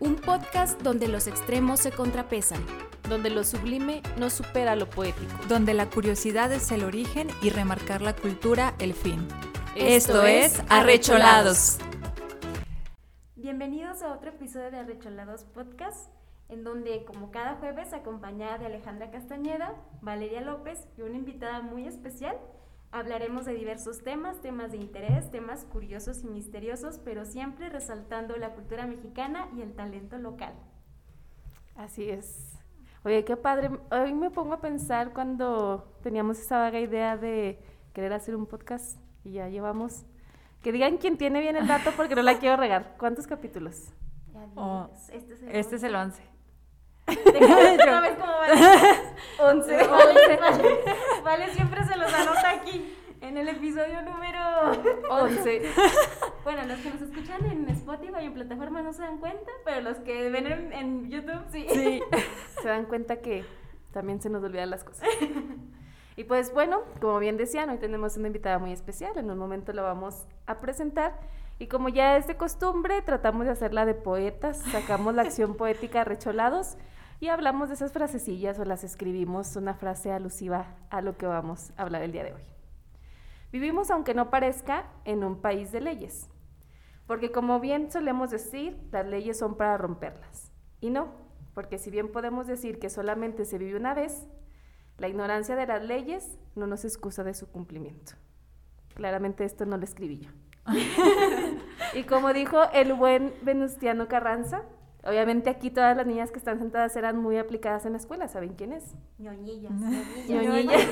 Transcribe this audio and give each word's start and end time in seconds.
un 0.00 0.14
podcast 0.14 0.80
donde 0.82 1.08
los 1.08 1.26
extremos 1.26 1.80
se 1.80 1.90
contrapesan, 1.90 2.64
donde 3.08 3.30
lo 3.30 3.42
sublime 3.42 4.02
no 4.16 4.30
supera 4.30 4.76
lo 4.76 4.88
poético, 4.88 5.34
donde 5.48 5.74
la 5.74 5.90
curiosidad 5.90 6.52
es 6.52 6.70
el 6.70 6.84
origen 6.84 7.28
y 7.42 7.50
remarcar 7.50 8.00
la 8.00 8.14
cultura 8.14 8.74
el 8.78 8.94
fin. 8.94 9.26
Esto, 9.74 10.24
es 10.24 10.62
Arrecholados. 10.68 11.78
Bienvenidos 13.34 14.02
a 14.02 14.12
otro 14.12 14.30
episodio 14.30 14.70
de 14.70 14.78
Arrecholados 14.78 15.44
Podcast, 15.44 16.10
en 16.48 16.62
donde 16.62 17.04
como 17.04 17.32
cada 17.32 17.56
jueves 17.56 17.92
acompañada 17.92 18.58
de 18.58 18.66
Alejandra 18.66 19.10
Castañeda, 19.10 19.74
Valeria 20.00 20.42
López 20.42 20.86
y 20.96 21.02
una 21.02 21.16
invitada 21.16 21.60
muy 21.60 21.86
especial, 21.86 22.36
Hablaremos 22.90 23.44
de 23.44 23.54
diversos 23.54 24.02
temas, 24.02 24.40
temas 24.40 24.72
de 24.72 24.78
interés, 24.78 25.30
temas 25.30 25.64
curiosos 25.64 26.24
y 26.24 26.26
misteriosos, 26.26 26.98
pero 27.04 27.26
siempre 27.26 27.68
resaltando 27.68 28.36
la 28.36 28.54
cultura 28.54 28.86
mexicana 28.86 29.48
y 29.54 29.60
el 29.60 29.74
talento 29.74 30.16
local. 30.16 30.54
Así 31.76 32.08
es. 32.08 32.58
Oye, 33.04 33.24
qué 33.24 33.36
padre. 33.36 33.70
Hoy 33.90 34.14
me 34.14 34.30
pongo 34.30 34.54
a 34.54 34.60
pensar 34.60 35.12
cuando 35.12 35.94
teníamos 36.02 36.38
esa 36.38 36.58
vaga 36.58 36.80
idea 36.80 37.16
de 37.16 37.58
querer 37.92 38.12
hacer 38.12 38.34
un 38.34 38.46
podcast 38.46 38.98
y 39.22 39.32
ya 39.32 39.48
llevamos. 39.48 40.04
Que 40.62 40.72
digan 40.72 40.96
quién 40.96 41.18
tiene 41.18 41.40
bien 41.40 41.56
el 41.56 41.66
dato 41.68 41.92
porque 41.96 42.14
no 42.14 42.22
la 42.22 42.38
quiero 42.38 42.56
regar. 42.56 42.96
¿Cuántos 42.98 43.26
capítulos? 43.26 43.92
Oh, 44.56 44.88
este 45.12 45.34
es 45.34 45.42
el 45.42 45.48
este 45.54 45.96
11. 45.96 46.22
Es 46.22 46.28
el 47.08 47.18
11. 47.18 47.76
Déjame 47.76 48.08
vez 48.08 48.18
cómo 48.18 48.32
vale. 48.32 48.54
11. 49.38 49.82
11. 49.82 50.78
Vale, 51.22 51.54
siempre 51.54 51.84
se 51.84 51.96
los 51.96 52.12
anota 52.12 52.50
aquí. 52.50 52.94
En 53.20 53.36
el 53.36 53.48
episodio 53.48 54.02
número 54.02 54.40
11. 55.10 55.62
Bueno, 56.44 56.64
los 56.64 56.78
que 56.78 56.90
nos 56.90 57.02
escuchan 57.02 57.44
en 57.44 57.68
Spotify 57.68 58.22
y 58.22 58.24
en 58.24 58.32
plataforma 58.32 58.80
no 58.80 58.94
se 58.94 59.02
dan 59.02 59.18
cuenta, 59.18 59.50
pero 59.66 59.82
los 59.82 59.98
que 59.98 60.30
ven 60.30 60.72
en, 60.72 61.10
YouTube 61.10 61.42
sí. 61.50 61.66
Sí, 61.68 62.02
se 62.62 62.68
dan 62.68 62.86
cuenta 62.86 63.16
que 63.16 63.44
también 63.92 64.22
se 64.22 64.30
nos 64.30 64.42
olvidan 64.42 64.70
las 64.70 64.82
cosas. 64.82 65.06
Y 66.16 66.24
pues 66.24 66.52
bueno, 66.54 66.80
como 67.00 67.18
bien 67.18 67.36
decían, 67.36 67.68
hoy 67.68 67.76
tenemos 67.76 68.16
una 68.16 68.28
invitada 68.28 68.58
muy 68.58 68.72
especial, 68.72 69.18
en 69.18 69.30
un 69.30 69.36
momento 69.36 69.74
la 69.74 69.82
vamos 69.82 70.26
a 70.46 70.58
presentar. 70.58 71.20
Y 71.58 71.66
como 71.66 71.90
ya 71.90 72.16
es 72.16 72.26
de 72.26 72.36
costumbre, 72.36 73.02
tratamos 73.02 73.44
de 73.44 73.52
hacerla 73.52 73.84
de 73.84 73.94
poetas, 73.94 74.58
sacamos 74.72 75.14
la 75.14 75.22
acción 75.22 75.54
poética 75.54 76.04
recholados 76.04 76.76
y 77.20 77.28
hablamos 77.28 77.68
de 77.68 77.74
esas 77.74 77.92
frasecillas 77.92 78.58
o 78.58 78.64
las 78.64 78.84
escribimos 78.84 79.56
una 79.56 79.74
frase 79.74 80.12
alusiva 80.12 80.76
a 80.90 81.00
lo 81.00 81.16
que 81.16 81.26
vamos 81.26 81.72
a 81.76 81.82
hablar 81.82 82.02
el 82.02 82.12
día 82.12 82.24
de 82.24 82.34
hoy. 82.34 82.42
Vivimos, 83.50 83.90
aunque 83.90 84.14
no 84.14 84.30
parezca, 84.30 84.86
en 85.04 85.24
un 85.24 85.40
país 85.40 85.72
de 85.72 85.80
leyes, 85.80 86.28
porque 87.06 87.32
como 87.32 87.60
bien 87.60 87.90
solemos 87.90 88.30
decir, 88.30 88.78
las 88.92 89.06
leyes 89.06 89.38
son 89.38 89.56
para 89.56 89.78
romperlas. 89.78 90.52
Y 90.80 90.90
no, 90.90 91.08
porque 91.54 91.78
si 91.78 91.90
bien 91.90 92.12
podemos 92.12 92.46
decir 92.46 92.78
que 92.78 92.90
solamente 92.90 93.44
se 93.44 93.58
vive 93.58 93.76
una 93.76 93.94
vez, 93.94 94.28
la 94.98 95.08
ignorancia 95.08 95.56
de 95.56 95.66
las 95.66 95.82
leyes 95.82 96.38
no 96.54 96.66
nos 96.66 96.84
excusa 96.84 97.24
de 97.24 97.34
su 97.34 97.50
cumplimiento. 97.50 98.12
Claramente 98.94 99.44
esto 99.44 99.64
no 99.64 99.76
lo 99.76 99.84
escribí 99.84 100.18
yo. 100.18 100.30
y 101.94 102.04
como 102.04 102.32
dijo 102.32 102.62
el 102.72 102.92
buen 102.92 103.32
Venustiano 103.42 104.08
Carranza, 104.08 104.64
Obviamente 105.04 105.48
aquí 105.48 105.70
todas 105.70 105.96
las 105.96 106.06
niñas 106.06 106.30
que 106.30 106.38
están 106.38 106.58
sentadas 106.58 106.96
eran 106.96 107.16
muy 107.16 107.38
aplicadas 107.38 107.86
en 107.86 107.92
la 107.92 107.98
escuela. 107.98 108.28
¿Saben 108.28 108.54
quién 108.54 108.72
es? 108.72 108.94
Ñoñillas. 109.18 109.72
Ñoñillas. 110.28 110.82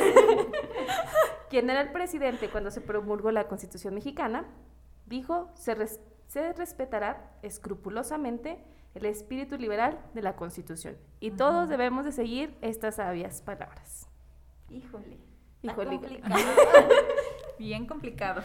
¿Quién 1.51 1.71
era 1.71 1.81
el 1.81 1.93
presidente 1.93 2.49
cuando 2.49 2.71
se 2.71 2.81
promulgó 2.81 3.31
la 3.31 3.49
Constitución 3.49 3.95
mexicana? 3.95 4.45
Dijo, 5.07 5.51
se, 5.55 5.77
se 6.29 6.53
respetará 6.53 7.31
escrupulosamente 7.43 8.59
el 8.95 9.07
espíritu 9.07 9.59
liberal 9.59 9.99
de 10.15 10.23
la 10.23 10.37
Constitución. 10.37 10.97
Y 11.21 11.33
todos 11.33 11.69
debemos 11.69 12.05
de 12.05 12.13
seguir 12.13 12.57
estas 12.63 12.97
sabias 12.97 13.43
palabras. 13.43 14.09
Híjole. 14.71 15.19
Híjole. 15.63 15.99
Complicado. 15.99 16.35
Bien 17.59 17.87
complicado. 17.87 18.43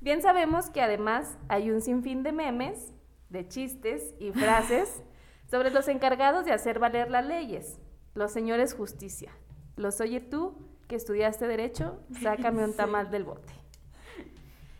Bien 0.00 0.22
sabemos 0.22 0.70
que 0.70 0.80
además 0.80 1.38
hay 1.48 1.70
un 1.70 1.80
sinfín 1.80 2.22
de 2.22 2.32
memes 2.32 2.92
de 3.30 3.48
chistes 3.48 4.14
y 4.18 4.32
frases 4.32 5.02
sobre 5.50 5.70
los 5.70 5.88
encargados 5.88 6.44
de 6.44 6.52
hacer 6.52 6.78
valer 6.78 7.10
las 7.10 7.24
leyes, 7.24 7.78
los 8.14 8.32
señores 8.32 8.74
justicia. 8.74 9.32
Los 9.76 10.00
oye 10.00 10.20
tú, 10.20 10.54
que 10.88 10.96
estudiaste 10.96 11.46
derecho, 11.46 12.00
sácame 12.20 12.64
un 12.64 12.74
tamal 12.76 13.10
del 13.10 13.24
bote. 13.24 13.52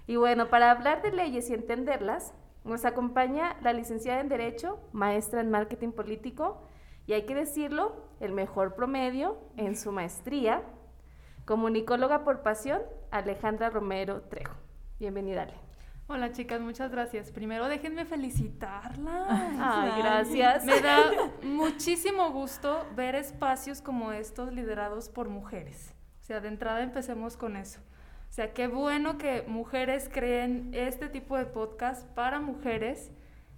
Y 0.06 0.16
bueno, 0.16 0.48
para 0.48 0.72
hablar 0.72 1.02
de 1.02 1.12
leyes 1.12 1.48
y 1.50 1.54
entenderlas, 1.54 2.34
nos 2.64 2.84
acompaña 2.84 3.56
la 3.62 3.72
licenciada 3.72 4.20
en 4.20 4.28
Derecho, 4.28 4.80
maestra 4.92 5.40
en 5.40 5.50
Marketing 5.50 5.92
Político, 5.92 6.60
y 7.06 7.14
hay 7.14 7.22
que 7.22 7.34
decirlo, 7.34 7.94
el 8.20 8.32
mejor 8.32 8.74
promedio 8.74 9.38
en 9.56 9.76
su 9.76 9.92
maestría, 9.92 10.62
comunicóloga 11.44 12.22
por 12.24 12.42
pasión, 12.42 12.82
Alejandra 13.10 13.70
Romero 13.70 14.22
Trejo. 14.22 14.56
Bienvenida, 14.98 15.42
Ale. 15.42 15.69
Hola 16.12 16.32
chicas, 16.32 16.60
muchas 16.60 16.90
gracias. 16.90 17.30
Primero 17.30 17.68
déjenme 17.68 18.04
felicitarla. 18.04 19.26
Ay, 19.60 20.02
gracias. 20.02 20.64
Me 20.64 20.80
da 20.80 21.12
muchísimo 21.44 22.32
gusto 22.32 22.84
ver 22.96 23.14
espacios 23.14 23.80
como 23.80 24.10
estos 24.10 24.52
liderados 24.52 25.08
por 25.08 25.28
mujeres. 25.28 25.94
O 26.20 26.24
sea, 26.24 26.40
de 26.40 26.48
entrada 26.48 26.82
empecemos 26.82 27.36
con 27.36 27.56
eso. 27.56 27.78
O 28.28 28.32
sea, 28.32 28.52
qué 28.52 28.66
bueno 28.66 29.18
que 29.18 29.44
mujeres 29.46 30.10
creen 30.12 30.72
este 30.74 31.08
tipo 31.08 31.36
de 31.36 31.46
podcast 31.46 32.04
para 32.08 32.40
mujeres, 32.40 33.12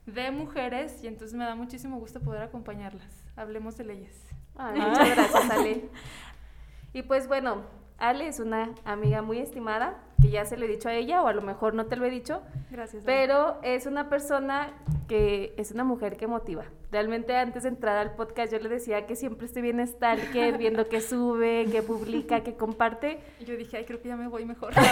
de 0.04 0.30
mujeres, 0.30 1.02
y 1.02 1.06
entonces 1.06 1.34
me 1.34 1.46
da 1.46 1.54
muchísimo 1.54 1.98
gusto 1.98 2.20
poder 2.20 2.42
acompañarlas. 2.42 3.24
Hablemos 3.34 3.78
de 3.78 3.84
leyes. 3.84 4.26
Ay, 4.56 4.78
muchas 4.78 5.08
gracias, 5.08 5.50
Ale. 5.50 5.88
Y 6.92 7.00
pues 7.00 7.26
bueno, 7.26 7.62
Ale 7.96 8.28
es 8.28 8.40
una 8.40 8.74
amiga 8.84 9.22
muy 9.22 9.38
estimada 9.38 10.02
que 10.22 10.30
ya 10.30 10.44
se 10.44 10.56
lo 10.56 10.64
he 10.64 10.68
dicho 10.68 10.88
a 10.88 10.94
ella 10.94 11.20
o 11.20 11.26
a 11.26 11.32
lo 11.32 11.42
mejor 11.42 11.74
no 11.74 11.86
te 11.86 11.96
lo 11.96 12.06
he 12.06 12.10
dicho. 12.10 12.42
Gracias. 12.70 13.02
Pero 13.04 13.58
es 13.62 13.86
una 13.86 14.08
persona 14.08 14.72
que 15.08 15.52
es 15.58 15.72
una 15.72 15.84
mujer 15.84 16.16
que 16.16 16.26
motiva. 16.26 16.64
Realmente 16.92 17.34
antes 17.36 17.62
de 17.62 17.70
entrar 17.70 17.96
al 17.96 18.14
podcast 18.14 18.52
yo 18.52 18.58
le 18.58 18.68
decía 18.68 19.06
que 19.06 19.16
siempre 19.16 19.46
estoy 19.46 19.62
bien 19.62 19.84
stalker, 19.86 20.58
viendo 20.58 20.88
que 20.88 21.00
sube, 21.00 21.66
que 21.72 21.82
publica, 21.82 22.42
que 22.42 22.54
comparte. 22.54 23.18
Y 23.40 23.46
yo 23.46 23.56
dije, 23.56 23.78
ay, 23.78 23.84
creo 23.84 24.00
que 24.00 24.08
ya 24.08 24.16
me 24.16 24.28
voy 24.28 24.44
mejor. 24.44 24.72
Oye, 24.76 24.84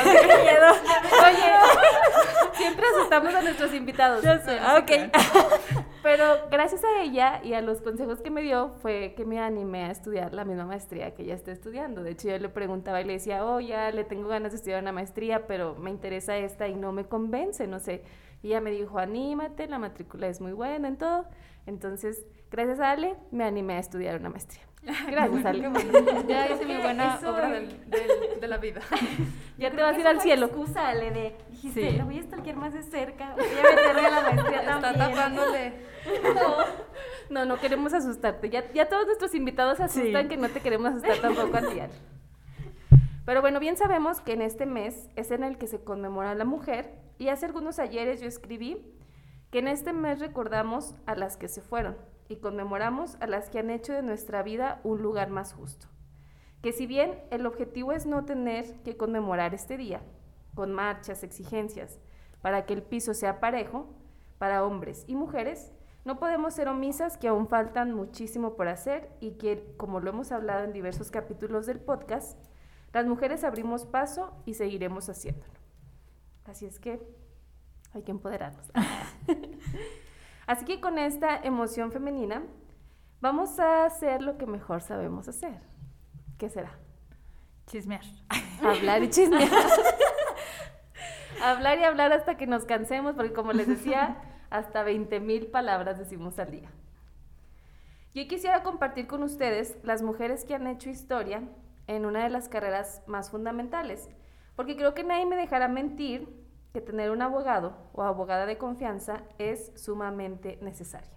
siempre 2.54 2.86
asustamos 2.94 3.34
a 3.34 3.42
nuestros 3.42 3.74
invitados. 3.74 4.22
Ya 4.24 4.38
sé. 4.38 4.58
ok. 4.78 5.12
Pero 6.02 6.24
gracias 6.50 6.82
a 6.84 7.02
ella 7.02 7.40
y 7.44 7.52
a 7.52 7.60
los 7.60 7.82
consejos 7.82 8.20
que 8.22 8.30
me 8.30 8.40
dio 8.40 8.70
fue 8.80 9.12
que 9.14 9.26
me 9.26 9.38
animé 9.38 9.84
a 9.84 9.90
estudiar 9.90 10.32
la 10.32 10.46
misma 10.46 10.64
maestría 10.64 11.14
que 11.14 11.24
ella 11.24 11.34
está 11.34 11.52
estudiando. 11.52 12.02
De 12.02 12.12
hecho, 12.12 12.28
yo 12.28 12.38
le 12.38 12.48
preguntaba 12.48 13.02
y 13.02 13.04
le 13.04 13.12
decía, 13.14 13.44
oh, 13.44 13.60
ya 13.60 13.90
le 13.90 14.04
tengo 14.04 14.28
ganas 14.28 14.52
de 14.52 14.56
estudiar 14.56 14.80
una 14.80 14.92
maestría, 14.92 15.19
pero 15.46 15.74
me 15.76 15.90
interesa 15.90 16.36
esta 16.36 16.68
y 16.68 16.74
no 16.74 16.92
me 16.92 17.04
convence, 17.04 17.66
no 17.66 17.78
sé. 17.78 18.02
Y 18.42 18.48
ella 18.48 18.60
me 18.60 18.70
dijo, 18.70 18.98
anímate, 18.98 19.68
la 19.68 19.78
matrícula 19.78 20.28
es 20.28 20.40
muy 20.40 20.52
buena 20.52 20.88
en 20.88 20.96
todo. 20.96 21.26
Entonces, 21.66 22.24
gracias 22.50 22.80
a 22.80 22.90
Ale, 22.90 23.16
me 23.30 23.44
animé 23.44 23.74
a 23.74 23.78
estudiar 23.78 24.18
una 24.18 24.30
maestría. 24.30 24.62
Gracias, 25.10 25.44
Ale. 25.44 25.70
Ya 26.26 26.48
hice 26.48 26.64
mi 26.64 26.78
buena 26.78 27.20
obra 27.26 27.50
de 27.50 28.48
la 28.48 28.56
vida. 28.56 28.80
ya 29.58 29.70
te 29.70 29.82
vas 29.82 29.94
a 29.94 30.00
ir 30.00 30.06
al 30.06 30.22
cielo. 30.22 30.46
excusa, 30.46 30.88
Ale, 30.88 31.10
de, 31.10 31.36
dijiste, 31.50 31.90
sí. 31.90 32.00
voy 32.02 32.18
a 32.18 32.22
stalkear 32.22 32.56
más 32.56 32.72
de 32.72 32.82
cerca, 32.82 33.34
voy 33.36 33.44
a 33.44 33.76
meterme 33.76 34.06
a 34.06 34.10
la 34.10 34.22
maestría 34.22 34.64
también. 34.64 34.94
Está 34.94 35.10
tapándole. 35.10 35.72
No. 36.34 36.56
no, 37.28 37.44
no 37.44 37.60
queremos 37.60 37.92
asustarte. 37.92 38.48
Ya, 38.48 38.72
ya 38.72 38.88
todos 38.88 39.04
nuestros 39.04 39.34
invitados 39.34 39.80
asustan 39.80 40.28
que 40.28 40.38
no 40.38 40.48
te 40.48 40.60
queremos 40.60 40.88
asustar 40.88 41.18
tampoco 41.18 41.58
a 41.58 41.60
ti, 41.60 41.78
Ale. 41.80 41.92
Pero 43.24 43.42
bueno, 43.42 43.60
bien 43.60 43.76
sabemos 43.76 44.20
que 44.20 44.32
en 44.32 44.42
este 44.42 44.66
mes 44.66 45.08
es 45.16 45.30
en 45.30 45.44
el 45.44 45.58
que 45.58 45.66
se 45.66 45.84
conmemora 45.84 46.34
la 46.34 46.44
mujer 46.44 46.94
y 47.18 47.28
hace 47.28 47.46
algunos 47.46 47.78
ayeres 47.78 48.20
yo 48.20 48.26
escribí 48.26 48.96
que 49.50 49.58
en 49.58 49.68
este 49.68 49.92
mes 49.92 50.20
recordamos 50.20 50.94
a 51.06 51.14
las 51.14 51.36
que 51.36 51.48
se 51.48 51.60
fueron 51.60 51.96
y 52.28 52.36
conmemoramos 52.36 53.16
a 53.20 53.26
las 53.26 53.50
que 53.50 53.58
han 53.58 53.70
hecho 53.70 53.92
de 53.92 54.02
nuestra 54.02 54.42
vida 54.42 54.80
un 54.84 55.02
lugar 55.02 55.30
más 55.30 55.52
justo. 55.52 55.86
Que 56.62 56.72
si 56.72 56.86
bien 56.86 57.18
el 57.30 57.46
objetivo 57.46 57.92
es 57.92 58.06
no 58.06 58.24
tener 58.24 58.80
que 58.82 58.96
conmemorar 58.96 59.54
este 59.54 59.76
día, 59.76 60.00
con 60.54 60.72
marchas, 60.72 61.22
exigencias, 61.24 61.98
para 62.40 62.66
que 62.66 62.74
el 62.74 62.82
piso 62.82 63.14
sea 63.14 63.40
parejo 63.40 63.86
para 64.38 64.64
hombres 64.64 65.04
y 65.06 65.14
mujeres, 65.14 65.72
no 66.04 66.18
podemos 66.18 66.54
ser 66.54 66.68
omisas 66.68 67.18
que 67.18 67.28
aún 67.28 67.48
faltan 67.48 67.92
muchísimo 67.92 68.54
por 68.56 68.68
hacer 68.68 69.10
y 69.20 69.32
que, 69.32 69.74
como 69.76 70.00
lo 70.00 70.10
hemos 70.10 70.32
hablado 70.32 70.64
en 70.64 70.72
diversos 70.72 71.10
capítulos 71.10 71.66
del 71.66 71.80
podcast, 71.80 72.38
las 72.92 73.06
mujeres 73.06 73.44
abrimos 73.44 73.84
paso 73.86 74.32
y 74.44 74.54
seguiremos 74.54 75.08
haciéndolo. 75.08 75.52
Así 76.44 76.66
es 76.66 76.78
que 76.78 77.00
hay 77.92 78.02
que 78.02 78.10
empoderarnos. 78.10 78.70
Así 80.46 80.64
que 80.64 80.80
con 80.80 80.98
esta 80.98 81.36
emoción 81.36 81.92
femenina 81.92 82.42
vamos 83.20 83.58
a 83.60 83.84
hacer 83.84 84.22
lo 84.22 84.36
que 84.36 84.46
mejor 84.46 84.82
sabemos 84.82 85.28
hacer. 85.28 85.60
¿Qué 86.38 86.48
será? 86.48 86.78
Chismear. 87.66 88.04
Hablar 88.62 89.02
y 89.04 89.10
chismear. 89.10 89.48
hablar 91.42 91.78
y 91.78 91.84
hablar 91.84 92.12
hasta 92.12 92.36
que 92.36 92.46
nos 92.46 92.64
cansemos, 92.64 93.14
porque 93.14 93.32
como 93.32 93.52
les 93.52 93.68
decía, 93.68 94.16
hasta 94.50 94.82
20 94.82 95.20
mil 95.20 95.46
palabras 95.46 95.98
decimos 95.98 96.38
al 96.38 96.50
día. 96.50 96.70
Yo 98.12 98.26
quisiera 98.26 98.64
compartir 98.64 99.06
con 99.06 99.22
ustedes 99.22 99.78
las 99.84 100.02
mujeres 100.02 100.44
que 100.44 100.54
han 100.54 100.66
hecho 100.66 100.90
historia 100.90 101.44
en 101.96 102.06
una 102.06 102.22
de 102.22 102.30
las 102.30 102.48
carreras 102.48 103.02
más 103.08 103.30
fundamentales, 103.30 104.08
porque 104.54 104.76
creo 104.76 104.94
que 104.94 105.02
nadie 105.02 105.26
me 105.26 105.34
dejará 105.34 105.66
mentir 105.66 106.28
que 106.72 106.80
tener 106.80 107.10
un 107.10 107.20
abogado 107.20 107.76
o 107.92 108.02
abogada 108.02 108.46
de 108.46 108.58
confianza 108.58 109.22
es 109.38 109.72
sumamente 109.74 110.56
necesario. 110.62 111.10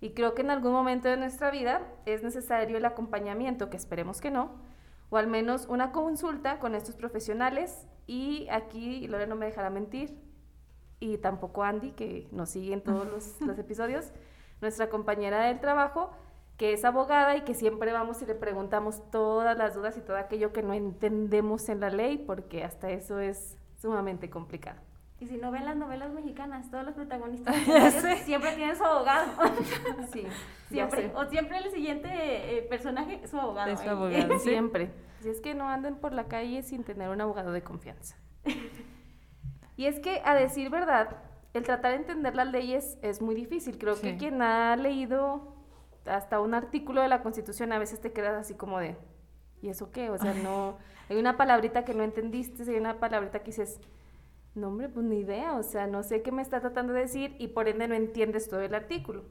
Y 0.00 0.10
creo 0.14 0.34
que 0.34 0.40
en 0.40 0.50
algún 0.50 0.72
momento 0.72 1.08
de 1.08 1.18
nuestra 1.18 1.50
vida 1.50 1.82
es 2.06 2.22
necesario 2.22 2.78
el 2.78 2.84
acompañamiento, 2.86 3.68
que 3.68 3.76
esperemos 3.76 4.22
que 4.22 4.30
no, 4.30 4.52
o 5.10 5.18
al 5.18 5.26
menos 5.26 5.66
una 5.66 5.92
consulta 5.92 6.58
con 6.60 6.74
estos 6.74 6.96
profesionales. 6.96 7.86
Y 8.06 8.48
aquí 8.50 9.06
Lore 9.06 9.26
no 9.26 9.36
me 9.36 9.46
dejará 9.46 9.68
mentir, 9.68 10.18
y 10.98 11.18
tampoco 11.18 11.62
Andy, 11.62 11.92
que 11.92 12.26
nos 12.32 12.48
sigue 12.48 12.72
en 12.72 12.80
todos 12.80 13.06
los, 13.06 13.38
los 13.42 13.58
episodios, 13.58 14.12
nuestra 14.62 14.88
compañera 14.88 15.44
del 15.44 15.60
trabajo, 15.60 16.10
que 16.56 16.72
es 16.72 16.84
abogada 16.84 17.36
y 17.36 17.42
que 17.42 17.54
siempre 17.54 17.92
vamos 17.92 18.22
y 18.22 18.26
le 18.26 18.34
preguntamos 18.34 19.02
todas 19.10 19.56
las 19.56 19.74
dudas 19.74 19.96
y 19.96 20.00
todo 20.00 20.16
aquello 20.16 20.52
que 20.52 20.62
no 20.62 20.72
entendemos 20.72 21.68
en 21.68 21.80
la 21.80 21.90
ley, 21.90 22.18
porque 22.18 22.62
hasta 22.62 22.90
eso 22.90 23.18
es 23.18 23.58
sumamente 23.80 24.30
complicado. 24.30 24.80
Y 25.20 25.26
si 25.26 25.36
no 25.36 25.50
ven 25.50 25.64
las 25.64 25.76
novelas 25.76 26.12
mexicanas, 26.12 26.70
todos 26.70 26.84
los 26.84 26.94
protagonistas 26.94 27.54
siempre 28.24 28.52
tienen 28.52 28.76
su 28.76 28.84
abogado. 28.84 29.30
sí, 30.12 30.26
siempre. 30.68 31.12
O 31.14 31.24
siempre 31.26 31.58
el 31.58 31.70
siguiente 31.70 32.08
eh, 32.12 32.62
personaje 32.62 33.20
es 33.22 33.30
su 33.30 33.38
abogado. 33.38 33.70
Es 33.70 33.80
su 33.80 33.88
abogado, 33.88 34.38
siempre. 34.38 34.90
Si 35.20 35.28
es 35.28 35.40
que 35.40 35.54
no 35.54 35.68
anden 35.68 35.96
por 35.96 36.12
la 36.12 36.24
calle 36.24 36.62
sin 36.62 36.84
tener 36.84 37.08
un 37.08 37.20
abogado 37.20 37.52
de 37.52 37.62
confianza. 37.62 38.16
y 39.76 39.86
es 39.86 39.98
que, 40.00 40.20
a 40.24 40.34
decir 40.34 40.68
verdad, 40.68 41.16
el 41.54 41.62
tratar 41.62 41.92
de 41.92 41.98
entender 41.98 42.34
las 42.34 42.48
leyes 42.48 42.98
es 43.00 43.22
muy 43.22 43.34
difícil. 43.34 43.78
Creo 43.78 43.98
que 43.98 44.16
quien 44.16 44.42
ha 44.42 44.76
leído 44.76 45.53
hasta 46.06 46.40
un 46.40 46.54
artículo 46.54 47.02
de 47.02 47.08
la 47.08 47.22
Constitución 47.22 47.72
a 47.72 47.78
veces 47.78 48.00
te 48.00 48.12
quedas 48.12 48.34
así 48.34 48.54
como 48.54 48.78
de, 48.78 48.96
¿y 49.62 49.68
eso 49.68 49.90
qué? 49.90 50.10
O 50.10 50.18
sea, 50.18 50.34
no, 50.34 50.78
hay 51.08 51.16
una 51.16 51.36
palabrita 51.36 51.84
que 51.84 51.94
no 51.94 52.02
entendiste, 52.02 52.62
hay 52.70 52.78
una 52.78 53.00
palabrita 53.00 53.40
que 53.40 53.46
dices, 53.46 53.80
no 54.54 54.68
hombre, 54.68 54.88
pues 54.88 55.04
ni 55.06 55.20
idea, 55.20 55.54
o 55.56 55.62
sea, 55.62 55.86
no 55.86 56.02
sé 56.02 56.22
qué 56.22 56.32
me 56.32 56.42
está 56.42 56.60
tratando 56.60 56.92
de 56.92 57.00
decir 57.00 57.36
y 57.38 57.48
por 57.48 57.68
ende 57.68 57.88
no 57.88 57.94
entiendes 57.94 58.48
todo 58.48 58.60
el 58.60 58.74
artículo. 58.74 59.24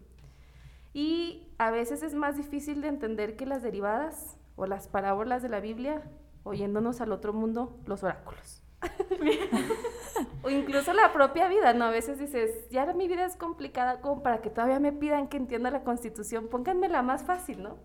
Y 0.93 1.53
a 1.57 1.71
veces 1.71 2.03
es 2.03 2.13
más 2.13 2.37
difícil 2.37 2.81
de 2.81 2.87
entender 2.87 3.35
que 3.35 3.45
las 3.45 3.63
derivadas 3.63 4.37
o 4.55 4.67
las 4.67 4.87
parábolas 4.87 5.41
de 5.41 5.49
la 5.49 5.59
Biblia, 5.59 6.03
oyéndonos 6.43 7.01
al 7.01 7.11
otro 7.11 7.33
mundo, 7.33 7.79
los 7.85 8.03
oráculos. 8.03 8.63
o 10.41 10.49
incluso 10.49 10.93
la 10.93 11.11
propia 11.13 11.47
vida, 11.47 11.73
¿no? 11.73 11.85
A 11.85 11.91
veces 11.91 12.19
dices, 12.19 12.69
ya 12.69 12.85
mi 12.93 13.07
vida 13.07 13.25
es 13.25 13.35
complicada 13.35 14.01
como 14.01 14.23
para 14.23 14.41
que 14.41 14.49
todavía 14.49 14.79
me 14.79 14.91
pidan 14.91 15.27
que 15.27 15.37
entienda 15.37 15.71
la 15.71 15.83
constitución, 15.83 16.47
pónganmela 16.49 17.01
más 17.01 17.23
fácil, 17.23 17.63
¿no? 17.63 17.77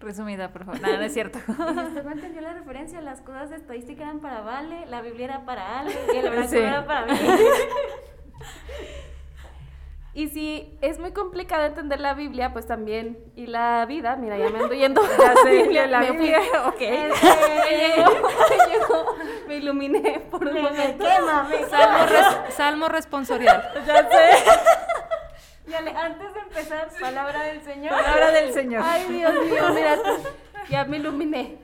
Resumida, 0.00 0.52
por 0.52 0.64
favor. 0.64 0.80
Nada, 0.80 0.96
no 0.96 1.02
es 1.02 1.12
cierto. 1.12 1.38
usted 1.48 2.04
no 2.04 2.12
entendió 2.12 2.40
la 2.40 2.54
referencia, 2.54 3.00
las 3.00 3.20
cosas 3.20 3.50
de 3.50 3.56
estadística 3.56 4.02
eran 4.02 4.20
para 4.20 4.40
Vale, 4.40 4.86
la 4.86 5.02
Biblia 5.02 5.26
era 5.26 5.44
para 5.44 5.80
Ale 5.80 5.94
y 6.12 6.16
el 6.16 6.26
oráculo 6.26 6.60
era 6.60 6.86
para 6.86 7.06
mí. 7.06 7.18
Y 10.12 10.28
si 10.28 10.76
es 10.80 10.98
muy 10.98 11.12
complicado 11.12 11.64
entender 11.64 12.00
la 12.00 12.14
Biblia, 12.14 12.52
pues 12.52 12.66
también, 12.66 13.18
y 13.36 13.46
la 13.46 13.86
vida, 13.86 14.16
mira, 14.16 14.36
ya 14.36 14.50
me 14.50 14.58
ando 14.58 14.74
yendo. 14.74 15.02
Ya 15.18 15.34
sé, 15.42 15.86
la 15.86 16.00
me 16.00 16.10
Biblia, 16.12 16.40
ok. 16.66 16.80
Este, 16.80 18.04
me, 18.50 18.72
llegó, 18.72 19.16
me, 19.46 19.56
iluminé 19.56 20.20
por 20.30 20.46
un 20.46 20.62
momento. 20.62 21.04
salmo, 21.70 22.46
salmo 22.50 22.88
responsorial. 22.88 23.70
Ya 23.86 24.08
sé. 24.10 24.44
Y 25.68 25.74
antes 25.74 26.34
de 26.34 26.40
empezar, 26.40 26.88
palabra 27.00 27.44
del 27.44 27.62
Señor. 27.62 27.90
Palabra 27.92 28.32
del 28.32 28.52
Señor. 28.52 28.82
Ay, 28.84 29.04
Dios 29.08 29.32
mío, 29.32 29.62
mira, 29.72 29.96
ya 30.68 30.84
me 30.84 30.96
iluminé 30.96 31.58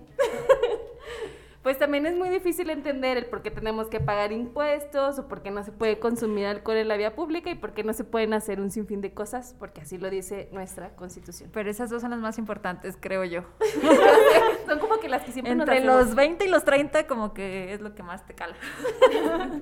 pues 1.66 1.78
también 1.78 2.06
es 2.06 2.14
muy 2.14 2.28
difícil 2.28 2.70
entender 2.70 3.16
el 3.16 3.26
por 3.26 3.42
qué 3.42 3.50
tenemos 3.50 3.88
que 3.88 3.98
pagar 3.98 4.30
impuestos 4.30 5.18
o 5.18 5.26
por 5.26 5.42
qué 5.42 5.50
no 5.50 5.64
se 5.64 5.72
puede 5.72 5.98
consumir 5.98 6.46
alcohol 6.46 6.76
en 6.76 6.86
la 6.86 6.96
vía 6.96 7.16
pública 7.16 7.50
y 7.50 7.56
por 7.56 7.72
qué 7.72 7.82
no 7.82 7.92
se 7.92 8.04
pueden 8.04 8.34
hacer 8.34 8.60
un 8.60 8.70
sinfín 8.70 9.00
de 9.00 9.12
cosas, 9.12 9.56
porque 9.58 9.80
así 9.80 9.98
lo 9.98 10.08
dice 10.08 10.48
nuestra 10.52 10.94
constitución. 10.94 11.50
Pero 11.52 11.68
esas 11.68 11.90
dos 11.90 12.02
son 12.02 12.12
las 12.12 12.20
más 12.20 12.38
importantes, 12.38 12.96
creo 13.00 13.24
yo. 13.24 13.42
son 14.68 14.78
como 14.78 15.00
que 15.00 15.08
las 15.08 15.24
que 15.24 15.32
siempre 15.32 15.54
Entre 15.54 15.80
los 15.80 16.14
20 16.14 16.44
y 16.44 16.48
los 16.48 16.62
30 16.62 17.08
como 17.08 17.34
que 17.34 17.74
es 17.74 17.80
lo 17.80 17.96
que 17.96 18.04
más 18.04 18.24
te 18.24 18.34
cala. 18.34 18.54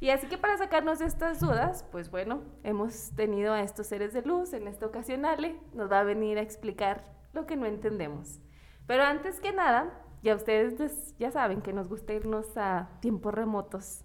y 0.00 0.08
así 0.08 0.28
que 0.28 0.38
para 0.38 0.56
sacarnos 0.56 0.98
de 0.98 1.04
estas 1.04 1.40
dudas, 1.40 1.84
pues 1.92 2.10
bueno, 2.10 2.40
hemos 2.64 3.10
tenido 3.10 3.52
a 3.52 3.60
estos 3.60 3.86
seres 3.86 4.14
de 4.14 4.22
luz 4.22 4.54
en 4.54 4.66
esta 4.66 4.86
ocasión 4.86 5.26
Ale, 5.26 5.56
nos 5.74 5.92
va 5.92 6.00
a 6.00 6.04
venir 6.04 6.38
a 6.38 6.40
explicar 6.40 7.04
lo 7.34 7.44
que 7.44 7.56
no 7.56 7.66
entendemos. 7.66 8.40
Pero 8.86 9.04
antes 9.04 9.40
que 9.40 9.52
nada, 9.52 10.01
ya 10.22 10.36
ustedes 10.36 11.14
ya 11.18 11.30
saben 11.30 11.60
que 11.62 11.72
nos 11.72 11.88
gusta 11.88 12.12
irnos 12.14 12.56
a 12.56 12.88
tiempos 13.00 13.34
remotos, 13.34 14.04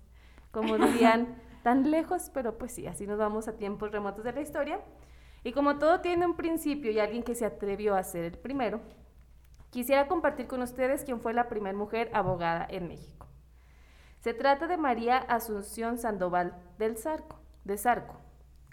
como 0.52 0.78
dirían, 0.78 1.40
tan 1.64 1.92
lejos, 1.92 2.32
pero 2.34 2.58
pues 2.58 2.72
sí, 2.72 2.88
así 2.88 3.06
nos 3.06 3.20
vamos 3.20 3.48
a 3.48 3.58
tiempos 3.58 3.92
remotos 3.92 4.24
de 4.24 4.34
la 4.34 4.42
historia. 4.42 4.80
Y 5.44 5.54
como 5.54 5.78
todo 5.78 6.02
tiene 6.02 6.26
un 6.26 6.36
principio 6.36 6.92
y 6.92 7.00
alguien 7.00 7.24
que 7.24 7.36
se 7.36 7.46
atrevió 7.46 7.96
a 7.96 8.04
ser 8.04 8.24
el 8.26 8.38
primero, 8.38 8.82
quisiera 9.70 10.08
compartir 10.08 10.48
con 10.48 10.62
ustedes 10.62 11.04
quién 11.04 11.22
fue 11.22 11.34
la 11.34 11.48
primera 11.48 11.78
mujer 11.78 12.10
abogada 12.14 12.66
en 12.70 12.88
México. 12.88 13.28
Se 14.20 14.34
trata 14.34 14.68
de 14.68 14.78
María 14.78 15.18
Asunción 15.18 16.00
Sandoval 16.00 16.56
del 16.80 16.98
Zarco, 16.98 17.40
de 17.64 17.78
Zarco. 17.78 18.16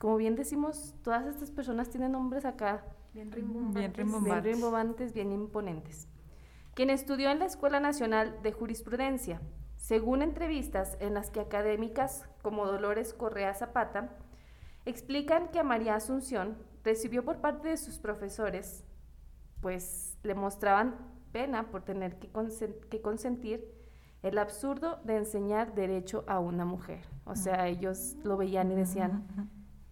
Como 0.00 0.16
bien 0.16 0.34
decimos, 0.34 0.94
todas 1.02 1.26
estas 1.26 1.50
personas 1.50 1.90
tienen 1.90 2.12
nombres 2.12 2.44
acá 2.44 2.84
bien 3.12 3.30
rimbombantes, 3.30 3.74
bien, 3.74 3.94
rimbombantes. 3.94 4.42
bien, 4.42 4.54
rimbombantes, 4.54 5.12
bien 5.12 5.32
imponentes 5.32 6.08
quien 6.74 6.90
estudió 6.90 7.30
en 7.30 7.38
la 7.38 7.46
Escuela 7.46 7.80
Nacional 7.80 8.40
de 8.42 8.52
Jurisprudencia. 8.52 9.40
Según 9.76 10.22
entrevistas 10.22 10.96
en 11.00 11.14
las 11.14 11.30
que 11.30 11.40
académicas 11.40 12.28
como 12.42 12.66
Dolores 12.66 13.14
Correa 13.14 13.54
Zapata 13.54 14.16
explican 14.84 15.48
que 15.48 15.60
a 15.60 15.64
María 15.64 15.94
Asunción 15.94 16.56
recibió 16.82 17.24
por 17.24 17.40
parte 17.40 17.68
de 17.68 17.76
sus 17.76 17.98
profesores, 17.98 18.84
pues 19.60 20.18
le 20.22 20.34
mostraban 20.34 20.96
pena 21.32 21.70
por 21.70 21.82
tener 21.82 22.18
que, 22.18 23.00
consentir 23.00 23.72
el 24.22 24.38
absurdo 24.38 25.00
de 25.04 25.16
enseñar 25.16 25.74
derecho 25.74 26.24
a 26.26 26.38
una 26.38 26.64
mujer. 26.64 27.00
O 27.24 27.34
sea, 27.36 27.68
ellos 27.68 28.16
lo 28.24 28.36
veían 28.36 28.70
y 28.72 28.74
decían, 28.74 29.50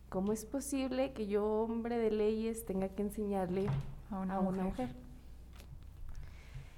¿cómo 0.09 0.33
es 0.33 0.45
posible 0.45 1.13
que 1.13 1.27
yo, 1.27 1.45
hombre 1.45 1.99
de 1.99 2.11
leyes, 2.11 2.65
tenga 2.65 2.89
que 2.91 3.03
enseñarle 3.03 3.67
a 4.11 4.19
una, 4.41 4.63
mujer? 4.63 4.95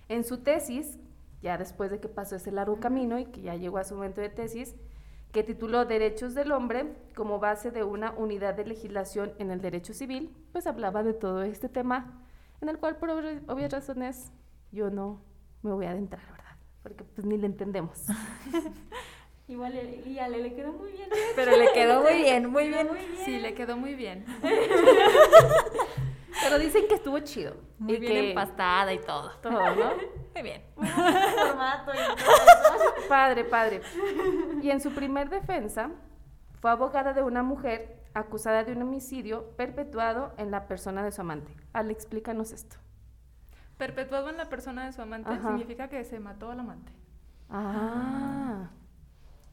En 0.09 0.25
su 0.25 0.39
tesis, 0.39 0.99
ya 1.43 1.59
después 1.59 1.91
de 1.91 2.01
que 2.01 2.09
pasó 2.09 2.37
ese 2.37 2.53
largo 2.53 2.81
camino 2.81 3.19
y 3.19 3.27
que 3.27 3.41
ya 3.41 3.55
llegó 3.55 3.79
a 3.79 3.85
su 3.85 3.95
momento 3.95 4.21
de 4.21 4.29
tesis, 4.29 4.75
que 5.33 5.43
tituló 5.43 5.85
Derechos 5.85 6.35
del 6.35 6.53
Hombre 6.53 6.95
como 7.17 7.41
base 7.41 7.71
de 7.71 7.83
una 7.83 8.13
unidad 8.13 8.55
de 8.55 8.67
legislación 8.67 9.33
en 9.39 9.51
el 9.51 9.61
derecho 9.61 9.93
civil, 9.93 10.35
pues 10.53 10.67
hablaba 10.67 11.03
de 11.03 11.13
todo 11.13 11.43
este 11.43 11.69
tema, 11.69 12.25
en 12.61 12.69
el 12.69 12.79
cual 12.79 12.97
por 12.97 13.11
obvias 13.11 13.73
razones 13.73 14.31
yo 14.71 14.91
no 14.91 15.23
me 15.63 15.73
voy 15.73 15.87
a 15.87 15.91
adentrar, 15.91 16.23
¿verdad? 16.31 16.57
Porque 16.83 17.03
pues 17.03 17.27
ni 17.27 17.37
le 17.37 17.47
entendemos. 17.47 18.05
Igual 19.49 19.75
y 20.07 20.19
a 20.19 20.29
le 20.29 20.55
quedó 20.55 20.73
muy 20.73 20.93
bien. 20.93 21.09
Pero 21.37 21.57
le 21.57 21.73
quedó 21.73 22.03
muy 22.03 22.15
bien, 22.15 22.51
muy 22.51 22.69
bien. 22.69 22.89
Sí, 23.25 23.39
le 23.39 23.55
quedó 23.55 23.77
muy 23.77 23.95
bien. 23.95 24.25
Pero 26.43 26.59
dicen 26.59 26.87
que 26.89 26.95
estuvo 26.95 27.19
chido. 27.21 27.57
Muy 27.79 27.99
bien 27.99 28.17
empastada 28.27 28.93
y 28.93 28.99
todo. 28.99 29.31
Todo, 29.43 29.53
¿no? 29.53 29.93
Muy 30.35 30.43
bien. 30.43 30.63
formato 30.75 31.93
Padre, 33.09 33.45
padre. 33.45 33.81
Y 34.63 34.71
en 34.71 34.81
su 34.81 34.93
primer 34.93 35.29
defensa 35.29 35.91
fue 36.61 36.71
abogada 36.71 37.13
de 37.13 37.23
una 37.23 37.43
mujer 37.43 38.03
acusada 38.15 38.65
de 38.65 38.73
un 38.73 38.83
homicidio 38.83 39.51
perpetuado 39.57 40.33
en 40.39 40.51
la 40.51 40.67
persona 40.67 41.05
de 41.05 41.13
su 41.13 41.21
amante. 41.21 41.55
Ale, 41.73 41.93
explícanos 41.93 42.53
esto. 42.53 42.77
Perpetuado 43.77 44.31
en 44.31 44.37
la 44.37 44.49
persona 44.49 44.87
de 44.87 44.93
su 44.93 45.03
amante 45.03 45.31
significa 45.41 45.89
que 45.89 46.05
se 46.05 46.21
mató 46.21 46.51
al 46.51 46.61
amante. 46.61 46.93
Ah. 47.51 48.71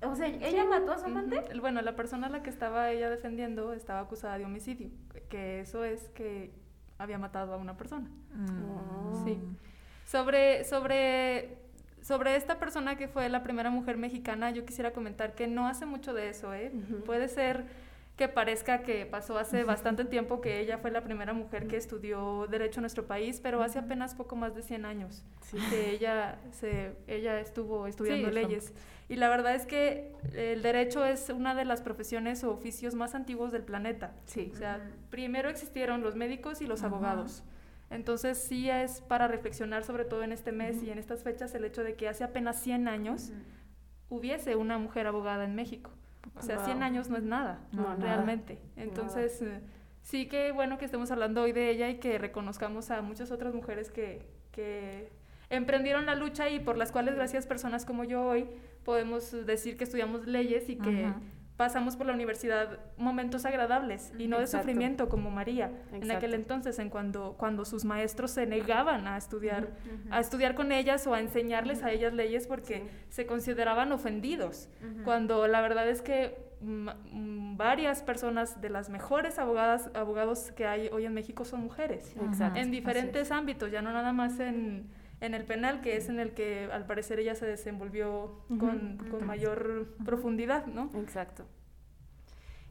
O 0.04 0.16
sea, 0.16 0.28
¿ella 0.28 0.64
mató 0.66 0.94
a 0.94 0.98
su 0.98 1.06
amante? 1.06 1.42
Bueno, 1.60 1.82
la 1.82 1.96
persona 1.96 2.28
a 2.28 2.30
la 2.30 2.44
que 2.44 2.50
estaba 2.50 2.92
ella 2.92 3.10
defendiendo 3.10 3.74
estaba 3.74 4.02
acusada 4.02 4.38
de 4.38 4.46
homicidio, 4.46 4.90
que 5.30 5.60
eso 5.60 5.84
es 5.84 6.10
que 6.10 6.61
había 7.02 7.18
matado 7.18 7.54
a 7.54 7.58
una 7.58 7.78
persona. 7.78 8.10
Mm. 8.34 9.26
Sí. 9.26 9.40
Sobre, 10.06 10.64
sobre, 10.66 11.58
sobre 12.02 12.36
esta 12.36 12.60
persona 12.60 12.98
que 12.98 13.08
fue 13.08 13.30
la 13.30 13.44
primera 13.44 13.70
mujer 13.70 13.98
mexicana, 13.98 14.52
yo 14.52 14.66
quisiera 14.66 14.92
comentar 14.92 15.36
que 15.36 15.48
no 15.48 15.68
hace 15.68 15.86
mucho 15.86 16.14
de 16.14 16.30
eso, 16.30 16.54
¿eh? 16.54 16.72
Puede 17.06 17.28
ser 17.28 17.66
que 18.22 18.28
parezca 18.28 18.84
que 18.84 19.08
pasó 19.08 19.40
hace 19.40 19.64
bastante 19.64 20.06
tiempo 20.06 20.42
que 20.42 20.60
ella 20.60 20.78
fue 20.78 20.92
la 20.92 21.04
primera 21.04 21.34
mujer 21.34 21.66
que 21.66 21.76
estudió 21.76 22.46
derecho 22.52 22.80
en 22.80 22.84
nuestro 22.84 23.08
país, 23.08 23.40
pero 23.42 23.64
hace 23.64 23.80
apenas 23.80 24.14
poco 24.14 24.36
más 24.36 24.54
de 24.54 24.62
100 24.62 24.86
años 24.86 25.24
que 25.72 25.90
ella, 25.90 26.38
se, 26.52 26.96
ella 27.08 27.40
estuvo 27.40 27.88
estudiando 27.88 28.30
leyes. 28.30 28.74
Y 29.10 29.16
la 29.16 29.28
verdad 29.28 29.56
es 29.56 29.66
que 29.66 30.14
el 30.36 30.62
derecho 30.62 31.04
es 31.04 31.30
una 31.30 31.56
de 31.56 31.66
las 31.66 31.82
profesiones 31.82 32.44
o 32.44 32.52
oficios 32.52 32.94
más 32.94 33.16
antiguos 33.16 33.52
del 33.52 33.64
planeta. 33.64 34.14
Sí. 34.26 34.52
O 34.54 34.56
sea, 34.56 34.80
primero 35.10 35.50
existieron 35.50 36.04
los 36.04 36.16
médicos 36.16 36.62
y 36.62 36.68
los 36.68 36.84
abogados. 36.84 37.44
Entonces 37.90 38.38
sí 38.38 38.70
es 38.70 39.02
para 39.02 39.28
reflexionar 39.28 39.84
sobre 39.84 40.06
todo 40.06 40.22
en 40.22 40.32
este 40.32 40.52
mes 40.52 40.84
y 40.84 40.92
en 40.92 41.00
estas 41.00 41.24
fechas 41.24 41.56
el 41.56 41.66
hecho 41.66 41.84
de 41.84 41.96
que 41.96 42.08
hace 42.08 42.24
apenas 42.24 42.62
100 42.62 42.88
años 42.88 43.32
hubiese 44.10 44.56
una 44.56 44.78
mujer 44.78 45.08
abogada 45.08 45.44
en 45.44 45.56
México. 45.56 45.90
O 46.36 46.42
sea, 46.42 46.64
100 46.66 46.84
años 46.84 47.10
no 47.10 47.18
es 47.18 47.24
nada, 47.24 47.60
realmente. 48.00 48.60
Entonces, 48.76 49.42
eh, 49.42 49.62
sí 50.02 50.28
que 50.28 50.52
bueno 50.52 50.78
que 50.78 50.86
estemos 50.86 51.12
hablando 51.12 51.42
hoy 51.42 51.52
de 51.52 51.70
ella 51.70 51.90
y 51.90 52.00
que 52.00 52.18
reconozcamos 52.18 52.92
a 52.92 53.02
muchas 53.02 53.32
otras 53.32 53.54
mujeres 53.54 53.92
que, 53.92 54.28
que 54.52 55.12
emprendieron 55.50 56.06
la 56.06 56.16
lucha 56.16 56.50
y 56.50 56.60
por 56.60 56.78
las 56.78 56.92
cuales, 56.92 57.16
gracias 57.16 57.46
personas 57.46 57.86
como 57.86 58.04
yo 58.04 58.24
hoy, 58.24 58.48
podemos 58.84 59.32
decir 59.46 59.78
que 59.78 59.84
estudiamos 59.84 60.26
leyes 60.26 60.70
y 60.70 60.78
que 60.78 61.14
pasamos 61.62 61.96
por 61.96 62.08
la 62.08 62.14
universidad 62.14 62.80
momentos 62.98 63.46
agradables 63.46 64.12
y 64.18 64.28
no 64.28 64.40
de 64.40 64.48
sufrimiento 64.48 65.10
como 65.10 65.30
María 65.30 65.72
en 65.92 66.10
aquel 66.10 66.34
entonces 66.34 66.80
en 66.80 66.90
cuando 66.90 67.36
cuando 67.38 67.66
sus 67.66 67.86
maestros 67.86 68.32
se 68.32 68.48
negaban 68.48 69.06
a 69.06 69.16
estudiar 69.16 69.68
a 70.10 70.20
estudiar 70.20 70.56
con 70.56 70.72
ellas 70.72 71.06
o 71.06 71.14
a 71.14 71.20
enseñarles 71.20 71.84
a 71.84 71.92
ellas 71.92 72.14
leyes 72.14 72.48
porque 72.48 72.88
se 73.10 73.28
consideraban 73.28 73.92
ofendidos 73.92 74.70
cuando 75.04 75.46
la 75.46 75.62
verdad 75.62 75.88
es 75.88 76.02
que 76.02 76.36
mm, 76.62 77.58
varias 77.58 78.02
personas 78.02 78.60
de 78.60 78.72
las 78.72 78.90
mejores 78.90 79.38
abogadas 79.38 79.92
abogados 79.94 80.52
que 80.54 80.66
hay 80.66 80.88
hoy 80.88 81.06
en 81.06 81.14
México 81.14 81.46
son 81.46 81.62
mujeres. 81.62 82.16
En 82.56 82.72
diferentes 82.72 83.30
ámbitos 83.30 83.70
ya 83.70 83.84
no 83.84 83.94
nada 83.94 84.14
más 84.14 84.40
en 84.40 84.90
en 85.22 85.36
el 85.36 85.46
penal, 85.46 85.82
que 85.82 85.96
es 85.96 86.10
en 86.10 86.20
el 86.20 86.34
que 86.34 86.68
al 86.72 86.86
parecer 86.88 87.20
ella 87.20 87.36
se 87.36 87.46
desenvolvió 87.46 88.44
con, 88.60 88.98
mayor 89.26 89.96
profundidad, 90.04 90.66
¿no? 90.66 90.90
Exacto. 90.96 91.46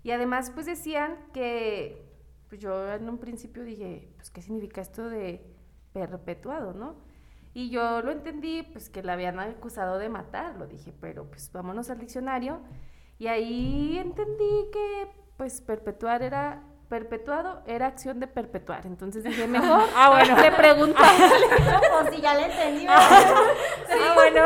Y 0.03 0.11
además, 0.11 0.51
pues 0.51 0.67
decían 0.67 1.17
que, 1.33 2.05
pues 2.49 2.61
yo 2.61 2.93
en 2.93 3.09
un 3.09 3.19
principio 3.19 3.63
dije, 3.63 4.13
pues, 4.17 4.31
¿qué 4.31 4.43
significa 4.43 4.81
esto 4.81 5.09
de 5.09 5.47
perpetuado, 5.93 6.73
no? 6.75 6.97
Y 7.55 7.71
yo 7.71 8.03
lo 8.03 8.11
entendí, 8.11 8.63
pues, 8.63 8.91
que 8.91 9.03
la 9.03 9.13
habían 9.15 9.39
acusado 9.39 9.99
de 9.99 10.09
matarlo. 10.09 10.67
Dije, 10.67 10.93
pero, 11.01 11.29
pues, 11.29 11.51
vámonos 11.53 11.91
al 11.91 11.99
diccionario. 11.99 12.61
Y 13.19 13.27
ahí 13.29 13.99
entendí 13.99 14.67
que, 14.73 15.09
pues, 15.37 15.61
perpetuar 15.61 16.23
era 16.23 16.63
perpetuado 16.91 17.63
era 17.67 17.87
acción 17.87 18.19
de 18.21 18.27
perpetuar. 18.27 18.85
Entonces 18.85 19.23
dije, 19.25 19.47
mejor 19.47 19.89
ah, 19.97 20.11
bueno. 20.11 20.39
le 20.39 20.51
pregunto. 20.51 21.01
o 21.01 22.11
si 22.13 22.21
ya 22.21 22.35
le 22.35 22.47
entendí. 22.47 22.81
sí, 22.81 22.87
ah, 22.89 24.13
bueno. 24.15 24.45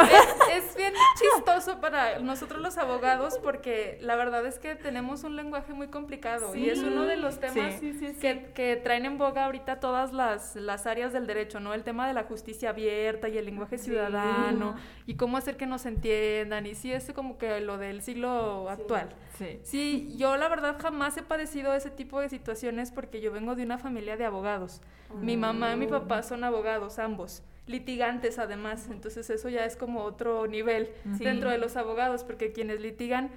Es, 0.52 0.76
bien 0.76 0.92
chistoso 1.16 1.80
para 1.80 2.18
nosotros 2.18 2.60
los 2.60 2.76
abogados 2.78 3.38
porque 3.42 3.96
la 4.02 4.16
verdad 4.16 4.44
es 4.44 4.58
que 4.58 4.74
tenemos 4.74 5.22
un 5.24 5.36
lenguaje 5.36 5.72
muy 5.72 5.86
complicado 5.86 6.54
y 6.54 6.68
es 6.68 6.80
uno 6.80 7.04
de 7.04 7.16
los 7.16 7.38
temas 7.38 7.80
que, 7.80 8.50
que, 8.52 8.76
traen 8.76 9.06
en 9.06 9.16
boga 9.16 9.44
ahorita 9.44 9.78
todas 9.78 10.12
las, 10.12 10.56
las 10.56 10.86
áreas 10.86 11.12
del 11.12 11.26
derecho, 11.26 11.60
¿no? 11.60 11.72
El 11.72 11.84
tema 11.84 12.08
de 12.08 12.12
la 12.12 12.24
justicia 12.24 12.70
abierta 12.70 13.28
y 13.28 13.38
el 13.38 13.46
lenguaje 13.46 13.78
ciudadano 13.78 14.76
y 15.06 15.14
cómo 15.14 15.36
hacer 15.36 15.56
que 15.56 15.66
nos 15.66 15.86
entiendan 15.86 16.66
y 16.66 16.74
sí, 16.74 16.92
es 16.92 17.10
como 17.14 17.38
que 17.38 17.60
lo 17.60 17.78
del 17.78 18.02
siglo 18.02 18.68
actual. 18.68 19.14
Sí. 19.38 19.58
sí, 19.62 20.14
yo 20.16 20.36
la 20.36 20.48
verdad 20.48 20.76
jamás 20.80 21.16
he 21.16 21.22
padecido 21.22 21.74
ese 21.74 21.90
tipo 21.90 22.20
de 22.20 22.28
situaciones 22.34 22.90
porque 22.90 23.20
yo 23.20 23.32
vengo 23.32 23.54
de 23.54 23.62
una 23.62 23.78
familia 23.78 24.16
de 24.16 24.24
abogados. 24.24 24.80
Mi 25.20 25.36
mamá 25.36 25.72
y 25.72 25.76
mi 25.76 25.86
papá 25.86 26.22
son 26.22 26.44
abogados, 26.44 26.98
ambos 26.98 27.42
litigantes 27.66 28.38
además, 28.38 28.88
entonces 28.90 29.30
eso 29.30 29.48
ya 29.48 29.64
es 29.64 29.76
como 29.76 30.02
otro 30.02 30.46
nivel 30.46 30.90
dentro 31.04 31.50
de 31.50 31.58
los 31.58 31.76
abogados, 31.76 32.24
porque 32.24 32.52
quienes 32.52 32.80
litigan 32.80 33.30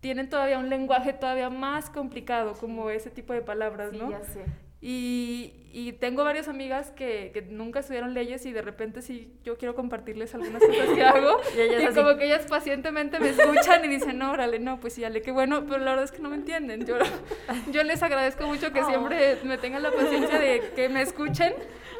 tienen 0.00 0.28
todavía 0.28 0.58
un 0.58 0.68
lenguaje 0.68 1.12
todavía 1.12 1.50
más 1.50 1.90
complicado, 1.90 2.54
como 2.54 2.90
ese 2.90 3.10
tipo 3.10 3.32
de 3.32 3.42
palabras, 3.42 3.92
¿no? 3.92 4.10
Ya 4.10 4.22
sé. 4.22 4.44
Y, 4.84 5.52
y 5.72 5.92
tengo 5.92 6.24
varias 6.24 6.48
amigas 6.48 6.90
que, 6.90 7.30
que, 7.32 7.40
nunca 7.42 7.78
estudiaron 7.78 8.14
leyes 8.14 8.44
y 8.46 8.52
de 8.52 8.62
repente 8.62 9.00
sí 9.00 9.32
yo 9.44 9.56
quiero 9.56 9.76
compartirles 9.76 10.34
algunas 10.34 10.60
cosas 10.60 10.88
que 10.88 11.02
hago. 11.04 11.40
Y, 11.54 11.94
como 11.94 12.16
que 12.16 12.26
ellas 12.26 12.46
pacientemente 12.46 13.20
me 13.20 13.28
escuchan 13.28 13.84
y 13.84 13.88
dicen, 13.88 14.18
no, 14.18 14.32
órale, 14.32 14.58
no, 14.58 14.80
pues 14.80 14.94
sí, 14.94 15.02
dale, 15.02 15.22
qué 15.22 15.30
bueno, 15.30 15.64
pero 15.68 15.78
la 15.78 15.92
verdad 15.92 16.04
es 16.04 16.10
que 16.10 16.20
no 16.20 16.30
me 16.30 16.36
entienden. 16.36 16.84
Yo, 16.84 16.96
yo 17.70 17.84
les 17.84 18.02
agradezco 18.02 18.44
mucho 18.48 18.72
que 18.72 18.82
siempre 18.82 19.38
me 19.44 19.56
tengan 19.56 19.84
la 19.84 19.92
paciencia 19.92 20.36
de 20.40 20.72
que 20.74 20.88
me 20.88 21.02
escuchen, 21.02 21.54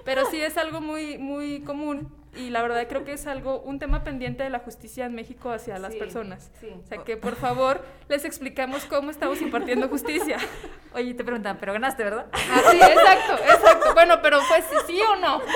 pero 0.04 0.26
sí 0.26 0.40
es 0.40 0.58
algo 0.58 0.80
muy, 0.80 1.18
muy 1.18 1.60
común 1.60 2.08
y 2.34 2.48
la 2.48 2.62
verdad 2.62 2.86
creo 2.88 3.04
que 3.04 3.12
es 3.12 3.26
algo, 3.26 3.60
un 3.60 3.78
tema 3.78 4.04
pendiente 4.04 4.42
de 4.42 4.50
la 4.50 4.60
justicia 4.60 5.04
en 5.04 5.14
México 5.14 5.50
hacia 5.50 5.78
las 5.78 5.94
personas. 5.94 6.50
O 6.62 6.86
sea, 6.86 6.98
que 7.04 7.16
por 7.18 7.36
favor 7.36 7.84
les 8.08 8.24
explicamos 8.24 8.86
cómo 8.86 9.10
estamos 9.10 9.42
impartiendo 9.42 9.88
justicia. 9.88 10.38
Oye, 10.94 11.12
te 11.14 11.24
preguntan, 11.24 11.58
pero 11.60 11.74
ganaste, 11.74 12.04
¿verdad? 12.04 12.26
Ah, 12.32 12.60
sí, 12.70 12.76
exacto, 12.76 13.34
exacto. 13.42 13.94
Bueno, 13.94 14.14
pero 14.22 14.38
pues 14.48 14.64
sí 14.86 15.00
o 15.00 15.16
no. 15.16 15.40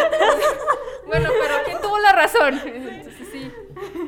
Bueno, 1.06 1.30
pero 1.40 1.54
¿quién 1.64 1.80
tuvo 1.80 2.00
la 2.00 2.10
razón? 2.10 2.60
sí. 3.30 3.52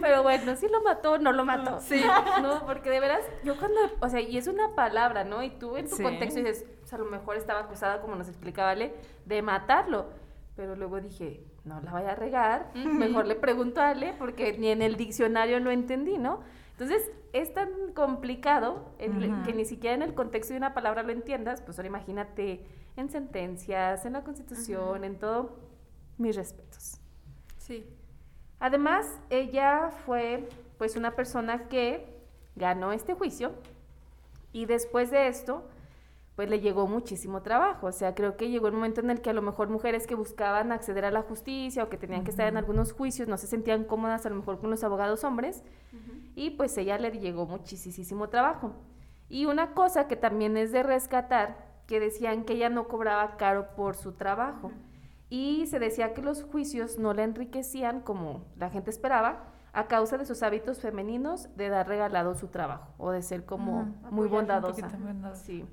Pero 0.01 0.25
bueno, 0.25 0.57
sí 0.57 0.67
lo 0.69 0.83
mató, 0.83 1.17
no 1.19 1.31
lo 1.33 1.45
mató. 1.45 1.79
Sí. 1.81 2.03
No, 2.43 2.67
porque 2.67 2.91
de 2.91 2.99
veras, 2.99 3.21
yo 3.45 3.57
cuando, 3.57 3.79
o 4.01 4.09
sea, 4.09 4.21
y 4.21 4.37
es 4.37 4.49
una 4.49 4.75
palabra, 4.75 5.23
¿no? 5.23 5.45
Y 5.45 5.51
tú 5.51 5.77
en 5.77 5.89
tu 5.89 5.97
contexto 6.03 6.41
dices, 6.41 6.65
pues 6.81 6.93
a 6.93 6.99
lo 6.99 7.05
mejor 7.05 7.37
estaba 7.37 7.61
acusada, 7.61 8.01
como 8.01 8.17
nos 8.17 8.29
explicaba 8.29 8.71
Ale, 8.71 8.95
de 9.27 9.43
matarlo. 9.43 10.07
Pero 10.57 10.75
luego 10.75 11.01
dije, 11.01 11.45
no 11.69 11.81
la 11.81 11.93
vaya 11.93 12.13
a 12.13 12.15
regar, 12.15 12.73
mejor 12.75 13.27
le 13.27 13.35
pregunto 13.35 13.81
a 13.81 13.91
Ale 13.91 14.15
porque 14.19 14.57
ni 14.59 14.69
en 14.69 14.83
el 14.83 14.97
diccionario 14.97 15.61
lo 15.61 15.71
entendí, 15.71 16.19
¿no? 16.19 16.41
Entonces, 16.73 17.11
es 17.33 17.53
tan 17.53 17.93
complicado 17.95 18.93
que 18.99 19.53
ni 19.53 19.65
siquiera 19.65 19.95
en 19.95 20.03
el 20.03 20.15
contexto 20.15 20.55
de 20.55 20.59
una 20.59 20.75
palabra 20.75 21.03
lo 21.03 21.13
entiendas, 21.13 21.61
pues 21.61 21.79
ahora 21.79 21.89
imagínate 21.89 22.65
en 22.97 23.11
sentencias, 23.11 24.07
en 24.07 24.15
la 24.15 24.25
constitución, 24.25 25.05
en 25.05 25.19
todo, 25.19 25.57
mis 26.17 26.35
respetos. 26.35 27.01
Sí. 27.59 27.87
Además, 28.61 29.07
ella 29.31 29.91
fue 30.07 30.49
pues 30.79 30.97
una 30.97 31.15
persona 31.15 31.69
que 31.69 32.07
ganó 32.57 32.93
este 32.93 33.15
juicio 33.15 33.53
y 34.53 34.67
después 34.67 35.11
de 35.11 35.29
esto, 35.29 35.69
pues 36.39 36.49
le 36.49 36.61
llegó 36.61 36.87
muchísimo 36.87 37.43
trabajo. 37.43 37.89
O 37.89 37.93
sea, 37.93 38.15
creo 38.15 38.37
que 38.37 38.49
llegó 38.49 38.69
el 38.69 38.73
momento 38.73 39.01
en 39.01 39.11
el 39.11 39.21
que 39.21 39.31
a 39.31 39.33
lo 39.33 39.43
mejor 39.43 39.71
mujeres 39.71 40.07
que 40.07 40.15
buscaban 40.15 40.71
acceder 40.71 41.05
a 41.05 41.11
la 41.11 41.23
justicia 41.23 41.83
o 41.83 41.89
que 41.89 41.97
tenían 41.97 42.23
que 42.23 42.31
estar 42.31 42.47
en 42.47 42.57
algunos 42.57 42.93
juicios 42.93 43.27
no 43.27 43.37
se 43.37 43.49
sentían 43.49 43.83
cómodas 43.83 44.25
a 44.25 44.29
lo 44.29 44.37
mejor 44.37 44.61
con 44.61 44.71
los 44.71 44.85
abogados 44.85 45.25
hombres 45.25 45.65
y 46.37 46.51
pues 46.51 46.79
ella 46.79 46.97
le 46.97 47.11
llegó 47.11 47.47
muchísimo 47.47 48.29
trabajo. 48.29 48.77
Y 49.29 49.47
una 49.47 49.75
cosa 49.75 50.07
que 50.07 50.15
también 50.15 50.57
es 50.57 50.71
de 50.71 50.85
rescatar, 50.85 51.57
que 51.89 51.99
decían 51.99 52.45
que 52.45 52.53
ella 52.53 52.71
no 52.71 52.87
cobraba 52.87 53.37
caro 53.37 53.75
por 53.75 53.97
su 53.97 54.13
trabajo 54.13 54.71
y 55.29 55.67
se 55.67 55.81
decía 55.81 56.15
que 56.15 56.23
los 56.23 56.45
juicios 56.45 57.01
no 57.01 57.15
la 57.15 57.25
enriquecían 57.25 58.01
como 58.01 58.45
la 58.57 58.71
gente 58.71 58.91
esperaba 58.91 59.47
a 59.73 59.89
causa 59.89 60.17
de 60.17 60.25
sus 60.25 60.45
hábitos 60.45 60.79
femeninos 60.79 61.49
de 61.57 61.69
dar 61.69 61.89
regalado 61.89 62.37
su 62.37 62.47
trabajo 62.47 62.95
o 62.97 63.11
de 63.11 63.23
ser 63.23 63.45
como 63.45 63.93
muy 64.13 64.29
bondadosa. 64.29 64.89
Sí. 65.35 65.67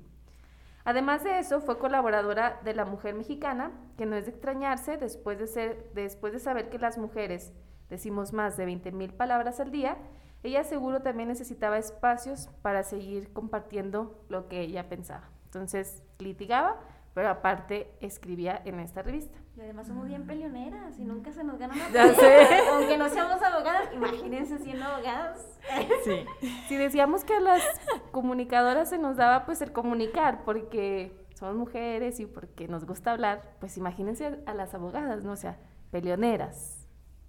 Además 0.86 1.24
de 1.24 1.40
eso, 1.40 1.60
fue 1.60 1.78
colaboradora 1.78 2.60
de 2.62 2.72
La 2.72 2.84
Mujer 2.84 3.12
Mexicana, 3.16 3.72
que 3.98 4.06
no 4.06 4.14
es 4.14 4.24
de 4.24 4.30
extrañarse 4.30 4.96
después 4.96 5.36
de, 5.36 5.48
ser, 5.48 5.90
después 5.94 6.32
de 6.32 6.38
saber 6.38 6.68
que 6.68 6.78
las 6.78 6.96
mujeres 6.96 7.52
decimos 7.90 8.32
más 8.32 8.56
de 8.56 8.66
20 8.66 8.92
mil 8.92 9.12
palabras 9.12 9.58
al 9.58 9.72
día, 9.72 9.96
ella 10.44 10.62
seguro 10.62 11.02
también 11.02 11.28
necesitaba 11.28 11.76
espacios 11.76 12.48
para 12.62 12.84
seguir 12.84 13.32
compartiendo 13.32 14.24
lo 14.28 14.46
que 14.46 14.60
ella 14.60 14.88
pensaba. 14.88 15.28
Entonces, 15.46 16.04
litigaba, 16.20 16.78
pero 17.14 17.30
aparte 17.30 17.90
escribía 18.00 18.62
en 18.64 18.78
esta 18.78 19.02
revista. 19.02 19.36
Y 19.56 19.60
además 19.62 19.86
somos 19.86 20.06
bien 20.06 20.26
peleoneras 20.26 20.98
y 20.98 21.04
nunca 21.04 21.32
se 21.32 21.42
nos 21.42 21.58
gana 21.58 21.72
una 21.88 21.90
Ya 21.90 22.14
sé. 22.14 22.46
Aunque 22.72 22.98
no 22.98 23.08
seamos 23.08 23.40
abogadas, 23.42 23.88
imagínense 23.94 24.58
siendo 24.58 24.84
abogadas. 24.84 25.58
Sí. 26.04 26.26
Si 26.68 26.76
decíamos 26.76 27.24
que 27.24 27.34
a 27.34 27.40
las 27.40 27.62
comunicadoras 28.10 28.90
se 28.90 28.98
nos 28.98 29.16
daba 29.16 29.46
pues 29.46 29.62
el 29.62 29.72
comunicar 29.72 30.44
porque 30.44 31.16
somos 31.34 31.56
mujeres 31.56 32.20
y 32.20 32.26
porque 32.26 32.68
nos 32.68 32.84
gusta 32.84 33.12
hablar, 33.12 33.54
pues 33.58 33.78
imagínense 33.78 34.40
a 34.44 34.52
las 34.52 34.74
abogadas, 34.74 35.24
¿no? 35.24 35.32
O 35.32 35.36
sea, 35.36 35.56
peleoneras, 35.90 36.86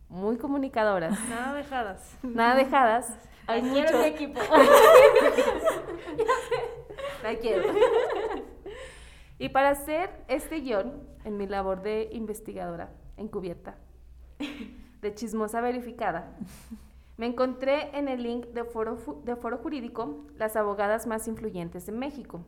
muy 0.09 0.37
comunicadoras. 0.37 1.17
Nada 1.29 1.53
dejadas. 1.53 2.17
Nada 2.23 2.55
dejadas. 2.55 3.13
Hay 3.47 3.61
mucho... 3.61 4.03
equipo. 4.03 4.37
La 7.23 7.35
quiero. 7.35 7.73
Y 9.39 9.49
para 9.49 9.69
hacer 9.69 10.09
este 10.27 10.57
guion, 10.57 11.07
en 11.27 11.37
mi 11.37 11.45
labor 11.45 11.81
de 11.81 12.09
investigadora 12.11 12.89
encubierta, 13.17 13.75
de 15.01 15.13
chismosa 15.13 15.61
verificada, 15.61 16.35
Me 17.17 17.25
encontré 17.25 17.97
en 17.97 18.07
el 18.07 18.21
link 18.21 18.45
de 18.49 18.63
Foro, 18.63 18.95
de 19.25 19.35
Foro 19.35 19.57
Jurídico 19.57 20.27
las 20.37 20.55
abogadas 20.55 21.07
más 21.07 21.27
influyentes 21.27 21.87
de 21.87 21.91
México 21.91 22.41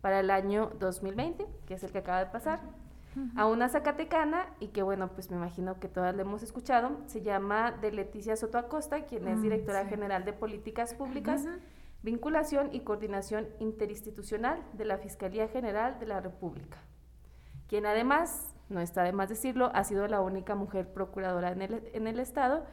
para 0.00 0.20
el 0.20 0.30
año 0.30 0.70
2020, 0.78 1.44
que 1.66 1.74
es 1.74 1.82
el 1.82 1.90
que 1.90 1.98
acaba 1.98 2.20
de 2.20 2.30
pasar, 2.30 2.60
a 3.36 3.46
una 3.46 3.68
zacatecana 3.68 4.46
y 4.60 4.68
que 4.68 4.82
bueno, 4.82 5.08
pues 5.08 5.30
me 5.30 5.36
imagino 5.36 5.78
que 5.80 5.88
todas 5.88 6.14
la 6.14 6.22
hemos 6.22 6.42
escuchado, 6.42 7.00
se 7.06 7.20
llama 7.20 7.72
de 7.72 7.92
Leticia 7.92 8.36
Soto 8.36 8.58
Acosta, 8.58 9.04
quien 9.04 9.26
es 9.28 9.38
mm, 9.38 9.42
directora 9.42 9.86
general 9.86 10.24
de 10.24 10.32
Políticas 10.32 10.94
Públicas, 10.94 11.46
Vinculación 12.02 12.70
y 12.72 12.80
Coordinación 12.80 13.48
Interinstitucional 13.58 14.62
de 14.72 14.84
la 14.84 14.98
Fiscalía 14.98 15.48
General 15.48 15.98
de 15.98 16.06
la 16.06 16.20
República, 16.20 16.78
quien 17.72 17.86
además, 17.86 18.54
no 18.68 18.82
está 18.82 19.02
de 19.02 19.14
más 19.14 19.30
decirlo, 19.30 19.70
ha 19.72 19.82
sido 19.84 20.06
la 20.06 20.20
única 20.20 20.54
mujer 20.54 20.92
procuradora 20.92 21.52
en 21.52 21.62
el, 21.62 21.90
en 21.94 22.06
el 22.06 22.20
Estado 22.20 22.66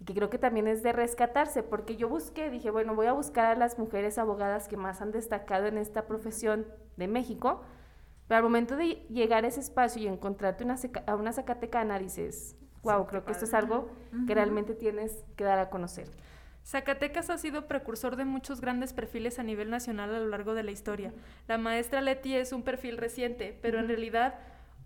y 0.00 0.06
que 0.06 0.14
creo 0.14 0.30
que 0.30 0.38
también 0.38 0.66
es 0.66 0.82
de 0.82 0.94
rescatarse, 0.94 1.62
porque 1.62 1.96
yo 1.96 2.08
busqué, 2.08 2.48
dije, 2.48 2.70
bueno, 2.70 2.94
voy 2.94 3.06
a 3.06 3.12
buscar 3.12 3.44
a 3.44 3.54
las 3.54 3.78
mujeres 3.78 4.16
abogadas 4.16 4.66
que 4.66 4.78
más 4.78 5.02
han 5.02 5.12
destacado 5.12 5.66
en 5.66 5.76
esta 5.76 6.06
profesión 6.06 6.64
de 6.96 7.06
México, 7.06 7.64
pero 8.28 8.38
al 8.38 8.44
momento 8.44 8.78
de 8.78 9.04
llegar 9.10 9.44
a 9.44 9.48
ese 9.48 9.60
espacio 9.60 10.00
y 10.00 10.06
encontrarte 10.06 10.64
una, 10.64 10.76
a 11.06 11.16
una 11.16 11.34
zacatecana, 11.34 11.98
dices, 11.98 12.56
wow, 12.82 13.06
creo 13.06 13.26
que 13.26 13.32
esto 13.32 13.44
es 13.44 13.52
algo 13.52 13.90
que 14.26 14.34
realmente 14.34 14.74
tienes 14.74 15.22
que 15.36 15.44
dar 15.44 15.58
a 15.58 15.68
conocer. 15.68 16.08
Zacatecas 16.66 17.30
ha 17.30 17.38
sido 17.38 17.68
precursor 17.68 18.16
de 18.16 18.24
muchos 18.24 18.60
grandes 18.60 18.92
perfiles 18.92 19.38
a 19.38 19.44
nivel 19.44 19.70
nacional 19.70 20.12
a 20.12 20.18
lo 20.18 20.26
largo 20.26 20.52
de 20.54 20.64
la 20.64 20.72
historia. 20.72 21.12
La 21.46 21.58
maestra 21.58 22.00
Leti 22.00 22.34
es 22.34 22.52
un 22.52 22.64
perfil 22.64 22.96
reciente, 22.96 23.56
pero 23.62 23.78
en 23.78 23.86
realidad 23.86 24.34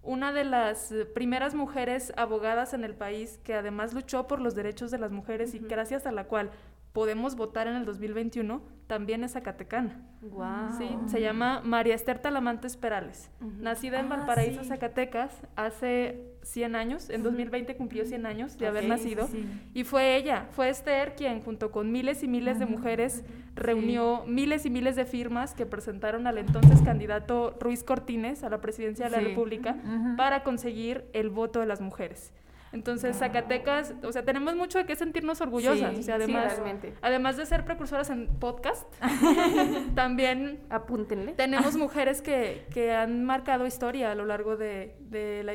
una 0.02 0.30
de 0.32 0.44
las 0.44 0.92
eh, 0.92 1.06
primeras 1.06 1.54
mujeres 1.54 2.12
abogadas 2.18 2.74
en 2.74 2.84
el 2.84 2.94
país 2.94 3.38
que 3.44 3.54
además 3.54 3.94
luchó 3.94 4.26
por 4.26 4.40
los 4.40 4.54
derechos 4.54 4.90
de 4.90 4.98
las 4.98 5.10
mujeres 5.10 5.54
y 5.54 5.58
gracias 5.58 6.04
a 6.04 6.12
la 6.12 6.24
cual 6.24 6.50
podemos 6.92 7.36
votar 7.36 7.66
en 7.66 7.76
el 7.76 7.84
2021, 7.84 8.62
también 8.86 9.22
es 9.22 9.32
zacatecana. 9.32 10.00
Wow. 10.22 10.76
Sí, 10.76 10.88
se 11.06 11.20
llama 11.20 11.60
María 11.64 11.94
Esther 11.94 12.18
Talamantes 12.18 12.76
Perales. 12.76 13.30
Nacida 13.40 14.00
en 14.00 14.06
ah, 14.06 14.16
Valparaíso, 14.16 14.64
Zacatecas, 14.64 15.32
hace 15.54 16.34
100 16.42 16.74
años, 16.74 17.08
en 17.10 17.22
2020 17.22 17.76
cumplió 17.76 18.04
100 18.04 18.26
años 18.26 18.58
de 18.58 18.66
haber 18.66 18.88
nacido. 18.88 19.28
Y 19.74 19.84
fue 19.84 20.16
ella, 20.16 20.48
fue 20.50 20.68
Esther 20.68 21.14
quien 21.14 21.40
junto 21.40 21.70
con 21.70 21.92
miles 21.92 22.24
y 22.24 22.28
miles 22.28 22.58
de 22.58 22.66
mujeres 22.66 23.22
reunió 23.54 24.24
miles 24.26 24.66
y 24.66 24.70
miles 24.70 24.96
de 24.96 25.04
firmas 25.04 25.54
que 25.54 25.66
presentaron 25.66 26.26
al 26.26 26.38
entonces 26.38 26.82
candidato 26.82 27.56
Ruiz 27.60 27.84
Cortines 27.84 28.42
a 28.42 28.50
la 28.50 28.60
presidencia 28.60 29.08
de 29.08 29.12
la 29.12 29.20
República 29.20 29.76
para 30.16 30.42
conseguir 30.42 31.04
el 31.12 31.30
voto 31.30 31.60
de 31.60 31.66
las 31.66 31.80
mujeres. 31.80 32.32
Entonces, 32.72 33.16
Zacatecas, 33.16 33.94
o 34.04 34.12
sea, 34.12 34.24
tenemos 34.24 34.54
mucho 34.54 34.78
de 34.78 34.86
qué 34.86 34.94
sentirnos 34.94 35.40
orgullosas. 35.40 35.98
o 35.98 36.02
sea, 36.02 36.14
además, 36.14 36.60
además 37.02 37.36
de 37.36 37.46
ser 37.46 37.64
precursoras 37.64 38.10
en 38.10 38.28
podcast, 38.38 38.86
también 39.94 40.60
apúntenle. 40.70 41.32
Tenemos 41.32 41.76
mujeres 41.76 42.22
que, 42.22 42.66
que, 42.72 42.92
han 42.92 43.24
marcado 43.24 43.66
historia 43.66 44.12
a 44.12 44.14
lo 44.14 44.24
largo 44.24 44.56
de, 44.56 44.94
de, 45.00 45.42
la, 45.42 45.54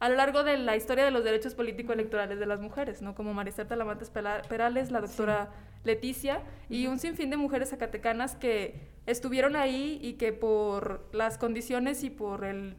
a 0.00 0.08
lo 0.08 0.16
largo 0.16 0.44
de 0.44 0.58
la 0.58 0.76
historia 0.76 1.04
de 1.04 1.10
los 1.10 1.24
derechos 1.24 1.54
político-electorales 1.54 2.38
de 2.38 2.46
las 2.46 2.60
mujeres, 2.60 3.00
¿no? 3.00 3.14
Como 3.14 3.32
Maricel 3.32 3.66
Talamantes 3.66 4.10
Perales, 4.10 4.90
la 4.90 5.00
doctora 5.00 5.48
Leticia, 5.84 6.42
y 6.68 6.88
un 6.88 6.98
sinfín 6.98 7.30
de 7.30 7.38
mujeres 7.38 7.70
zacatecanas 7.70 8.36
que 8.36 8.90
estuvieron 9.06 9.56
ahí 9.56 9.98
y 10.02 10.14
que 10.14 10.34
por 10.34 11.08
las 11.12 11.38
condiciones 11.38 12.04
y 12.04 12.10
por 12.10 12.44
el 12.44 12.76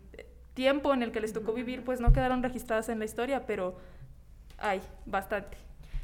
tiempo 0.61 0.93
en 0.93 1.01
el 1.01 1.11
que 1.11 1.21
les 1.21 1.33
tocó 1.33 1.53
vivir, 1.53 1.83
pues 1.83 2.01
no 2.01 2.13
quedaron 2.13 2.43
registradas 2.43 2.87
en 2.89 2.99
la 2.99 3.05
historia, 3.05 3.47
pero 3.47 3.77
hay 4.59 4.79
bastante. 5.07 5.57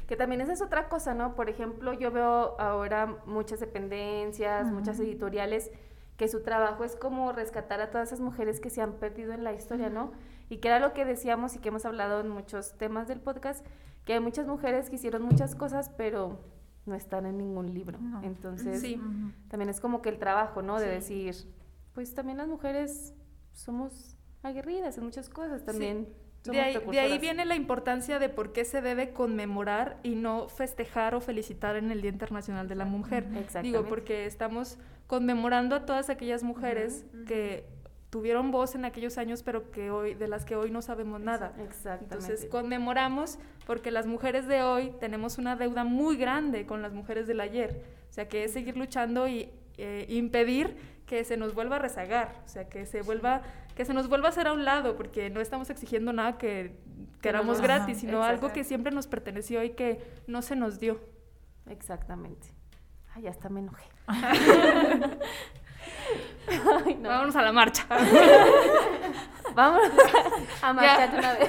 Que 0.08 0.16
también 0.16 0.40
esa 0.40 0.52
es 0.52 0.60
otra 0.60 0.88
cosa, 0.88 1.14
¿no? 1.14 1.36
Por 1.36 1.48
ejemplo, 1.48 1.92
yo 1.92 2.10
veo 2.10 2.60
ahora 2.60 3.18
muchas 3.24 3.60
dependencias, 3.60 4.66
muchas 4.66 4.98
editoriales, 4.98 5.70
que 6.16 6.26
su 6.26 6.42
trabajo 6.42 6.82
es 6.82 6.96
como 6.96 7.30
rescatar 7.30 7.80
a 7.80 7.92
todas 7.92 8.08
esas 8.08 8.18
mujeres 8.18 8.58
que 8.58 8.68
se 8.68 8.82
han 8.82 8.94
perdido 8.94 9.32
en 9.32 9.44
la 9.44 9.52
historia, 9.52 9.90
¿no? 9.90 10.10
Y 10.48 10.56
que 10.56 10.66
era 10.66 10.80
lo 10.80 10.92
que 10.92 11.04
decíamos 11.04 11.54
y 11.54 11.60
que 11.60 11.68
hemos 11.68 11.84
hablado 11.84 12.18
en 12.18 12.28
muchos 12.28 12.76
temas 12.78 13.06
del 13.06 13.20
podcast, 13.20 13.64
que 14.04 14.14
hay 14.14 14.20
muchas 14.20 14.48
mujeres 14.48 14.90
que 14.90 14.96
hicieron 14.96 15.22
muchas 15.22 15.54
cosas, 15.54 15.88
pero 15.96 16.40
no 16.84 16.96
están 16.96 17.26
en 17.26 17.38
ningún 17.38 17.72
libro. 17.74 18.00
Entonces, 18.24 18.80
sí. 18.80 19.00
también 19.46 19.68
es 19.68 19.78
como 19.78 20.02
que 20.02 20.08
el 20.08 20.18
trabajo, 20.18 20.62
¿no? 20.62 20.80
De 20.80 20.88
decir, 20.88 21.36
pues 21.94 22.12
también 22.12 22.38
las 22.38 22.48
mujeres 22.48 23.14
somos 23.52 24.17
aguerridas 24.42 24.98
en 24.98 25.04
muchas 25.04 25.28
cosas 25.28 25.64
también. 25.64 26.08
De 26.44 26.60
ahí, 26.60 26.78
de 26.90 27.00
ahí, 27.00 27.18
viene 27.18 27.44
la 27.44 27.56
importancia 27.56 28.18
de 28.18 28.28
por 28.28 28.52
qué 28.52 28.64
se 28.64 28.80
debe 28.80 29.12
conmemorar 29.12 29.98
y 30.02 30.14
no 30.14 30.48
festejar 30.48 31.14
o 31.14 31.20
felicitar 31.20 31.76
en 31.76 31.90
el 31.90 32.00
Día 32.00 32.10
Internacional 32.10 32.68
de 32.68 32.74
la 32.74 32.84
Mujer. 32.84 33.26
Digo, 33.62 33.84
porque 33.84 34.24
estamos 34.24 34.78
conmemorando 35.06 35.74
a 35.74 35.84
todas 35.84 36.10
aquellas 36.10 36.42
mujeres 36.42 37.04
que 37.26 37.66
tuvieron 38.10 38.50
voz 38.50 38.74
en 38.74 38.84
aquellos 38.84 39.18
años, 39.18 39.42
pero 39.42 39.70
que 39.70 39.90
hoy, 39.90 40.14
de 40.14 40.28
las 40.28 40.44
que 40.44 40.56
hoy 40.56 40.70
no 40.70 40.80
sabemos 40.80 41.20
nada. 41.20 41.54
Exactamente. 41.62 42.14
Entonces, 42.14 42.46
conmemoramos 42.46 43.38
porque 43.66 43.90
las 43.90 44.06
mujeres 44.06 44.46
de 44.46 44.62
hoy 44.62 44.92
tenemos 45.00 45.38
una 45.38 45.56
deuda 45.56 45.84
muy 45.84 46.16
grande 46.16 46.64
con 46.64 46.80
las 46.80 46.92
mujeres 46.92 47.26
del 47.26 47.40
ayer. 47.40 47.82
O 48.08 48.12
sea, 48.12 48.28
que 48.28 48.44
es 48.44 48.52
seguir 48.52 48.76
luchando 48.76 49.28
y 49.28 49.50
eh, 49.76 50.06
impedir 50.08 50.76
que 51.06 51.24
se 51.24 51.36
nos 51.36 51.54
vuelva 51.54 51.76
a 51.76 51.78
rezagar, 51.78 52.42
o 52.44 52.48
sea, 52.48 52.68
que 52.68 52.84
se 52.84 53.02
vuelva, 53.02 53.42
que 53.78 53.84
se 53.84 53.94
nos 53.94 54.08
vuelva 54.08 54.26
a 54.26 54.30
hacer 54.30 54.48
a 54.48 54.52
un 54.52 54.64
lado, 54.64 54.96
porque 54.96 55.30
no 55.30 55.40
estamos 55.40 55.70
exigiendo 55.70 56.12
nada 56.12 56.36
que 56.36 56.76
queramos 57.22 57.60
gratis, 57.60 58.00
sino 58.00 58.24
algo 58.24 58.52
que 58.52 58.64
siempre 58.64 58.90
nos 58.90 59.06
perteneció 59.06 59.62
y 59.62 59.70
que 59.70 60.04
no 60.26 60.42
se 60.42 60.56
nos 60.56 60.80
dio. 60.80 61.00
Exactamente. 61.70 62.48
Ay, 63.14 63.22
ya 63.22 63.30
hasta 63.30 63.48
me 63.48 63.60
enojé. 63.60 63.84
Vámonos 67.02 67.36
a 67.36 67.42
la 67.42 67.52
marcha. 67.52 67.86
Vámonos 69.54 69.92
a 70.60 70.72
marchar 70.72 71.14
una 71.16 71.34
vez. 71.34 71.48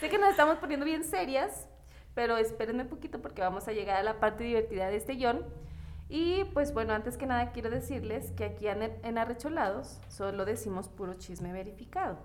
sé 0.00 0.10
que 0.10 0.18
nos 0.18 0.28
estamos 0.28 0.58
poniendo 0.58 0.84
bien 0.84 1.04
serias, 1.04 1.70
pero 2.12 2.36
espérenme 2.36 2.82
un 2.82 2.90
poquito 2.90 3.22
porque 3.22 3.40
vamos 3.40 3.66
a 3.66 3.72
llegar 3.72 3.96
a 3.96 4.02
la 4.02 4.20
parte 4.20 4.44
divertida 4.44 4.88
de 4.88 4.96
este 4.96 5.14
guion. 5.14 5.42
Y 6.08 6.44
pues 6.52 6.72
bueno, 6.74 6.92
antes 6.92 7.16
que 7.16 7.26
nada 7.26 7.52
quiero 7.52 7.70
decirles 7.70 8.30
que 8.32 8.44
aquí 8.44 8.66
en, 8.68 9.18
Arrecholados 9.18 10.00
solo 10.08 10.44
decimos 10.44 10.88
puro 10.88 11.14
chisme 11.14 11.52
verificado. 11.52 12.18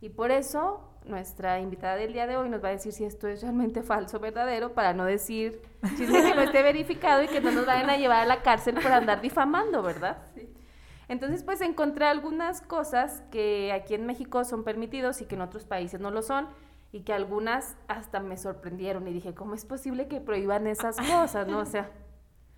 Y 0.00 0.10
por 0.10 0.30
eso 0.30 0.90
nuestra 1.06 1.60
invitada 1.60 1.96
del 1.96 2.12
día 2.12 2.26
de 2.26 2.36
hoy 2.36 2.50
nos 2.50 2.62
va 2.62 2.68
a 2.68 2.72
decir 2.72 2.92
si 2.92 3.04
esto 3.04 3.26
es 3.26 3.42
realmente 3.42 3.82
falso 3.82 4.18
o 4.18 4.20
verdadero, 4.20 4.74
para 4.74 4.92
no 4.92 5.04
decir 5.04 5.62
chisme 5.96 6.22
que 6.22 6.34
no 6.34 6.42
esté 6.42 6.62
verificado 6.62 7.22
y 7.22 7.28
que 7.28 7.40
no 7.40 7.50
nos 7.50 7.66
vayan 7.66 7.88
a 7.90 7.96
llevar 7.96 8.22
a 8.22 8.26
la 8.26 8.42
cárcel 8.42 8.74
por 8.74 8.92
andar 8.92 9.20
difamando, 9.20 9.82
¿verdad? 9.82 10.18
Sí. 10.34 10.50
Entonces, 11.08 11.42
pues 11.42 11.60
encontré 11.60 12.06
algunas 12.06 12.60
cosas 12.60 13.22
que 13.30 13.72
aquí 13.72 13.94
en 13.94 14.06
México 14.06 14.44
son 14.44 14.64
permitidos 14.64 15.20
y 15.20 15.26
que 15.26 15.34
en 15.34 15.42
otros 15.42 15.64
países 15.64 16.00
no 16.00 16.10
lo 16.10 16.22
son 16.22 16.48
y 16.92 17.00
que 17.00 17.12
algunas 17.12 17.76
hasta 17.88 18.20
me 18.20 18.36
sorprendieron 18.36 19.06
y 19.08 19.12
dije, 19.12 19.34
¿cómo 19.34 19.54
es 19.54 19.64
posible 19.64 20.06
que 20.08 20.20
prohíban 20.20 20.66
esas 20.66 20.96
cosas, 20.96 21.46
no? 21.46 21.58
O 21.58 21.66
sea, 21.66 21.90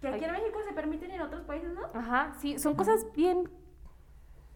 que 0.00 0.08
aquí 0.08 0.24
en 0.24 0.32
México 0.32 0.58
se 0.66 0.72
permiten 0.72 1.10
en 1.10 1.20
otros 1.22 1.42
países, 1.42 1.72
¿no? 1.72 1.82
Ajá, 1.94 2.34
sí, 2.40 2.58
son 2.58 2.74
cosas 2.74 3.06
bien... 3.14 3.48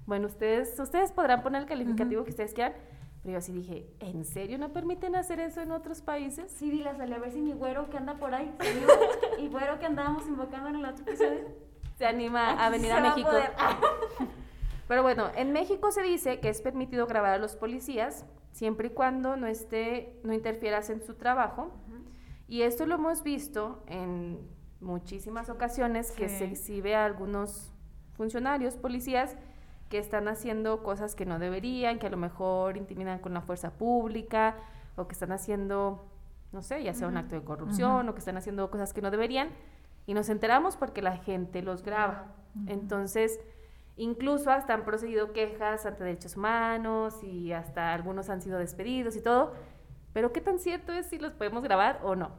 Bueno, 0.07 0.27
ustedes, 0.27 0.79
ustedes 0.79 1.13
podrán 1.13 1.43
poner 1.43 1.63
el 1.63 1.69
calificativo 1.69 2.25
que 2.25 2.31
ustedes 2.31 2.53
quieran, 2.53 2.75
pero 3.23 3.33
yo 3.33 3.39
así 3.39 3.53
dije, 3.53 3.87
¿en 4.01 4.25
serio 4.25 4.59
no 4.59 4.73
permiten 4.73 5.15
hacer 5.15 5.39
eso 5.39 5.61
en 5.61 5.71
otros 5.71 6.03
países? 6.03 6.51
Sí, 6.51 6.71
dile 6.71 6.89
a 6.89 6.93
a 6.93 7.19
ver 7.19 7.31
si 7.31 7.41
mi 7.41 7.53
güero 7.53 7.89
que 7.91 7.97
anda 7.97 8.15
por 8.15 8.35
ahí, 8.35 8.53
y 9.39 9.49
güero 9.49 9.79
que 9.79 9.87
andábamos 9.87 10.27
invocando 10.27 10.71
en 10.71 10.77
el 10.77 10.85
otro 10.85 11.05
episodio, 11.05 11.47
se 11.97 12.07
anima 12.07 12.53
a 12.53 12.71
venir 12.71 12.91
a 12.93 13.01
México. 13.01 13.31
pero 14.89 15.03
bueno, 15.03 15.31
en 15.37 15.53
México 15.53 15.93
se 15.93 16.03
dice 16.03 16.41
que 16.41 16.49
es 16.49 16.61
permitido 16.61 17.07
grabar 17.07 17.35
a 17.35 17.39
los 17.39 17.55
policías 17.55 18.25
siempre 18.53 18.89
y 18.89 18.91
cuando 18.91 19.37
no 19.37 19.47
esté, 19.47 20.19
no 20.25 20.33
interfieras 20.33 20.91
en 20.91 21.03
su 21.03 21.15
trabajo. 21.15 21.71
Y 22.49 22.63
esto 22.63 22.87
lo 22.87 22.97
hemos 22.97 23.23
visto 23.23 23.85
en 23.87 24.41
muchísimas 24.81 25.51
ocasiones 25.51 26.11
que 26.13 26.29
se 26.29 26.45
exhibe 26.45 26.97
a 26.97 27.05
algunos 27.05 27.73
funcionarios, 28.15 28.77
policías, 28.77 29.37
que 29.89 29.99
están 29.99 30.29
haciendo 30.29 30.83
cosas 30.83 31.15
que 31.15 31.27
no 31.27 31.39
deberían, 31.39 31.99
que 31.99 32.07
a 32.07 32.11
lo 32.11 32.17
mejor 32.17 32.77
intimidan 32.77 33.19
con 33.19 33.35
la 33.35 33.41
fuerza 33.41 33.73
pública, 33.73 34.57
o 34.97 35.07
que 35.09 35.13
están 35.13 35.33
haciendo, 35.33 36.07
no 36.53 36.63
sé, 36.63 36.83
ya 36.83 36.95
sea 36.95 37.09
un 37.09 37.17
acto 37.17 37.35
de 37.35 37.43
corrupción, 37.43 38.09
o 38.09 38.13
que 38.13 38.21
están 38.21 38.37
haciendo 38.37 38.71
cosas 38.71 38.93
que 38.93 39.03
no 39.03 39.11
deberían, 39.11 39.51
y 40.07 40.15
nos 40.15 40.29
enteramos 40.29 40.77
porque 40.77 41.03
la 41.03 41.17
gente 41.17 41.63
los 41.63 41.83
graba. 41.83 42.35
Entonces, 42.67 43.41
incluso 43.97 44.51
hasta 44.51 44.75
han 44.75 44.85
procedido 44.85 45.33
quejas 45.33 45.87
ante 45.87 46.05
derechos 46.05 46.37
humanos 46.37 47.23
y 47.23 47.53
hasta 47.53 47.93
algunos 47.93 48.29
han 48.29 48.43
sido 48.43 48.59
despedidos 48.59 49.17
y 49.17 49.23
todo. 49.23 49.53
Pero 50.13 50.33
¿qué 50.33 50.41
tan 50.41 50.59
cierto 50.59 50.93
es 50.93 51.07
si 51.07 51.19
los 51.19 51.33
podemos 51.33 51.63
grabar 51.63 52.01
o 52.03 52.17
no? 52.17 52.31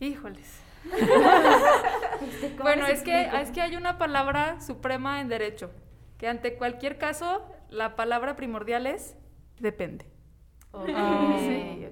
Híjoles. 0.00 0.63
bueno, 2.62 2.86
es 2.86 3.02
que, 3.02 3.28
es 3.40 3.50
que 3.50 3.60
hay 3.60 3.76
una 3.76 3.98
palabra 3.98 4.60
suprema 4.60 5.20
en 5.20 5.28
derecho, 5.28 5.70
que 6.18 6.28
ante 6.28 6.54
cualquier 6.54 6.98
caso 6.98 7.44
la 7.68 7.96
palabra 7.96 8.36
primordial 8.36 8.86
es 8.86 9.16
depende. 9.58 10.06
sí, 10.86 11.88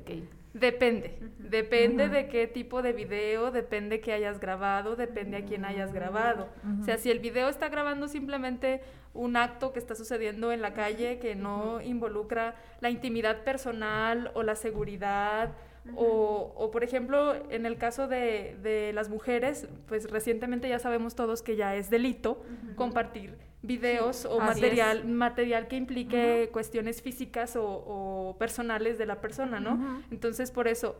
Depende, 0.54 1.18
depende 1.38 2.10
de 2.10 2.28
qué 2.28 2.46
tipo 2.46 2.82
de 2.82 2.92
video, 2.92 3.50
depende 3.50 4.00
que 4.00 4.12
hayas 4.12 4.38
grabado, 4.38 4.96
depende 4.96 5.38
a 5.38 5.44
quién 5.46 5.64
hayas 5.64 5.94
grabado. 5.94 6.50
O 6.80 6.84
sea, 6.84 6.98
si 6.98 7.10
el 7.10 7.20
video 7.20 7.48
está 7.48 7.70
grabando 7.70 8.06
simplemente 8.06 8.82
un 9.14 9.36
acto 9.36 9.72
que 9.72 9.78
está 9.78 9.94
sucediendo 9.94 10.52
en 10.52 10.60
la 10.60 10.74
calle 10.74 11.18
que 11.18 11.34
no 11.34 11.80
involucra 11.80 12.54
la 12.80 12.90
intimidad 12.90 13.44
personal 13.44 14.30
o 14.34 14.42
la 14.42 14.54
seguridad, 14.54 15.52
o, 15.96 16.52
o, 16.56 16.70
por 16.70 16.84
ejemplo, 16.84 17.34
en 17.50 17.66
el 17.66 17.76
caso 17.76 18.06
de, 18.06 18.56
de, 18.62 18.92
las 18.92 19.08
mujeres, 19.08 19.68
pues 19.86 20.10
recientemente 20.10 20.68
ya 20.68 20.78
sabemos 20.78 21.14
todos 21.14 21.42
que 21.42 21.56
ya 21.56 21.74
es 21.74 21.90
delito 21.90 22.42
compartir 22.76 23.36
videos 23.62 24.24
o 24.24 24.38
material, 24.38 25.06
material 25.06 25.68
que 25.68 25.76
implique 25.76 26.50
cuestiones 26.52 27.02
físicas 27.02 27.56
o, 27.56 27.64
o, 27.64 28.36
personales 28.38 28.98
de 28.98 29.06
la 29.06 29.20
persona, 29.20 29.60
¿no? 29.60 30.02
Entonces, 30.10 30.50
por 30.50 30.68
eso, 30.68 30.96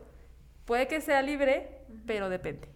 puede 0.65 0.87
que 0.87 1.01
sea 1.01 1.21
libre, 1.21 1.81
pero 2.05 2.29
depende 2.29 2.67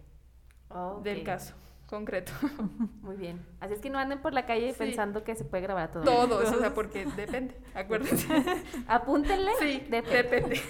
del 1.02 1.22
caso 1.24 1.54
concreto. 1.88 2.32
Muy 3.02 3.16
bien. 3.16 3.44
Así 3.60 3.74
es 3.74 3.80
que 3.80 3.90
no 3.90 3.98
anden 3.98 4.20
por 4.20 4.34
la 4.34 4.46
calle 4.46 4.74
pensando 4.74 5.24
que 5.24 5.34
se 5.34 5.44
puede 5.44 5.62
grabar 5.62 5.90
todo. 5.90 6.04
Todos, 6.04 6.52
o 6.52 6.58
sea, 6.58 6.74
porque 6.74 7.06
depende, 7.16 7.56
acuérdense. 7.74 8.26
Apúntenle. 8.86 9.52
Sí, 9.58 9.86
depende. 9.88 10.60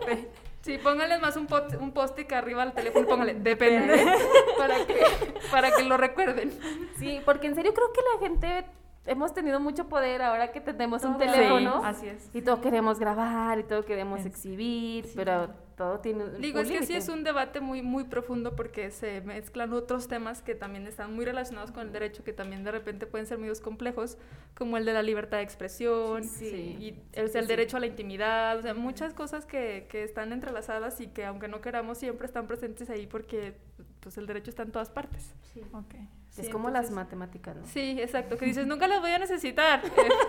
depende. 0.00 0.28
Sí, 0.62 0.76
pónganle 0.76 1.18
más 1.18 1.36
un, 1.36 1.46
post, 1.46 1.74
un 1.80 1.92
post-it 1.92 2.30
arriba 2.32 2.62
al 2.62 2.74
teléfono, 2.74 3.06
pónganle, 3.06 3.34
depende, 3.34 4.04
para 4.58 4.84
que, 4.86 5.06
para 5.50 5.70
que 5.70 5.84
lo 5.84 5.96
recuerden. 5.96 6.52
Sí, 6.98 7.20
porque 7.24 7.46
en 7.46 7.54
serio 7.54 7.72
creo 7.72 7.92
que 7.92 8.00
la 8.14 8.28
gente 8.28 8.64
hemos 9.06 9.32
tenido 9.32 9.60
mucho 9.60 9.88
poder 9.88 10.22
ahora 10.22 10.52
que 10.52 10.60
tenemos 10.60 11.04
un 11.04 11.16
teléfono. 11.16 11.80
Sí, 11.80 11.86
así 11.86 12.06
es. 12.08 12.30
Y 12.34 12.42
todo 12.42 12.60
queremos 12.60 12.98
grabar 12.98 13.58
y 13.58 13.64
todo 13.64 13.84
queremos 13.84 14.24
exhibir, 14.26 15.06
sí. 15.06 15.12
pero 15.16 15.50
todo 15.76 16.00
tiene 16.00 16.28
Digo, 16.38 16.60
un 16.60 16.66
es 16.66 16.70
que 16.70 16.86
sí 16.86 16.94
es 16.94 17.08
un 17.08 17.24
debate 17.24 17.60
muy, 17.60 17.80
muy 17.80 18.04
profundo 18.04 18.54
porque 18.54 18.90
se 18.90 19.22
mezclan 19.22 19.72
otros 19.72 20.08
temas 20.08 20.42
que 20.42 20.54
también 20.54 20.86
están 20.86 21.14
muy 21.14 21.24
relacionados 21.24 21.72
con 21.72 21.86
el 21.86 21.92
derecho, 21.92 22.22
que 22.22 22.34
también 22.34 22.64
de 22.64 22.70
repente 22.70 23.06
pueden 23.06 23.26
ser 23.26 23.38
muy 23.38 23.50
complejos, 23.60 24.18
como 24.54 24.76
el 24.76 24.84
de 24.84 24.92
la 24.92 25.02
libertad 25.02 25.38
de 25.38 25.44
expresión 25.44 26.24
sí. 26.24 26.76
y 26.78 27.02
el, 27.14 27.34
el 27.34 27.46
derecho 27.46 27.78
a 27.78 27.80
la 27.80 27.86
intimidad, 27.86 28.58
o 28.58 28.62
sea, 28.62 28.74
muchas 28.74 29.14
cosas 29.14 29.46
que, 29.46 29.86
que 29.88 30.04
están 30.04 30.32
entrelazadas 30.32 31.00
y 31.00 31.08
que 31.08 31.24
aunque 31.24 31.48
no 31.48 31.62
queramos 31.62 31.98
siempre 31.98 32.26
están 32.26 32.46
presentes 32.46 32.90
ahí 32.90 33.06
porque 33.06 33.54
pues 34.00 34.18
el 34.18 34.26
derecho 34.26 34.50
está 34.50 34.62
en 34.62 34.72
todas 34.72 34.90
partes. 34.90 35.34
Sí. 35.54 35.62
Okay. 35.72 36.08
Es 36.36 36.46
sí, 36.46 36.52
como 36.52 36.68
entonces, 36.68 36.90
las 36.90 36.96
matemáticas, 36.96 37.56
¿no? 37.56 37.66
Sí, 37.66 38.00
exacto, 38.00 38.38
que 38.38 38.46
dices, 38.46 38.66
nunca 38.66 38.86
las 38.86 39.00
voy 39.00 39.10
a 39.10 39.18
necesitar. 39.18 39.82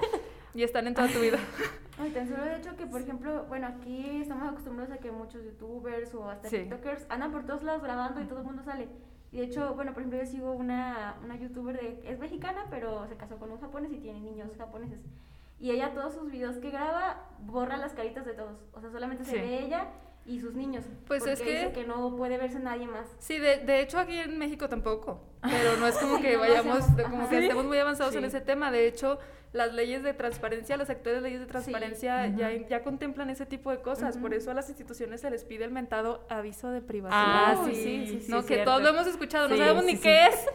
y 0.54 0.64
están 0.64 0.88
en 0.88 0.94
toda 0.94 1.08
tu 1.08 1.20
vida. 1.20 1.38
Ay, 2.00 2.10
tan 2.12 2.28
solo 2.28 2.44
de 2.44 2.58
hecho 2.58 2.76
que, 2.76 2.88
por 2.88 3.02
ejemplo, 3.02 3.46
bueno, 3.48 3.68
aquí 3.68 4.22
estamos 4.22 4.50
acostumbrados 4.50 4.94
a 4.94 4.98
que 4.98 5.12
muchos 5.12 5.44
youtubers 5.44 6.14
o 6.16 6.30
hasta 6.30 6.50
sí. 6.50 6.58
tiktokers 6.60 7.06
andan 7.10 7.32
por 7.32 7.46
todos 7.46 7.64
lados 7.64 7.84
grabando 7.84 8.22
y 8.22 8.26
todo 8.26 8.40
el 8.40 8.46
mundo 8.46 8.64
sale. 8.64 8.88
Y 9.32 9.38
de 9.38 9.44
hecho, 9.44 9.76
bueno, 9.76 9.94
por 9.94 10.02
ejemplo, 10.02 10.20
yo 10.20 10.26
sigo 10.26 10.52
una, 10.52 11.16
una 11.24 11.38
youtuber 11.38 11.80
de, 11.80 12.02
es 12.04 12.20
mexicana, 12.20 12.66
pero 12.70 13.08
se 13.08 13.16
casó 13.16 13.38
con 13.38 13.52
un 13.52 13.62
japonés 13.62 13.92
y 13.94 13.98
tiene 14.00 14.20
niños 14.20 14.50
japoneses. 14.58 15.00
Y 15.60 15.70
ella 15.70 15.94
todos 15.94 16.16
sus 16.16 16.32
videos 16.32 16.58
que 16.58 16.72
graba 16.72 17.30
borra 17.40 17.78
las 17.78 17.94
caritas 17.94 18.26
de 18.26 18.34
todos. 18.34 18.58
O 18.74 18.82
sea, 18.82 18.90
solamente 18.90 19.24
se 19.24 19.36
ve 19.36 19.64
ella 19.64 19.88
y 20.26 20.40
sus 20.40 20.54
niños. 20.54 20.86
Pues 21.08 21.26
es 21.26 21.42
que... 21.42 21.52
Dice 21.52 21.72
que 21.72 21.84
no 21.86 22.16
puede 22.16 22.38
verse 22.38 22.60
nadie 22.60 22.88
más. 22.88 23.08
Sí, 23.20 23.40
de, 23.40 23.58
de 23.58 23.82
hecho 23.82 24.00
aquí 24.00 24.18
en 24.18 24.38
México 24.38 24.70
tampoco. 24.70 25.22
Pero 25.42 25.78
no 25.78 25.88
es 25.88 25.98
como 26.00 26.22
que 26.22 26.38
vayamos, 26.38 26.84
como 27.10 27.30
que 27.30 27.40
estemos 27.40 27.66
muy 27.66 27.78
avanzados 27.78 28.14
sí. 28.14 28.20
en 28.20 28.26
ese 28.26 28.42
tema. 28.42 28.72
De 28.72 28.88
hecho, 28.88 29.20
las 29.54 29.74
leyes 29.74 30.04
de 30.04 30.14
transparencia, 30.14 30.78
las 30.78 30.90
actuales 30.90 31.22
leyes 31.24 31.40
de 31.40 31.48
transparencia 31.48 32.28
sí. 32.28 32.36
ya, 32.38 32.52
ya 32.52 32.84
contemplan 32.84 33.30
ese 33.30 33.46
tipo 33.46 33.72
de 33.72 33.82
cosas. 33.82 34.16
Uh 34.16 34.20
-huh. 34.20 34.22
Por 34.22 34.34
eso 34.34 34.52
a 34.52 34.54
las 34.54 34.70
instituciones 34.70 35.22
se 35.22 35.30
les 35.30 35.44
pide 35.44 35.66
el 35.66 35.72
mentado 35.72 36.26
aviso 36.30 36.70
de 36.70 36.82
privacidad. 36.82 37.22
Ah, 37.22 37.64
sí, 37.66 37.76
sí, 37.76 38.20
sí. 38.22 38.32
¿no? 38.32 38.42
que 38.42 38.48
cierto. 38.48 38.66
todos 38.66 38.84
lo 38.84 38.90
hemos 38.90 39.08
escuchado, 39.08 39.48
no 39.48 39.58
sabemos 39.58 39.84
ni 39.84 39.98
qué 39.98 40.28
es. 40.28 40.46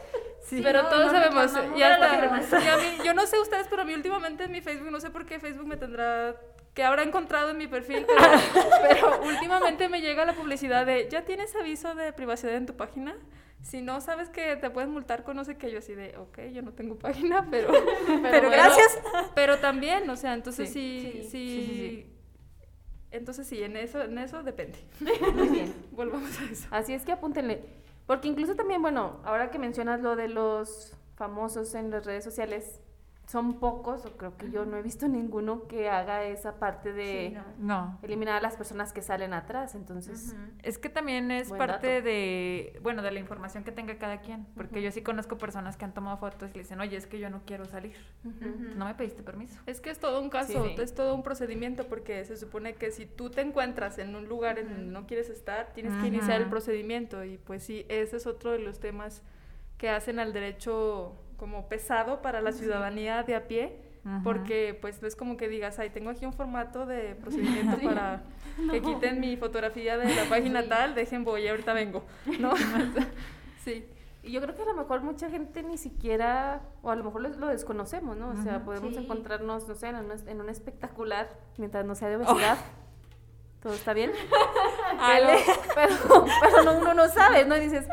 Sí, 0.43 0.61
pero 0.63 0.85
no, 0.85 0.89
todos 0.89 1.07
no, 1.07 1.11
sabemos. 1.11 1.53
No, 1.53 1.77
ya 1.77 1.95
está. 1.95 2.63
Y 2.65 2.69
a 2.69 2.77
mí, 2.77 2.99
yo 3.05 3.15
no 3.15 3.27
sé 3.27 3.39
ustedes, 3.41 3.67
pero 3.69 3.83
a 3.83 3.85
mí 3.85 3.95
últimamente 3.95 4.45
en 4.45 4.53
mi 4.53 4.61
Facebook, 4.61 4.93
no 4.93 5.01
sé 5.01 5.11
por 5.11 5.27
qué 5.27 5.41
Facebook 5.41 5.67
me 5.67 5.77
tendrá 5.77 6.37
que 6.77 6.85
habrá 6.85 7.03
encontrado 7.03 7.49
en 7.51 7.57
mi 7.57 7.67
perfil, 7.67 8.05
pero, 8.07 8.21
pero, 8.83 9.23
últimamente 9.23 9.89
me 9.89 10.03
llega 10.03 10.27
la 10.27 10.35
publicidad 10.35 10.85
de, 10.85 11.09
¿ya 11.11 11.25
tienes 11.25 11.57
aviso 11.57 11.95
de 11.95 12.13
privacidad 12.13 12.55
en 12.55 12.67
tu 12.67 12.77
página? 12.77 13.17
Si 13.63 13.81
no 13.81 14.03
sabes 14.03 14.29
que 14.29 14.57
te 14.57 14.69
puedes 14.69 14.91
multar 14.91 15.25
con 15.25 15.37
no 15.37 15.45
sé 15.47 15.57
qué, 15.57 15.71
yo 15.71 15.79
así 15.79 15.95
de, 15.95 16.15
ok, 16.19 16.39
yo 16.53 16.61
no 16.61 16.75
tengo 16.75 16.99
página, 16.99 17.49
pero... 17.51 17.69
Pero, 18.07 18.23
pero 18.23 18.49
bueno, 18.49 18.63
gracias. 18.63 18.99
Pero 19.35 19.59
también, 19.59 20.09
o 20.11 20.17
sea, 20.17 20.35
entonces 20.35 20.71
sí, 20.71 21.01
sí, 21.03 21.23
sí, 21.23 21.31
sí, 21.31 21.67
sí 21.67 22.07
Entonces 23.11 23.47
sí, 23.47 23.63
en 23.63 23.79
eso, 23.79 24.03
en 24.03 24.19
eso 24.19 24.43
depende. 24.43 24.79
Muy 25.01 25.49
bien. 25.49 25.75
Volvamos 25.93 26.39
a 26.39 26.45
eso. 26.45 26.69
Así 26.71 26.93
es 26.93 27.07
que 27.07 27.13
apúntenle. 27.13 27.65
Porque 28.07 28.29
incluso 28.29 28.55
también, 28.55 28.83
bueno, 28.83 29.21
ahora 29.25 29.51
que 29.51 29.59
mencionas 29.59 30.03
lo 30.03 30.15
de 30.15 30.29
los 30.29 30.95
famosos 31.17 31.75
en 31.75 31.91
las 31.91 32.05
redes 32.05 32.23
sociales, 32.23 32.81
son 33.27 33.55
pocos, 33.59 34.07
o 34.07 34.17
creo 34.17 34.37
que 34.37 34.51
yo 34.53 34.65
no 34.65 34.77
he 34.77 34.83
visto 34.83 35.09
ninguno 35.09 35.67
que 35.67 35.89
haga 35.89 36.25
esa 36.25 36.61
parte 36.61 36.93
de 36.93 37.31
sí, 37.31 37.39
no. 37.59 37.99
eliminar 38.03 38.37
a 38.37 38.41
las 38.41 38.57
personas 38.57 38.93
que 38.93 39.03
salen 39.03 39.35
atrás, 39.35 39.75
entonces... 39.75 40.33
Uh 40.33 40.37
-huh. 40.37 40.51
Es 40.63 40.79
que 40.79 40.89
también 40.89 41.33
es 41.33 41.51
parte 41.51 41.95
dato. 41.95 42.05
de, 42.05 42.79
bueno, 42.83 43.03
de 43.03 43.11
la 43.11 43.19
información 43.19 43.65
que 43.65 43.73
tenga 43.73 43.99
cada 43.99 44.21
quien, 44.21 44.47
porque 44.55 44.77
uh 44.77 44.79
-huh. 44.79 44.85
yo 44.85 44.93
sí 44.93 45.03
conozco 45.03 45.39
personas 45.39 45.77
que 45.77 45.85
han 45.85 45.93
tomado 45.93 46.19
fotos 46.19 46.51
y 46.51 46.55
le 46.55 46.61
dicen, 46.61 46.79
oye, 46.79 46.97
es 46.97 47.09
que 47.09 47.19
yo 47.19 47.29
no 47.29 47.43
quiero 47.45 47.65
salir, 47.65 47.97
uh 48.25 48.29
-huh. 48.29 48.75
no 48.77 48.85
me 48.85 48.95
pediste 48.95 49.25
permiso. 49.25 49.61
Es 49.67 49.81
que 49.81 49.91
es 49.91 49.99
todo 49.99 50.21
un 50.21 50.31
caso, 50.31 50.65
sí, 50.65 50.75
sí. 50.77 50.83
es 50.83 50.95
todo 50.95 51.13
un 51.13 51.25
procedimiento, 51.25 51.89
porque 51.89 52.25
se 52.25 52.37
supone 52.37 52.75
que 52.77 52.93
si 52.93 53.07
tú 53.07 53.31
te 53.31 53.41
encuentras 53.41 53.99
en 53.99 54.15
un 54.15 54.29
lugar 54.29 54.61
en 54.61 54.69
donde 54.69 54.93
no 54.93 55.07
quieres 55.09 55.31
estar, 55.31 55.73
tienes 55.73 55.93
que 56.01 56.07
iniciar 56.07 56.41
el 56.41 56.49
procedimiento, 56.49 57.25
y 57.25 57.39
pues 57.39 57.65
sí, 57.65 57.87
ese 57.89 58.19
es 58.19 58.27
otro 58.29 58.53
de 58.53 58.61
los 58.61 58.79
temas 58.79 59.25
que 59.79 59.91
hacen 59.91 60.21
al 60.21 60.33
derecho 60.33 61.17
como 61.37 61.69
pesado 61.69 62.23
para 62.23 62.41
la 62.41 62.53
ciudadanía 62.53 63.23
de 63.23 63.35
a 63.35 63.47
pie, 63.47 63.77
Ajá. 64.05 64.21
porque 64.25 64.77
pues 64.81 65.03
no 65.03 65.09
es 65.09 65.17
como 65.17 65.37
que 65.37 65.49
digas, 65.49 65.79
ay, 65.79 65.91
tengo 65.91 66.11
aquí 66.11 66.25
un 66.25 66.33
formato 66.33 66.87
de 66.87 67.15
procedimiento 67.21 67.77
sí. 67.79 67.87
para 67.87 68.23
no. 68.59 68.73
que 68.73 68.83
quiten 68.83 69.21
mi 69.21 69.37
fotografía 69.37 69.97
de 69.99 70.15
la 70.15 70.25
página 70.29 70.63
sí. 70.63 70.69
tal, 70.69 70.95
dejen 70.95 71.25
voy, 71.25 71.47
ahorita 71.49 71.73
vengo, 71.73 72.05
¿no? 72.39 72.53
sí. 73.65 73.87
Y 74.23 74.33
yo 74.33 74.41
creo 74.41 74.57
que 74.57 74.63
a 74.63 74.67
lo 74.67 74.75
mejor 74.75 75.03
mucha 75.03 75.31
gente 75.31 75.63
ni 75.63 75.79
siquiera, 75.79 76.61
o 76.83 76.91
a 76.91 76.97
lo 76.97 77.05
mejor 77.05 77.21
lo, 77.21 77.29
lo 77.29 77.47
desconocemos, 77.47 78.17
¿no? 78.17 78.31
O 78.31 78.37
sea, 78.43 78.65
podemos 78.65 78.95
sí. 78.95 79.01
encontrarnos, 79.01 79.69
no 79.69 79.75
sé, 79.77 79.89
en 79.89 79.97
un, 79.97 80.11
en 80.11 80.41
un, 80.41 80.49
espectacular, 80.49 81.29
mientras 81.59 81.85
no 81.85 81.95
sea 81.95 82.09
de 82.09 82.17
obesidad. 82.17 82.59
Oh. 82.61 83.63
¿Todo 83.63 83.75
está 83.75 83.93
bien? 83.95 84.11
pero, 85.07 85.29
pero, 85.77 86.25
pero 86.41 86.63
no, 86.65 86.79
uno 86.79 86.95
no 86.95 87.09
sabe, 87.09 87.45
¿no? 87.45 87.57
Y 87.57 87.61
dices, 87.61 87.87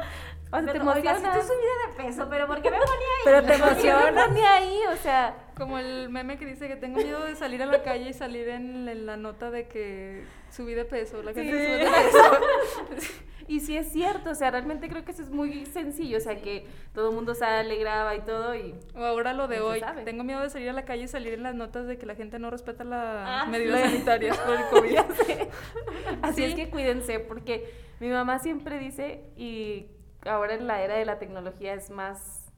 o 0.59 0.63
sea, 0.63 0.71
te 0.71 0.77
emociona. 0.77 1.33
Si 1.33 1.39
tú 1.39 1.45
subida 1.47 1.87
de 1.87 2.03
peso, 2.03 2.27
pero 2.29 2.47
¿por 2.47 2.61
qué 2.61 2.71
me 2.71 2.77
ponía 2.77 2.93
ahí? 2.93 3.23
Pero 3.25 3.43
te 3.45 3.53
emociona. 3.55 4.27
me 4.27 4.45
ahí, 4.45 4.79
o 4.91 4.95
sea. 4.97 5.35
Como 5.57 5.77
el 5.77 6.09
meme 6.09 6.37
que 6.37 6.47
dice 6.47 6.67
que 6.67 6.75
tengo 6.75 6.97
miedo 6.97 7.23
de 7.23 7.35
salir 7.35 7.61
a 7.61 7.67
la 7.67 7.83
calle 7.83 8.09
y 8.09 8.13
salir 8.13 8.49
en, 8.49 8.89
en 8.89 9.05
la 9.05 9.17
nota 9.17 9.51
de 9.51 9.67
que 9.67 10.23
subí 10.53 10.73
de 10.73 10.85
peso, 10.85 11.21
la 11.23 11.33
gente 11.33 11.51
sí. 11.51 11.65
sube 11.65 11.77
de 11.77 11.85
peso. 11.85 13.13
y 13.47 13.59
sí 13.59 13.75
es 13.77 13.91
cierto, 13.91 14.31
o 14.31 14.35
sea, 14.35 14.51
realmente 14.51 14.87
creo 14.87 15.03
que 15.03 15.11
eso 15.11 15.23
es 15.23 15.29
muy 15.29 15.65
sencillo, 15.65 16.17
o 16.17 16.21
sea, 16.21 16.41
que 16.41 16.67
todo 16.93 17.09
el 17.09 17.15
mundo 17.15 17.33
sale, 17.33 17.77
graba 17.77 18.15
y 18.15 18.21
todo 18.21 18.55
y... 18.55 18.75
O 18.95 19.03
ahora 19.03 19.33
lo 19.33 19.47
de 19.47 19.61
hoy, 19.61 19.79
sabe. 19.79 20.03
tengo 20.03 20.23
miedo 20.23 20.41
de 20.41 20.49
salir 20.49 20.69
a 20.69 20.73
la 20.73 20.85
calle 20.85 21.03
y 21.03 21.07
salir 21.07 21.33
en 21.33 21.43
las 21.43 21.55
notas 21.55 21.87
de 21.87 21.97
que 21.97 22.05
la 22.05 22.15
gente 22.15 22.39
no 22.39 22.49
respeta 22.49 22.83
las 22.83 23.27
ah, 23.27 23.45
medidas 23.49 23.81
sí. 23.81 23.87
sanitarias 23.91 24.37
por 24.37 24.55
el 24.55 24.65
COVID. 24.69 24.97
Así 26.21 26.35
sí. 26.35 26.43
es 26.43 26.55
que 26.55 26.69
cuídense, 26.69 27.19
porque 27.19 27.71
mi 27.99 28.09
mamá 28.09 28.39
siempre 28.39 28.77
dice, 28.77 29.23
y 29.35 29.87
ahora 30.25 30.55
en 30.55 30.67
la 30.67 30.81
era 30.81 30.95
de 30.95 31.05
la 31.05 31.19
tecnología 31.19 31.73
es 31.73 31.89
más 31.89 32.51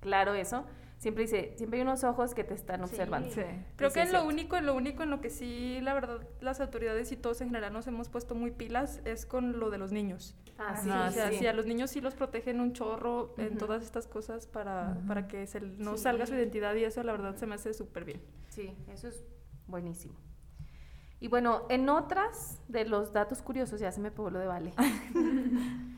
claro 0.00 0.34
eso. 0.34 0.64
Siempre 0.98 1.24
dice, 1.24 1.52
siempre 1.56 1.78
hay 1.78 1.82
unos 1.82 2.04
ojos 2.04 2.34
que 2.34 2.42
te 2.42 2.54
están 2.54 2.82
observando. 2.82 3.28
Sí, 3.28 3.42
sí. 3.42 3.64
Creo 3.76 3.90
que 3.90 4.00
en 4.00 4.12
lo 4.12 4.24
único, 4.24 4.56
en 4.56 4.64
lo 4.64 4.74
único 4.74 5.02
en 5.02 5.10
lo 5.10 5.20
que 5.20 5.28
sí, 5.28 5.78
la 5.82 5.92
verdad, 5.92 6.26
las 6.40 6.60
autoridades 6.60 7.12
y 7.12 7.16
todos 7.16 7.42
en 7.42 7.48
general 7.48 7.72
nos 7.74 7.86
hemos 7.86 8.08
puesto 8.08 8.34
muy 8.34 8.50
pilas 8.50 9.02
es 9.04 9.26
con 9.26 9.58
lo 9.60 9.68
de 9.68 9.76
los 9.76 9.92
niños. 9.92 10.34
Ah, 10.58 10.74
sí. 10.74 10.88
o 10.88 11.10
sea, 11.10 11.30
sí. 11.32 11.46
a 11.46 11.52
los 11.52 11.66
niños 11.66 11.90
sí 11.90 12.00
los 12.00 12.14
protegen 12.14 12.60
un 12.60 12.72
chorro 12.72 13.24
uh 13.24 13.36
-huh. 13.36 13.46
en 13.46 13.58
todas 13.58 13.82
estas 13.82 14.06
cosas 14.06 14.46
para, 14.46 14.92
uh 14.92 15.02
-huh. 15.02 15.06
para 15.06 15.28
que 15.28 15.46
se, 15.46 15.60
no 15.60 15.98
salga 15.98 16.24
su 16.24 16.34
identidad 16.34 16.74
y 16.74 16.84
eso 16.84 17.02
la 17.02 17.12
verdad 17.12 17.36
se 17.36 17.46
me 17.46 17.56
hace 17.56 17.74
súper 17.74 18.06
bien. 18.06 18.22
Sí, 18.48 18.74
eso 18.88 19.08
es 19.08 19.22
buenísimo. 19.66 20.14
Y 21.20 21.28
bueno, 21.28 21.66
en 21.68 21.88
otras 21.90 22.62
de 22.68 22.86
los 22.86 23.12
datos 23.12 23.42
curiosos, 23.42 23.80
ya 23.80 23.92
se 23.92 24.00
me 24.00 24.10
pegó 24.10 24.30
lo 24.30 24.38
de 24.38 24.46
Vale. 24.46 24.72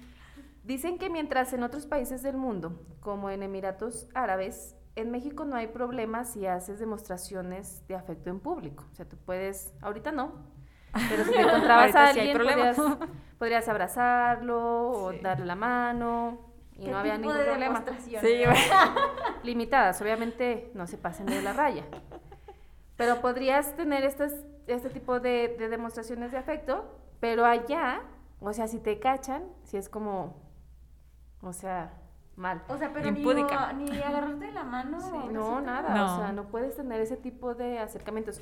Dicen 0.69 0.99
que 0.99 1.09
mientras 1.09 1.55
en 1.55 1.63
otros 1.63 1.87
países 1.87 2.23
del 2.23 2.37
mundo, 2.37 2.79
como 3.01 3.31
en 3.31 3.43
Emiratos 3.43 4.07
Árabes, 4.13 4.77
en 4.97 5.11
México 5.11 5.47
no 5.47 5.57
hay 5.57 5.69
problema 5.69 6.27
si 6.27 6.45
haces 6.45 6.79
demostraciones 6.79 7.89
de 7.89 7.95
afecto 7.95 8.29
en 8.29 8.39
público. 8.39 8.85
O 8.93 8.95
sea, 8.95 9.09
tú 9.09 9.17
puedes, 9.17 9.73
ahorita 9.81 10.13
no, 10.13 10.35
pero 11.09 11.25
si 11.25 11.31
te 11.31 11.41
encontrabas 11.41 11.95
a 11.95 12.09
alguien, 12.09 12.37
sí 12.37 12.45
podrías, 12.45 12.77
podrías, 13.39 13.67
abrazarlo 13.67 14.91
o 14.91 15.13
sí. 15.13 15.21
darle 15.21 15.47
la 15.47 15.55
mano 15.55 16.39
y 16.77 16.89
no 16.89 16.99
había 16.99 17.17
ningún 17.17 17.35
problema. 17.35 17.83
Sí, 18.21 18.43
Limitadas, 19.45 20.03
obviamente 20.03 20.71
no 20.75 20.87
se 20.87 20.99
pasen 20.99 21.25
de 21.25 21.41
la 21.41 21.55
raya. 21.55 21.85
Pero 22.99 23.23
podrías 23.23 23.75
tener 23.75 24.05
estas, 24.05 24.35
este 24.67 24.91
tipo 24.91 25.19
de, 25.19 25.57
de 25.59 25.71
demostraciones 25.71 26.31
de 26.31 26.37
afecto 26.37 27.01
Pero 27.21 27.47
allá, 27.47 28.03
o 28.39 28.53
sea, 28.53 28.69
si 28.69 28.81
te 28.81 28.99
cachan, 28.99 29.45
si 29.65 29.79
es 29.79 29.89
como, 29.89 30.48
o 31.42 31.53
sea, 31.53 31.92
mal. 32.37 32.62
O 32.68 32.77
sea, 32.79 32.92
pero 32.92 33.11
ni, 33.11 33.18
Impúdica. 33.20 33.72
ni 33.72 33.90
agarrarte 34.01 34.46
de 34.46 34.53
la 34.53 34.64
mano. 34.64 35.01
Sí, 35.01 35.29
no, 35.33 35.61
nada, 35.61 35.94
No. 35.94 36.14
o 36.14 36.18
sea, 36.18 36.33
no 36.33 36.44
puedes 36.44 36.77
tener 36.77 37.01
ese 37.01 37.16
tipo 37.16 37.55
de 37.55 37.79
acercamientos. 37.79 38.40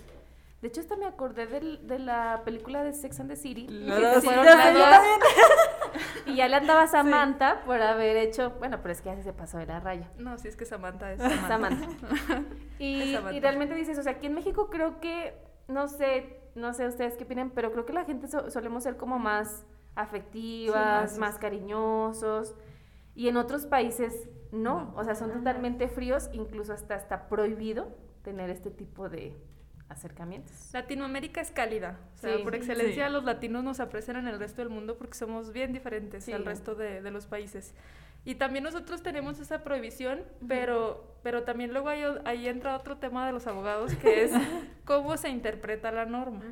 De 0.62 0.68
hecho, 0.68 0.80
hasta 0.80 0.96
me 0.96 1.04
acordé 1.06 1.46
del- 1.46 1.87
de 1.87 1.98
la 1.98 2.40
película 2.44 2.82
de 2.82 2.92
Sex 2.94 3.20
and 3.20 3.28
the 3.30 3.37
City. 3.37 3.66
Sí. 3.68 3.87
Y 6.26 6.37
ya 6.37 6.48
le 6.48 6.56
andaba 6.56 6.82
a 6.82 6.87
Samantha 6.88 7.62
por 7.64 7.80
haber 7.80 8.16
hecho, 8.16 8.50
bueno, 8.59 8.78
pero 8.82 8.92
es 8.92 9.00
que 9.00 9.14
ya 9.14 9.22
se 9.22 9.32
pasó 9.32 9.59
de 9.59 9.66
la 9.66 9.80
raya. 9.80 10.11
No, 10.18 10.37
sí 10.38 10.48
es 10.48 10.56
que 10.56 10.64
Samantha 10.66 11.12
es 11.12 11.20
Samantha. 11.48 11.88
Y, 12.78 13.02
Es 13.02 13.12
Samantha. 13.16 13.37
y 13.37 13.40
realmente 13.40 13.74
dices, 13.74 13.98
o 13.98 14.02
sea, 14.02 14.12
aquí 14.12 14.26
en 14.26 14.35
México 14.35 14.68
creo 14.68 15.00
que, 15.00 15.35
no 15.68 15.88
sé, 15.88 16.40
no 16.54 16.74
sé 16.74 16.87
ustedes 16.88 17.16
qué 17.16 17.24
opinan, 17.24 17.50
pero 17.50 17.72
creo 17.72 17.87
que 17.87 17.92
la 17.92 18.04
gente 18.04 18.28
so- 18.28 18.50
solemos 18.50 18.82
ser 18.82 18.96
como 18.96 19.18
más 19.18 19.64
afectivas, 19.94 21.12
Sí, 21.12 21.20
más- 21.20 21.32
más 21.35 21.38
cariñosos. 21.38 22.54
Y 23.16 23.26
en 23.29 23.37
otros 23.37 23.66
países 23.66 24.29
no, 24.52 24.92
o 24.96 25.02
sea, 25.02 25.14
son 25.16 25.33
totalmente 25.33 25.88
fríos, 25.88 26.31
incluso 26.33 26.72
hasta 26.72 26.94
está 26.94 27.29
prohibido 27.29 27.88
tener 28.22 28.48
este 28.50 28.70
tipo 28.70 29.09
de 29.09 29.35
acercamientos. 29.88 30.70
Latinoamérica 30.72 31.40
es 31.40 31.50
cálida. 31.50 31.98
O 32.14 32.18
sea, 32.18 32.37
Sí. 32.37 32.42
por 32.42 32.55
excelencia 32.55 33.07
Sí. 33.07 33.12
los 33.12 33.24
latinos 33.24 33.62
nos 33.64 33.81
aprecian 33.81 34.16
en 34.16 34.29
el 34.29 34.38
resto 34.38 34.61
del 34.62 34.68
mundo 34.70 34.96
porque 34.98 35.14
somos 35.14 35.52
bien 35.52 35.72
diferentes 35.72 36.24
Sí. 36.24 36.33
al 36.33 36.44
resto 36.44 36.74
de, 36.74 37.02
de 37.02 37.11
los 37.11 37.26
países. 37.26 37.74
Y 38.27 38.35
también 38.35 38.65
nosotros 38.65 39.05
tenemos 39.05 39.39
esa 39.39 39.62
prohibición, 39.62 40.25
pero, 40.49 41.17
pero 41.23 41.45
también 41.45 41.73
luego 41.73 41.89
ahí, 41.89 42.03
ahí 42.25 42.49
entra 42.49 42.77
otro 42.77 42.97
tema 42.97 43.25
de 43.25 43.33
los 43.33 43.47
abogados 43.47 43.95
que 43.95 44.25
es 44.25 44.33
cómo 44.85 45.17
se 45.17 45.29
interpreta 45.29 45.93
la 45.93 46.07
norma. 46.07 46.43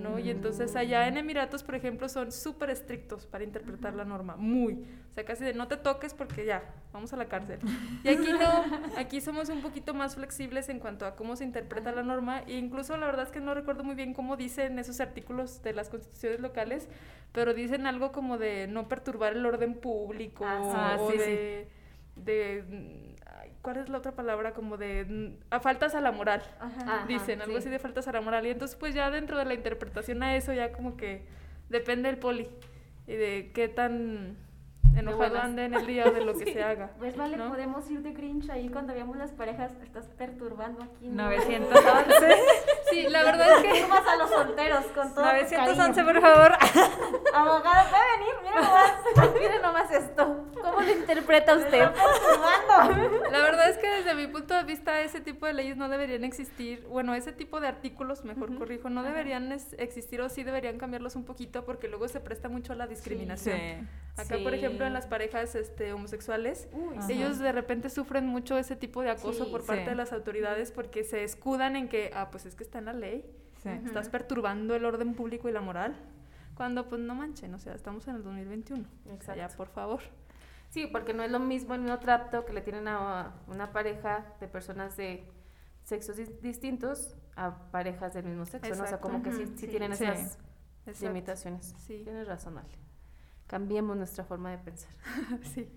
¿no? 0.00 0.18
Y 0.18 0.28
entonces 0.30 0.74
allá 0.74 1.06
en 1.06 1.16
Emiratos, 1.16 1.62
por 1.62 1.76
ejemplo, 1.76 2.08
son 2.08 2.32
súper 2.32 2.70
estrictos 2.70 3.26
para 3.26 3.44
interpretar 3.44 3.94
la 3.94 4.04
norma, 4.04 4.34
muy. 4.34 4.84
O 5.10 5.14
sea, 5.14 5.24
casi 5.24 5.44
de 5.44 5.54
no 5.54 5.68
te 5.68 5.76
toques 5.76 6.14
porque 6.14 6.44
ya, 6.44 6.64
vamos 6.92 7.12
a 7.12 7.16
la 7.16 7.26
cárcel. 7.26 7.60
Y 8.02 8.08
aquí 8.08 8.32
no, 8.32 8.96
aquí 8.96 9.20
somos 9.20 9.50
un 9.50 9.62
poquito 9.62 9.94
más 9.94 10.16
flexibles 10.16 10.68
en 10.68 10.80
cuanto 10.80 11.06
a 11.06 11.14
cómo 11.14 11.36
se 11.36 11.44
interpreta 11.44 11.92
la 11.92 12.02
norma. 12.02 12.40
E 12.46 12.56
incluso 12.56 12.96
la 12.96 13.06
verdad 13.06 13.26
es 13.26 13.30
que 13.30 13.40
no 13.40 13.54
recuerdo 13.54 13.84
muy 13.84 13.94
bien 13.94 14.14
cómo 14.14 14.36
dicen 14.36 14.78
esos 14.78 15.00
artículos 15.00 15.62
de 15.62 15.74
las 15.74 15.90
constituciones 15.90 16.40
locales, 16.40 16.88
pero 17.32 17.54
dicen 17.54 17.86
algo 17.86 18.12
como 18.12 18.38
de 18.38 18.66
no 18.66 18.88
perturbar 18.88 19.32
el 19.34 19.46
orden 19.46 19.74
público 19.74 20.44
Ah, 20.46 20.58
sí. 20.62 20.68
o 20.68 20.74
Ah, 20.76 20.98
sí, 21.12 21.18
sí. 21.18 21.30
de... 21.30 21.68
de 22.16 22.64
mm, 22.68 23.14
ay, 23.40 23.52
¿Cuál 23.62 23.76
es 23.76 23.88
la 23.88 23.98
otra 23.98 24.12
palabra? 24.12 24.52
Como 24.52 24.76
de... 24.76 25.36
A 25.50 25.60
faltas 25.60 25.94
a 25.94 26.00
la 26.00 26.12
moral 26.12 26.42
Ajá. 26.58 26.80
Ajá, 26.82 27.06
dicen, 27.06 27.40
algo 27.42 27.52
sí. 27.54 27.58
así 27.58 27.68
de 27.70 27.78
faltas 27.78 28.08
a 28.08 28.12
la 28.12 28.20
moral. 28.20 28.46
Y 28.46 28.50
entonces, 28.50 28.76
pues 28.76 28.94
ya 28.94 29.10
dentro 29.10 29.38
de 29.38 29.44
la 29.44 29.54
interpretación 29.54 30.22
a 30.22 30.34
eso, 30.36 30.52
ya 30.52 30.72
como 30.72 30.96
que 30.96 31.22
depende 31.68 32.08
el 32.08 32.18
poli 32.18 32.48
y 33.06 33.14
de 33.14 33.50
qué 33.54 33.68
tan 33.68 34.36
enojado 34.96 35.38
ande 35.40 35.64
en 35.66 35.74
el 35.74 35.86
día 35.86 36.06
o 36.08 36.10
de 36.10 36.24
lo 36.24 36.34
que 36.36 36.44
se 36.52 36.62
haga. 36.62 36.90
Pues 36.98 37.16
vale, 37.16 37.36
¿no? 37.36 37.48
podemos 37.50 37.88
ir 37.90 38.02
de 38.02 38.12
Grinch 38.12 38.50
ahí 38.50 38.68
cuando 38.68 38.92
veamos 38.92 39.16
las 39.16 39.32
parejas. 39.32 39.72
Estás 39.82 40.06
perturbando 40.08 40.82
aquí. 40.82 41.08
¿no? 41.08 41.24
911. 41.24 41.70
Sí, 42.90 43.02
la 43.08 43.22
verdad 43.22 43.50
es 43.56 43.62
que. 43.62 43.70
Perturbas 43.70 44.06
a 44.06 44.16
los 44.16 44.30
solteros 44.30 44.84
con 44.86 45.14
todo. 45.14 45.24
tu 45.24 45.30
911, 45.30 45.54
cariño. 45.56 46.04
por 46.04 46.20
favor. 46.20 46.52
Abogado, 47.34 47.90
puede 47.90 48.02
venir, 48.18 48.34
mira 48.42 48.60
nomás. 48.60 49.34
Miren 49.40 49.62
nomás 49.62 49.90
esto, 49.90 50.44
¿cómo 50.62 50.80
lo 50.80 50.90
interpreta 50.90 51.54
usted? 51.56 51.88
La 53.30 53.42
verdad 53.42 53.68
es 53.70 53.78
que 53.78 53.88
desde 53.88 54.14
mi 54.14 54.26
punto 54.26 54.54
de 54.54 54.64
vista 54.64 55.00
ese 55.00 55.20
tipo 55.20 55.46
de 55.46 55.52
leyes 55.52 55.76
no 55.76 55.88
deberían 55.88 56.24
existir, 56.24 56.84
bueno, 56.88 57.14
ese 57.14 57.32
tipo 57.32 57.60
de 57.60 57.68
artículos, 57.68 58.24
mejor 58.24 58.56
corrijo, 58.56 58.90
no 58.90 59.02
deberían 59.02 59.52
es- 59.52 59.74
existir 59.78 60.20
o 60.20 60.28
sí 60.28 60.42
deberían 60.44 60.78
cambiarlos 60.78 61.16
un 61.16 61.24
poquito 61.24 61.64
porque 61.64 61.88
luego 61.88 62.08
se 62.08 62.20
presta 62.20 62.48
mucho 62.48 62.72
a 62.72 62.76
la 62.76 62.86
discriminación. 62.86 63.88
Acá, 64.16 64.36
por 64.42 64.52
Sí. 64.52 64.58
ejemplo, 64.58 64.86
en 64.86 64.92
las 64.92 65.06
parejas 65.06 65.54
este, 65.54 65.92
homosexuales, 65.92 66.68
Uy, 66.72 66.96
Ajá. 66.98 67.06
ellos 67.10 67.38
de 67.38 67.52
repente 67.52 67.88
sufren 67.90 68.26
mucho 68.26 68.58
ese 68.58 68.76
tipo 68.76 69.02
de 69.02 69.10
acoso 69.10 69.44
Sí, 69.44 69.50
por 69.50 69.64
parte 69.64 69.84
sí. 69.84 69.90
de 69.90 69.94
las 69.96 70.12
autoridades 70.12 70.72
porque 70.72 71.04
se 71.04 71.24
escudan 71.24 71.76
en 71.76 71.88
que, 71.88 72.10
ah, 72.14 72.28
pues 72.30 72.44
es 72.44 72.54
que 72.54 72.62
está 72.64 72.79
en 72.80 72.86
la 72.86 72.92
ley, 72.92 73.24
Sí. 73.62 73.68
estás 73.68 74.08
perturbando 74.08 74.74
el 74.74 74.84
orden 74.84 75.14
público 75.14 75.48
y 75.48 75.52
la 75.52 75.60
moral, 75.60 75.94
cuando 76.54 76.88
pues 76.88 77.00
no 77.00 77.14
manchen, 77.14 77.54
o 77.54 77.58
sea, 77.58 77.74
estamos 77.74 78.06
en 78.08 78.16
el 78.16 78.22
2021. 78.24 78.84
O 78.84 79.02
sea, 79.04 79.14
Exacto. 79.14 79.38
ya, 79.38 79.48
por 79.56 79.68
favor. 79.68 80.00
Sí, 80.70 80.86
porque 80.86 81.14
no 81.14 81.22
es 81.22 81.30
lo 81.30 81.40
mismo 81.40 81.74
el 81.74 81.80
mismo 81.82 81.98
trato 81.98 82.44
que 82.44 82.52
le 82.52 82.60
tienen 82.62 82.86
a 82.88 83.32
una 83.48 83.72
pareja 83.72 84.24
de 84.40 84.46
personas 84.48 84.96
de 84.96 85.24
sexos 85.84 86.16
dis- 86.18 86.38
distintos 86.40 87.16
a 87.36 87.70
parejas 87.70 88.14
del 88.14 88.24
mismo 88.26 88.44
sexo, 88.46 88.68
¿no? 88.68 88.74
O 88.74 88.76
sea, 88.76 88.84
Exacto. 88.86 89.08
como 89.08 89.22
que 89.22 89.32
sí, 89.32 89.46
sí 89.46 89.56
sí. 89.56 89.66
tienen 89.68 89.94
Sí. 89.96 90.04
esas 90.04 90.38
Exacto. 90.86 91.06
limitaciones. 91.08 91.74
Sí. 91.78 92.00
Tienes 92.04 92.28
razón, 92.28 92.56
Ale. 92.58 92.68
Cambiemos 93.46 93.96
nuestra 93.96 94.24
forma 94.24 94.50
de 94.52 94.58
pensar. 94.58 94.90
sí. 95.42 95.68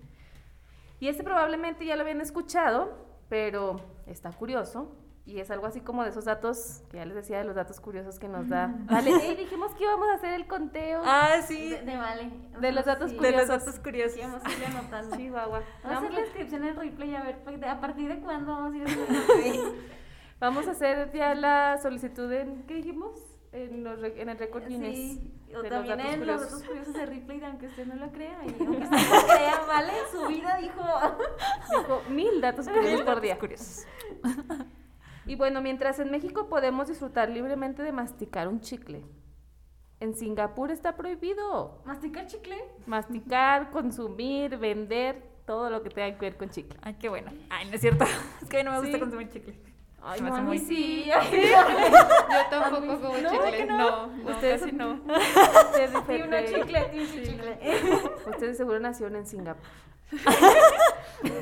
Y 1.00 1.08
este 1.08 1.24
probablemente 1.24 1.84
ya 1.84 1.96
lo 1.96 2.02
habían 2.02 2.20
escuchado, 2.20 2.96
pero 3.28 3.80
está 4.06 4.30
curioso. 4.32 4.94
Y 5.26 5.40
es 5.40 5.50
algo 5.50 5.66
así 5.66 5.80
como 5.80 6.02
de 6.04 6.10
esos 6.10 6.26
datos, 6.26 6.82
que 6.90 6.98
ya 6.98 7.06
les 7.06 7.14
decía, 7.14 7.38
de 7.38 7.44
los 7.44 7.54
datos 7.54 7.80
curiosos 7.80 8.18
que 8.18 8.28
nos 8.28 8.48
da. 8.50 8.74
Vale, 8.90 9.10
dijimos 9.36 9.74
que 9.74 9.84
íbamos 9.84 10.06
a 10.08 10.14
hacer 10.16 10.34
el 10.34 10.46
conteo. 10.46 11.00
Ah, 11.02 11.40
sí. 11.46 11.70
De, 11.70 11.80
de 11.80 11.96
vale. 11.96 12.30
De 12.60 12.72
los 12.72 12.84
datos 12.84 13.10
sí. 13.10 13.16
De 13.16 13.22
los 13.32 13.40
curiosos. 13.42 13.64
datos 13.64 13.80
curiosos. 13.80 14.12
Sí, 14.14 14.20
vamos 14.20 14.42
a 14.44 14.52
ir 14.52 14.64
anotando. 14.66 15.16
Chihuahua. 15.16 15.62
Vamos 15.82 15.96
a 15.96 15.98
hacer 16.00 16.12
la 16.12 16.20
inscripción 16.20 16.64
en 16.64 16.76
replay 16.76 17.14
a 17.14 17.22
ver 17.22 17.38
pues, 17.42 17.62
a 17.62 17.80
partir 17.80 18.08
de 18.08 18.20
cuándo 18.20 18.52
vamos 18.52 18.74
a 18.74 18.76
ir 18.76 18.84
haciendo 18.84 19.06
replay. 19.28 19.60
Vamos 20.40 20.68
a 20.68 20.72
hacer 20.72 21.10
ya 21.14 21.34
la 21.34 21.78
solicitud 21.80 22.30
en, 22.30 22.64
¿qué 22.64 22.74
dijimos? 22.74 23.18
En, 23.52 23.82
los 23.82 24.00
re- 24.00 24.20
en 24.20 24.28
el 24.28 24.36
récord 24.36 24.66
Guinness. 24.66 24.94
Sí, 24.94 25.32
o 25.54 25.60
los 25.62 25.68
también 25.70 25.96
datos 25.96 26.12
en 26.12 26.18
curiosos. 26.18 26.42
los 26.42 26.50
datos 26.52 26.68
curiosos 26.68 26.94
de 26.94 27.06
replay, 27.06 27.44
aunque 27.44 27.66
usted 27.68 27.86
no 27.86 27.94
lo 27.94 28.12
crea. 28.12 28.36
Y 28.44 28.48
aunque 28.62 28.82
usted 28.84 28.90
no 28.90 29.14
lo 29.20 29.26
crea, 29.34 29.60
vale, 29.68 29.92
su 30.12 30.26
vida 30.26 30.58
dijo. 30.60 30.82
Dijo 31.78 32.02
mil 32.10 32.40
datos 32.42 32.68
curiosos 32.68 33.02
por 33.02 33.20
día. 33.22 33.38
Curiosos. 33.38 33.86
Y 35.26 35.36
bueno, 35.36 35.60
mientras 35.62 35.98
en 36.00 36.10
México 36.10 36.48
podemos 36.48 36.88
disfrutar 36.88 37.30
libremente 37.30 37.82
de 37.82 37.92
masticar 37.92 38.48
un 38.48 38.60
chicle, 38.60 39.02
en 40.00 40.14
Singapur 40.14 40.70
está 40.70 40.96
prohibido 40.96 41.80
¿Masticar 41.86 42.26
chicle? 42.26 42.58
masticar, 42.86 43.70
consumir, 43.70 44.58
vender, 44.58 45.22
todo 45.46 45.70
lo 45.70 45.82
que 45.82 45.90
tenga 45.90 46.12
que 46.18 46.20
ver 46.26 46.36
con 46.36 46.50
chicle. 46.50 46.78
Ay, 46.82 46.94
qué 47.00 47.08
bueno. 47.08 47.30
Ay, 47.50 47.66
no 47.68 47.74
es 47.74 47.80
cierto. 47.80 48.04
Es 48.42 48.48
que 48.48 48.56
a 48.58 48.60
mí 48.60 48.64
no 48.64 48.72
me 48.72 48.78
gusta 48.80 48.92
Sí. 48.94 49.00
consumir 49.00 49.28
chicle. 49.30 49.54
Ay, 50.06 50.20
no, 50.20 50.42
muy- 50.42 50.58
sí. 50.58 51.04
Yo 51.32 52.50
tampoco 52.50 53.00
como 53.00 53.16
no, 53.18 53.30
chicle. 53.30 53.66
no. 53.66 53.76
No, 53.78 54.06
no, 54.08 54.30
Ustedes 54.32 54.60
casi 54.60 54.72
no. 54.72 54.92
Ustedes 55.04 55.92
difer- 55.94 56.26
una 56.26 56.44
chicle, 56.44 56.90
sí, 56.92 57.06
sí, 57.06 57.22
chicle. 57.30 57.58
Ustedes 58.28 58.56
seguro 58.58 58.78
nacieron 58.80 59.16
en 59.16 59.26
Singapur. 59.26 59.64
¿Pero 61.22 61.34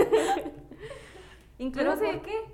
Incluso 1.58 1.96
si- 1.96 2.04
por 2.04 2.22
qué? 2.22 2.44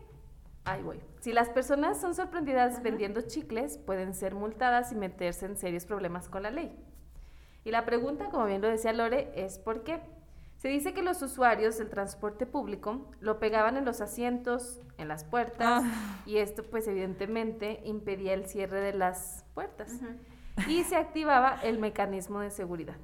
Voy. 0.77 1.01
Si 1.21 1.33
las 1.33 1.49
personas 1.49 2.01
son 2.01 2.15
sorprendidas 2.15 2.83
vendiendo 2.83 3.23
chicles, 3.23 3.79
pueden 3.79 4.15
ser 4.15 4.35
multadas 4.35 4.93
y 4.93 4.95
meterse 4.95 5.47
en 5.47 5.57
serios 5.57 5.85
problemas 5.85 6.29
con 6.29 6.43
la 6.43 6.51
ley. 6.51 6.73
Y 7.65 7.71
la 7.71 7.85
pregunta, 7.85 8.31
como 8.31 8.47
bien 8.47 8.63
lo 8.63 8.69
decía 8.69 8.93
Lore, 8.93 9.33
es 9.35 9.59
¿por 9.59 9.83
qué? 9.83 10.01
Se 10.57 10.69
dice 10.69 10.93
que 10.93 11.03
los 11.03 11.23
usuarios 11.23 11.79
del 11.79 11.89
transporte 11.89 12.45
público 12.45 13.11
lo 13.21 13.39
pegaban 13.39 13.77
en 13.77 13.85
los 13.85 14.01
asientos, 14.01 14.81
en 14.97 15.07
las 15.07 15.25
puertas, 15.25 15.85
y 16.27 16.39
esto 16.39 16.65
pues 16.65 16.89
evidentemente 16.89 17.81
impedía 17.85 18.35
el 18.35 18.47
cierre 18.47 18.81
de 18.81 18.93
las 18.93 19.45
puertas. 19.55 19.93
Y 20.67 20.83
se 20.83 20.97
activaba 20.97 21.61
el 21.63 21.79
mecanismo 21.79 22.41
de 22.41 22.51
seguridad. 22.51 22.97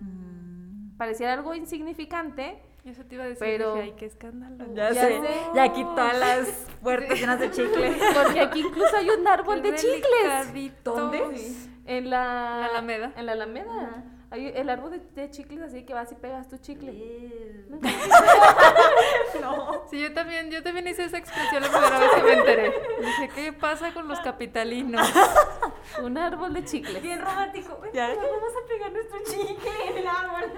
Mm. 0.00 0.96
Pareciera 0.96 1.34
algo 1.34 1.54
insignificante, 1.54 2.62
eso 2.84 3.04
te 3.04 3.14
iba 3.16 3.24
a 3.24 3.26
decir, 3.28 3.38
Pero- 3.40 3.74
dije, 3.74 3.84
ay, 3.86 3.94
qué 3.98 4.06
escándalo. 4.06 4.64
Ya, 4.74 4.90
Ya 4.92 5.02
sé. 5.02 5.20
sé. 5.20 5.28
Ya 5.54 5.62
aquí 5.64 5.84
todas 5.84 6.18
las 6.18 6.48
puertas 6.82 7.18
llenas 7.20 7.38
de 7.40 7.50
chicle. 7.52 7.96
porque 8.14 8.40
aquí 8.40 8.60
incluso 8.60 8.96
hay 8.96 9.10
un 9.10 9.26
árbol 9.28 9.62
de 9.62 9.74
chicles. 9.74 10.82
¿Dónde? 10.84 11.22
En 11.86 12.10
la, 12.10 12.58
La 12.60 12.66
Alameda. 12.66 13.12
En 13.16 13.26
la 13.26 13.32
Alameda. 13.32 14.04
Hay 14.30 14.46
el 14.48 14.68
árbol 14.68 14.90
de, 14.90 14.98
de 15.22 15.30
chicles, 15.30 15.62
así 15.62 15.84
que 15.86 15.94
vas 15.94 16.12
y 16.12 16.14
pegas 16.14 16.48
tu 16.48 16.58
chicle. 16.58 16.92
Sí, 19.90 20.00
yo 20.00 20.12
también, 20.12 20.50
yo 20.50 20.62
también 20.62 20.86
hice 20.88 21.04
esa 21.04 21.16
expresión 21.18 21.62
la 21.62 21.68
primera 21.70 21.98
vez 21.98 22.10
que 22.10 22.22
me 22.22 22.32
enteré. 22.34 22.72
Dije, 23.00 23.28
¿qué 23.34 23.52
pasa 23.54 23.92
con 23.94 24.06
los 24.08 24.20
capitalinos? 24.20 25.08
Un 26.02 26.18
árbol 26.18 26.52
de 26.52 26.64
chicles. 26.64 27.02
Bien 27.02 27.20
romántico. 27.20 27.80
Ya. 27.94 28.08
Vamos 28.08 28.52
a 28.62 28.68
pegar 28.68 28.92
nuestro 28.92 29.18
chicle 29.24 29.70
en 29.90 29.98
el 29.98 30.06
árbol. 30.06 30.52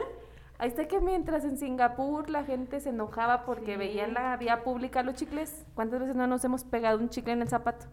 Ahí 0.61 0.69
está 0.69 0.87
que 0.87 1.01
mientras 1.01 1.45
en 1.45 1.57
Singapur 1.57 2.29
la 2.29 2.45
gente 2.45 2.81
se 2.81 2.91
enojaba 2.91 3.47
porque 3.47 3.73
Sí. 3.73 3.79
veía 3.79 4.05
en 4.05 4.13
la 4.13 4.37
vía 4.37 4.63
pública 4.63 5.03
los 5.03 5.15
chicles, 5.15 5.65
¿cuántas 5.75 6.01
veces 6.01 6.15
no 6.17 6.27
nos 6.27 6.45
hemos 6.45 6.65
pegado 6.65 6.99
un 6.99 7.09
chicle 7.09 7.33
en 7.33 7.41
el 7.41 7.49
zapato? 7.49 7.87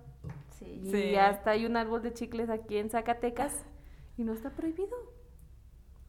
Sí. 0.50 0.82
Y 0.84 0.92
Sí. 0.92 1.16
hasta 1.16 1.52
hay 1.52 1.66
un 1.66 1.78
árbol 1.78 2.02
de 2.02 2.14
chicles 2.14 2.50
aquí 2.50 2.78
en 2.78 2.90
Zacatecas 2.90 3.64
y 4.18 4.24
no 4.26 4.34
está 4.34 4.50
prohibido. 4.50 4.98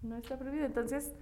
No 0.03 0.17
está 0.17 0.37
prohibido. 0.37 0.67
Entonces, 0.67 1.13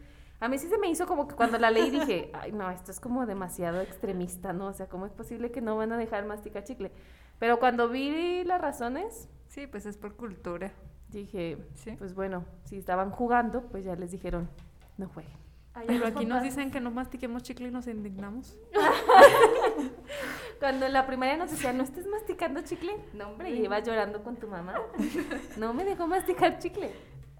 a 0.40 0.48
mí 0.48 0.56
sí 0.58 0.68
se 0.68 0.78
me 0.78 0.88
hizo 0.88 1.06
como 1.06 1.28
que 1.28 1.34
cuando 1.34 1.58
la 1.58 1.70
leí 1.70 1.90
dije, 1.90 2.30
ay, 2.34 2.52
no, 2.52 2.70
esto 2.70 2.90
es 2.90 2.98
como 2.98 3.26
demasiado 3.26 3.82
extremista, 3.82 4.54
¿no? 4.54 4.68
O 4.68 4.72
sea, 4.72 4.88
¿cómo 4.88 5.04
es 5.04 5.12
posible 5.12 5.50
que 5.50 5.60
no 5.60 5.76
van 5.76 5.92
a 5.92 5.98
dejar 5.98 6.24
masticar 6.24 6.64
chicle? 6.64 6.90
Pero 7.38 7.58
cuando 7.58 7.88
vi 7.90 8.42
las 8.44 8.60
razones, 8.60 9.28
Sí, 9.48 9.66
pues 9.66 9.86
es 9.86 9.96
por 9.96 10.16
cultura. 10.16 10.72
Dije, 11.08 11.56
pues 11.98 12.14
bueno, 12.14 12.44
si 12.64 12.78
estaban 12.78 13.10
jugando, 13.10 13.62
pues 13.68 13.84
ya 13.84 13.94
les 13.94 14.10
dijeron, 14.10 14.48
no 14.96 15.08
jueguen. 15.08 15.46
Pero 15.86 16.06
aquí 16.06 16.24
nos 16.24 16.42
dicen 16.42 16.70
que 16.70 16.80
no 16.80 16.90
mastiquemos 16.90 17.42
chicle 17.42 17.68
y 17.68 17.70
nos 17.70 17.86
indignamos. 17.86 18.56
Cuando 20.58 20.86
en 20.86 20.92
la 20.94 21.06
primaria 21.06 21.36
nos 21.36 21.50
decían, 21.50 21.76
no 21.76 21.84
estés 21.84 22.06
masticando 22.06 22.62
chicle. 22.62 22.92
No, 23.12 23.28
hombre, 23.28 23.50
y 23.50 23.62
ibas 23.62 23.86
llorando 23.86 24.22
con 24.22 24.36
tu 24.36 24.48
mamá. 24.48 24.74
No 25.58 25.74
me 25.74 25.84
dejó 25.84 26.06
masticar 26.06 26.58
chicle. 26.58 26.90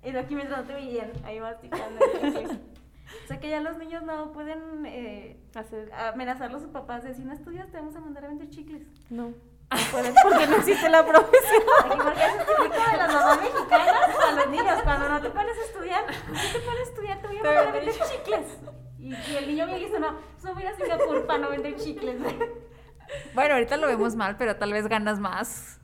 Y 0.05 0.15
aquí 0.15 0.35
mientras 0.35 0.61
no 0.61 0.67
te 0.67 0.75
veían, 0.75 1.11
ahí 1.25 1.41
masticando 1.41 1.99
chicle. 2.13 2.61
O 3.25 3.29
sea 3.29 3.39
que 3.39 3.49
ya 3.49 3.61
los 3.61 3.79
niños 3.79 4.03
no 4.03 4.33
pueden 4.33 4.85
eh, 4.85 5.41
Hacer... 5.55 5.93
amenazar 5.95 6.53
a 6.53 6.59
sus 6.59 6.69
papás 6.71 7.05
de 7.05 7.15
si 7.15 7.25
no 7.25 7.33
estudias 7.33 7.71
te 7.71 7.77
vamos 7.77 7.95
a 7.95 8.01
mandar 8.01 8.25
a 8.25 8.29
vender 8.29 8.51
chicles. 8.51 8.83
No. 9.11 9.33
No 9.71 9.77
pueden 9.91 10.15
porque 10.23 10.47
no 10.47 10.57
existe 10.57 10.89
la 10.89 11.05
profesión. 11.05 11.63
Porque 11.89 12.25
es 12.25 12.39
típico 12.39 12.91
de 12.91 12.97
las 12.97 13.13
mamás 13.13 13.41
mexicanas 13.41 14.17
a 14.29 14.33
los 14.33 14.49
niños. 14.49 14.83
Cuando 14.85 15.09
no 15.09 15.21
te 15.21 15.31
pones 15.31 15.59
a 15.59 15.63
estudiar, 15.63 16.05
no 16.07 16.41
te 16.53 16.59
pones 16.61 16.81
a 16.81 16.83
estudiar, 16.83 17.21
te 17.21 17.27
voy 17.27 17.39
a 17.39 17.43
mandar 17.43 17.67
a 17.67 17.73
vender 17.73 17.95
chicles. 17.95 18.59
Y, 18.99 19.15
y 19.15 19.37
el 19.37 19.47
niño 19.49 19.67
me 19.67 19.79
dice, 19.79 19.99
no, 19.99 20.17
solo 20.41 20.55
voy 20.55 20.63
a 20.63 20.67
ir 20.67 20.73
a 20.73 20.77
Singapur 20.77 21.27
para 21.27 21.39
no 21.41 21.51
vender 21.51 21.77
chicles. 21.77 22.17
Bueno, 23.35 23.55
ahorita 23.55 23.77
lo 23.77 23.87
vemos 23.87 24.17
mal, 24.17 24.37
pero 24.37 24.57
tal 24.57 24.73
vez 24.73 24.89
ganas 24.89 25.21
más. 25.21 25.79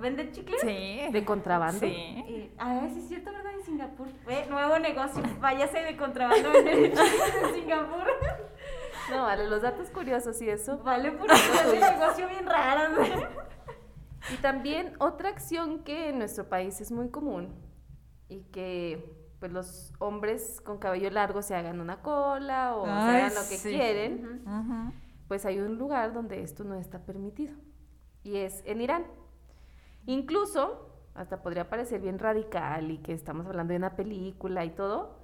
¿Vender 0.00 0.30
chicles? 0.30 0.60
Sí. 0.60 1.00
De 1.10 1.24
contrabando. 1.24 1.80
Sí. 1.80 2.52
a 2.58 2.74
ver, 2.74 2.90
sí 2.92 3.00
es 3.00 3.08
cierto, 3.08 3.32
¿verdad? 3.32 3.52
En 3.54 3.64
Singapur. 3.64 4.06
Fue 4.22 4.46
nuevo 4.46 4.78
negocio. 4.78 5.20
Váyase 5.40 5.80
de 5.80 5.96
contrabando 5.96 6.52
vender 6.52 6.92
chicles 6.92 7.34
en 7.42 7.54
Singapur. 7.54 8.06
No, 9.10 9.22
vale, 9.22 9.48
los 9.48 9.62
datos 9.62 9.90
curiosos 9.90 10.40
y 10.42 10.48
eso. 10.48 10.78
Vale, 10.78 11.12
por 11.12 11.30
eso 11.30 11.52
es 11.54 11.72
un 11.72 11.80
negocio 11.80 12.28
bien 12.28 12.46
raro. 12.46 13.02
Y 14.32 14.36
también 14.36 14.94
otra 14.98 15.30
acción 15.30 15.82
que 15.82 16.10
en 16.10 16.18
nuestro 16.18 16.48
país 16.48 16.80
es 16.80 16.92
muy 16.92 17.08
común 17.08 17.54
y 18.28 18.42
que 18.44 19.16
pues 19.40 19.50
los 19.50 19.94
hombres 19.98 20.60
con 20.60 20.78
cabello 20.78 21.10
largo 21.10 21.40
se 21.40 21.54
hagan 21.54 21.80
una 21.80 22.02
cola 22.02 22.76
o 22.76 22.84
se 22.84 22.90
hagan 22.90 23.34
lo 23.34 23.40
que 23.48 23.58
quieren, 23.58 24.92
pues 25.26 25.46
hay 25.46 25.58
un 25.58 25.78
lugar 25.78 26.12
donde 26.12 26.42
esto 26.42 26.62
no 26.64 26.74
está 26.74 26.98
permitido 27.00 27.54
y 28.22 28.36
es 28.36 28.62
en 28.66 28.82
Irán. 28.82 29.06
Incluso, 30.06 30.90
hasta 31.14 31.42
podría 31.42 31.68
parecer 31.70 32.00
bien 32.00 32.18
radical 32.18 32.90
y 32.90 32.98
que 32.98 33.12
estamos 33.12 33.46
hablando 33.46 33.72
de 33.72 33.78
una 33.78 33.96
película 33.96 34.64
y 34.64 34.70
todo, 34.70 35.18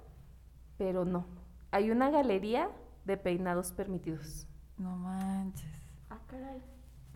pero 0.77 1.05
no. 1.05 1.27
Hay 1.71 1.91
una 1.91 2.09
galería 2.09 2.69
de 3.07 3.17
peinados 3.17 3.71
permitidos. 3.71 4.47
No 4.77 4.95
manches. 4.95 5.65
Ah, 6.09 6.19
caray. 6.27 6.61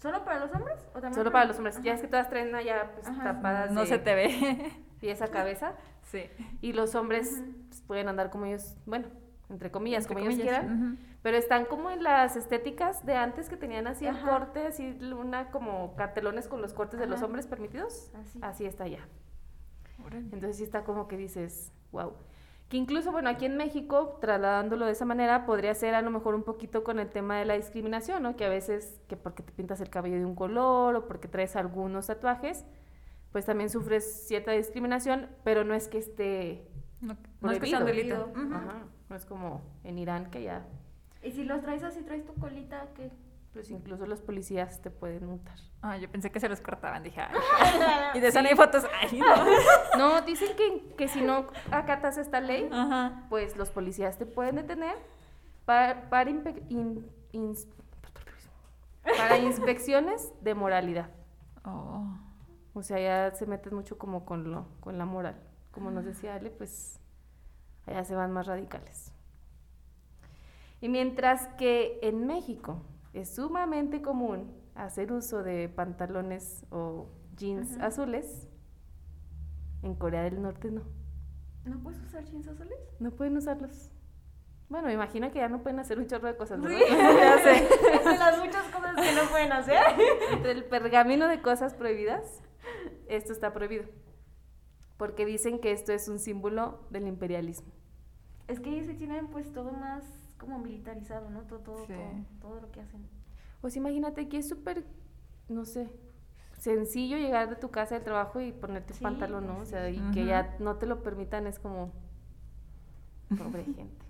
¿Solo 0.02 0.26
para 0.26 0.40
los 0.40 0.52
hombres? 0.52 0.80
¿O 0.90 0.94
también 0.94 1.14
Solo 1.14 1.32
para 1.32 1.46
los 1.46 1.58
hombres. 1.58 1.80
Ya 1.84 1.94
es 1.94 2.02
que 2.02 2.08
todas 2.08 2.28
traen 2.28 2.56
allá 2.56 2.92
pues, 2.96 3.06
tapadas. 3.20 3.72
No 3.72 3.86
se 3.86 4.00
te 4.00 4.16
ve. 4.16 4.74
Pies 5.00 5.22
a 5.22 5.28
cabeza. 5.28 5.74
sí. 6.04 6.24
Y 6.62 6.74
los 6.74 6.96
hombres 6.96 7.44
pues, 7.70 7.82
pueden 7.82 8.08
andar 8.08 8.32
como 8.32 8.46
ellos, 8.46 8.76
bueno, 8.88 9.08
entre 9.50 9.70
comillas, 9.70 10.08
como 10.08 10.20
ellos 10.20 10.36
quieran. 10.36 10.98
Pero 11.22 11.38
están 11.38 11.66
como 11.66 11.92
en 11.92 12.02
las 12.02 12.36
estéticas 12.36 13.06
de 13.06 13.16
antes 13.16 13.48
que 13.48 13.58
tenían 13.58 13.86
así 13.86 14.08
el 14.08 14.20
corte, 14.22 14.66
así 14.66 14.98
una 15.12 15.52
como 15.52 15.96
cartelones 15.96 16.48
con 16.48 16.62
los 16.62 16.74
cortes 16.74 17.00
de 17.00 17.06
los 17.06 17.22
hombres 17.22 17.46
permitidos. 17.46 18.10
Así, 18.16 18.40
así 18.42 18.66
está 18.66 18.88
ya. 18.88 19.08
Entonces 20.12 20.58
sí 20.58 20.64
está 20.64 20.84
como 20.84 21.08
que 21.08 21.16
dices, 21.18 21.72
wow. 21.92 22.14
Que 22.72 22.78
incluso, 22.78 23.12
bueno, 23.12 23.30
aquí 23.30 23.44
en 23.44 23.58
México, 23.58 24.18
trasladándolo 24.22 24.86
de 24.86 24.94
esa 24.94 25.04
manera, 25.04 25.46
podría 25.46 25.76
ser 25.76 25.94
a 25.94 26.02
lo 26.02 26.10
mejor 26.10 26.36
un 26.36 26.44
poquito 26.44 26.86
con 26.86 27.00
el 27.00 27.10
tema 27.10 27.38
de 27.38 27.44
la 27.44 27.56
discriminación, 27.56 28.24
¿no? 28.24 28.38
Que 28.38 28.46
a 28.46 28.50
veces, 28.50 28.98
que 29.10 29.18
porque 29.18 29.44
te 29.44 29.52
pintas 29.52 29.82
el 29.82 29.90
cabello 29.90 30.16
de 30.16 30.24
un 30.24 30.36
color 30.36 30.96
o 30.96 31.06
porque 31.06 31.28
traes 31.28 31.58
algunos 31.58 32.08
tatuajes, 32.08 32.64
pues 33.34 33.46
también 33.46 33.70
sufres 33.70 34.26
cierta 34.26 34.54
discriminación, 34.54 35.28
pero 35.44 35.66
no 35.66 35.74
es 35.74 35.90
que 35.90 35.98
esté 35.98 36.66
no, 37.02 37.18
no 37.42 37.52
es 37.52 37.60
que 37.60 37.68
sea 37.68 37.80
un 37.80 37.86
delito. 37.88 38.32
Ajá. 38.34 38.86
No 39.10 39.16
es 39.18 39.26
como 39.26 39.62
en 39.84 40.00
Irán 40.00 40.32
que 40.32 40.44
ya... 40.44 40.66
¿Y 41.22 41.32
si 41.32 41.44
los 41.44 41.62
traes 41.62 41.84
así, 41.84 42.04
traes 42.04 42.24
tu 42.24 42.34
colita, 42.36 42.88
qué? 42.96 43.12
Pues 43.54 43.70
incluso 43.70 44.06
los 44.06 44.22
policías 44.22 44.82
te 44.82 44.90
pueden 44.90 45.26
multar. 45.26 45.58
Ah, 45.82 45.98
yo 45.98 46.10
pensé 46.10 46.32
que 46.32 46.40
se 46.40 46.48
los 46.48 46.62
cortaban, 46.62 47.04
dije, 47.04 47.22
y 48.14 48.20
de 48.20 48.32
no 48.32 48.48
hay 48.48 48.56
fotos. 48.56 48.86
Ay, 49.02 49.20
no. 49.20 49.28
no, 49.98 50.22
dicen 50.22 50.56
que, 50.56 50.96
que, 50.96 51.08
si 51.10 51.22
no 51.22 51.48
acatas 51.70 52.18
esta 52.18 52.40
ley, 52.40 52.70
pues 53.30 53.58
los 53.58 53.70
policías 53.70 54.18
te 54.18 54.26
pueden 54.26 54.56
detener 54.56 54.96
para, 55.66 56.10
para, 56.10 56.32
para 59.18 59.38
inspecciones 59.38 60.32
de 60.42 60.56
moralidad. 60.56 61.10
Oh. 61.66 62.06
O 62.74 62.84
sea, 62.84 63.00
ya 63.00 63.36
se 63.36 63.46
meten 63.46 63.76
mucho 63.76 63.98
como 63.98 64.24
con, 64.24 64.50
lo, 64.50 64.68
con 64.80 64.98
la 64.98 65.06
moral. 65.06 65.36
Como 65.72 65.92
nos 65.92 66.06
decía 66.06 66.36
Ale, 66.36 66.52
pues 66.52 67.00
allá 67.86 68.06
se 68.06 68.16
van 68.16 68.32
más 68.32 68.48
radicales. 68.48 69.12
Y 70.80 70.90
mientras 70.90 71.48
que 71.58 72.00
en 72.02 72.26
México 72.28 72.82
es 73.13 73.36
sumamente 73.36 74.02
común 74.02 74.52
hacer 74.76 75.12
uso 75.12 75.43
de 75.43 75.69
pantalones 75.69 76.65
o 76.69 77.10
jeans 77.36 77.78
azules, 77.80 78.47
en 79.84 79.95
Corea 79.95 80.24
del 80.24 80.41
Norte 80.41 80.71
no. 80.71 80.84
¿No 81.65 81.80
puedes 81.80 82.02
usar 82.02 82.24
jeans 82.26 82.47
azules? 82.47 82.80
No 83.00 83.12
pueden 83.12 83.38
usarlos. 83.38 83.91
Bueno, 84.69 84.88
me 84.88 84.93
imagino 84.93 85.32
que 85.32 85.39
ya 85.39 85.50
no 85.50 85.62
pueden 85.62 85.80
hacer 85.80 86.00
un 86.00 86.08
chorro 86.08 86.28
de 86.28 86.38
cosas, 86.38 86.60
¿no? 86.60 86.69
Sí, 86.69 86.76
ya 86.89 87.38
sé. 87.39 87.67
Es 87.93 88.06
de 88.06 88.17
las 88.17 88.39
muchas 88.39 88.63
cosas 88.69 88.95
que 88.95 89.13
no 89.13 89.30
pueden 89.30 89.52
hacer. 89.52 89.78
Entre 90.32 90.52
el 90.52 90.63
pergamino 90.63 91.28
de 91.28 91.41
cosas 91.41 91.74
prohibidas, 91.74 92.41
esto 93.08 93.34
está 93.34 93.52
prohibido. 93.52 93.84
Porque 94.95 95.26
dicen 95.26 95.60
que 95.60 95.74
esto 95.74 95.91
es 95.91 96.08
un 96.08 96.19
símbolo 96.19 96.88
del 96.89 97.08
imperialismo. 97.08 97.74
Es 98.47 98.62
que 98.62 98.69
ellos 98.69 98.86
se 98.86 98.93
tienen 98.93 99.28
pues 99.28 99.52
todo 99.52 99.71
más 99.71 100.21
como 100.42 100.58
militarizado, 100.58 101.30
¿no? 101.30 101.42
Todo, 101.42 101.60
todo, 101.60 101.86
todo, 102.42 102.60
lo 102.60 102.72
que 102.72 102.82
hacen. 102.82 103.08
Pues 103.62 103.76
imagínate 103.76 104.28
que 104.28 104.38
es 104.38 104.50
súper, 104.50 104.84
no 105.48 105.66
sé, 105.66 105.88
sencillo 106.58 107.18
llegar 107.18 107.48
de 107.48 107.56
tu 107.56 107.70
casa 107.70 107.94
del 107.94 108.04
trabajo 108.04 108.42
y 108.42 108.52
ponerte 108.52 108.96
pantalón, 108.96 109.46
¿no? 109.46 109.60
O 109.60 109.66
sea, 109.66 109.88
y 109.92 110.00
que 110.12 110.26
ya 110.26 110.56
no 110.58 110.78
te 110.78 110.88
lo 110.88 111.04
permitan 111.04 111.46
es 111.46 111.60
como 111.60 111.92
pobre 113.38 113.64
gente. 113.76 114.06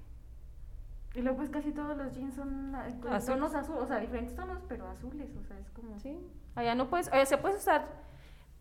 Y 1.13 1.21
luego 1.21 1.39
pues 1.39 1.49
casi 1.49 1.73
todos 1.73 1.97
los 1.97 2.15
jeans 2.15 2.33
son 2.35 2.73
eh, 2.73 2.95
tonos 3.25 3.53
azules, 3.53 3.81
o 3.81 3.85
sea, 3.85 3.99
diferentes 3.99 4.33
tonos, 4.33 4.63
pero 4.69 4.87
azules, 4.87 5.29
o 5.35 5.43
sea, 5.43 5.59
es 5.59 5.69
como... 5.71 5.99
Sí, 5.99 6.17
allá 6.55 6.73
no 6.73 6.89
puedes, 6.89 7.11
oye, 7.11 7.25
se 7.25 7.37
puede 7.37 7.57
usar, 7.57 7.85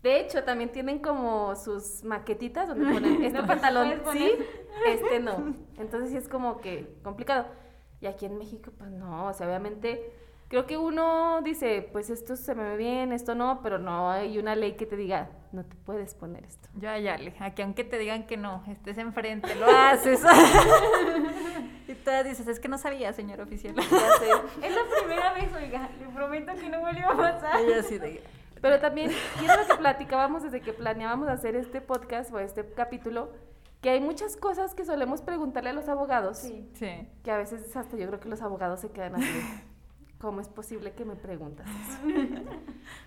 de 0.03 0.19
hecho, 0.19 0.43
también 0.43 0.71
tienen 0.71 0.99
como 0.99 1.55
sus 1.55 2.03
maquetitas 2.03 2.67
donde 2.67 2.91
ponen 2.91 3.23
este 3.23 3.41
pantalón 3.43 4.01
sí, 4.11 4.33
este 4.87 5.19
no. 5.19 5.53
Entonces 5.77 6.09
sí 6.09 6.17
es 6.17 6.27
como 6.27 6.59
que 6.59 6.97
complicado. 7.03 7.45
Y 8.01 8.07
aquí 8.07 8.25
en 8.25 8.37
México, 8.37 8.71
pues 8.77 8.89
no, 8.89 9.27
o 9.27 9.33
sea, 9.33 9.47
obviamente 9.47 10.11
creo 10.51 10.65
que 10.65 10.77
uno 10.77 11.41
dice, 11.43 11.87
pues 11.93 12.09
esto 12.09 12.35
se 12.35 12.53
me 12.55 12.63
ve 12.63 12.75
bien, 12.75 13.13
esto 13.13 13.35
no, 13.35 13.61
pero 13.63 13.79
no 13.79 14.11
hay 14.11 14.37
una 14.37 14.53
ley 14.53 14.73
que 14.73 14.85
te 14.85 14.97
diga, 14.97 15.29
no 15.53 15.63
te 15.63 15.77
puedes 15.77 16.13
poner 16.13 16.43
esto. 16.43 16.67
Ya, 16.75 16.97
ya, 16.97 17.17
aquí 17.39 17.61
aunque 17.61 17.85
te 17.85 17.97
digan 17.97 18.27
que 18.27 18.35
no, 18.35 18.61
estés 18.67 18.97
enfrente, 18.97 19.55
lo 19.55 19.65
haces. 19.69 20.19
y 21.87 21.93
tú 21.93 22.11
dices, 22.25 22.47
es 22.49 22.59
que 22.59 22.67
no 22.67 22.77
sabía, 22.77 23.13
señor 23.13 23.39
oficial. 23.39 23.75
Ya 23.75 23.81
sé. 23.83 24.29
Es 24.61 24.75
la 24.75 24.81
primera 24.99 25.33
vez, 25.33 25.53
oiga, 25.53 25.89
le 25.97 26.07
prometo 26.07 26.53
que 26.55 26.69
no 26.69 26.81
vuelve 26.81 27.01
a 27.01 27.15
pasar. 27.15 27.61
Pero 28.61 28.79
también, 28.79 29.09
y 29.41 29.47
lo 29.47 29.67
que 29.67 29.75
platicábamos 29.75 30.43
desde 30.43 30.59
que 30.59 30.73
planeábamos 30.73 31.29
hacer 31.29 31.55
este 31.55 31.79
podcast 31.79 32.31
o 32.33 32.39
este 32.39 32.65
capítulo, 32.73 33.31
que 33.81 33.89
hay 33.89 33.99
muchas 33.99 34.37
cosas 34.37 34.75
que 34.75 34.85
solemos 34.85 35.21
preguntarle 35.21 35.71
a 35.71 35.73
los 35.73 35.89
abogados. 35.89 36.37
Sí. 36.37 36.69
sí. 36.73 37.07
Que 37.23 37.31
a 37.31 37.37
veces 37.37 37.75
hasta 37.75 37.97
yo 37.97 38.07
creo 38.07 38.19
que 38.19 38.29
los 38.29 38.41
abogados 38.41 38.79
se 38.79 38.91
quedan 38.91 39.15
así. 39.15 39.41
¿Cómo 40.19 40.39
es 40.39 40.47
posible 40.49 40.93
que 40.93 41.03
me 41.03 41.15
preguntas 41.15 41.67
eso? 41.67 41.99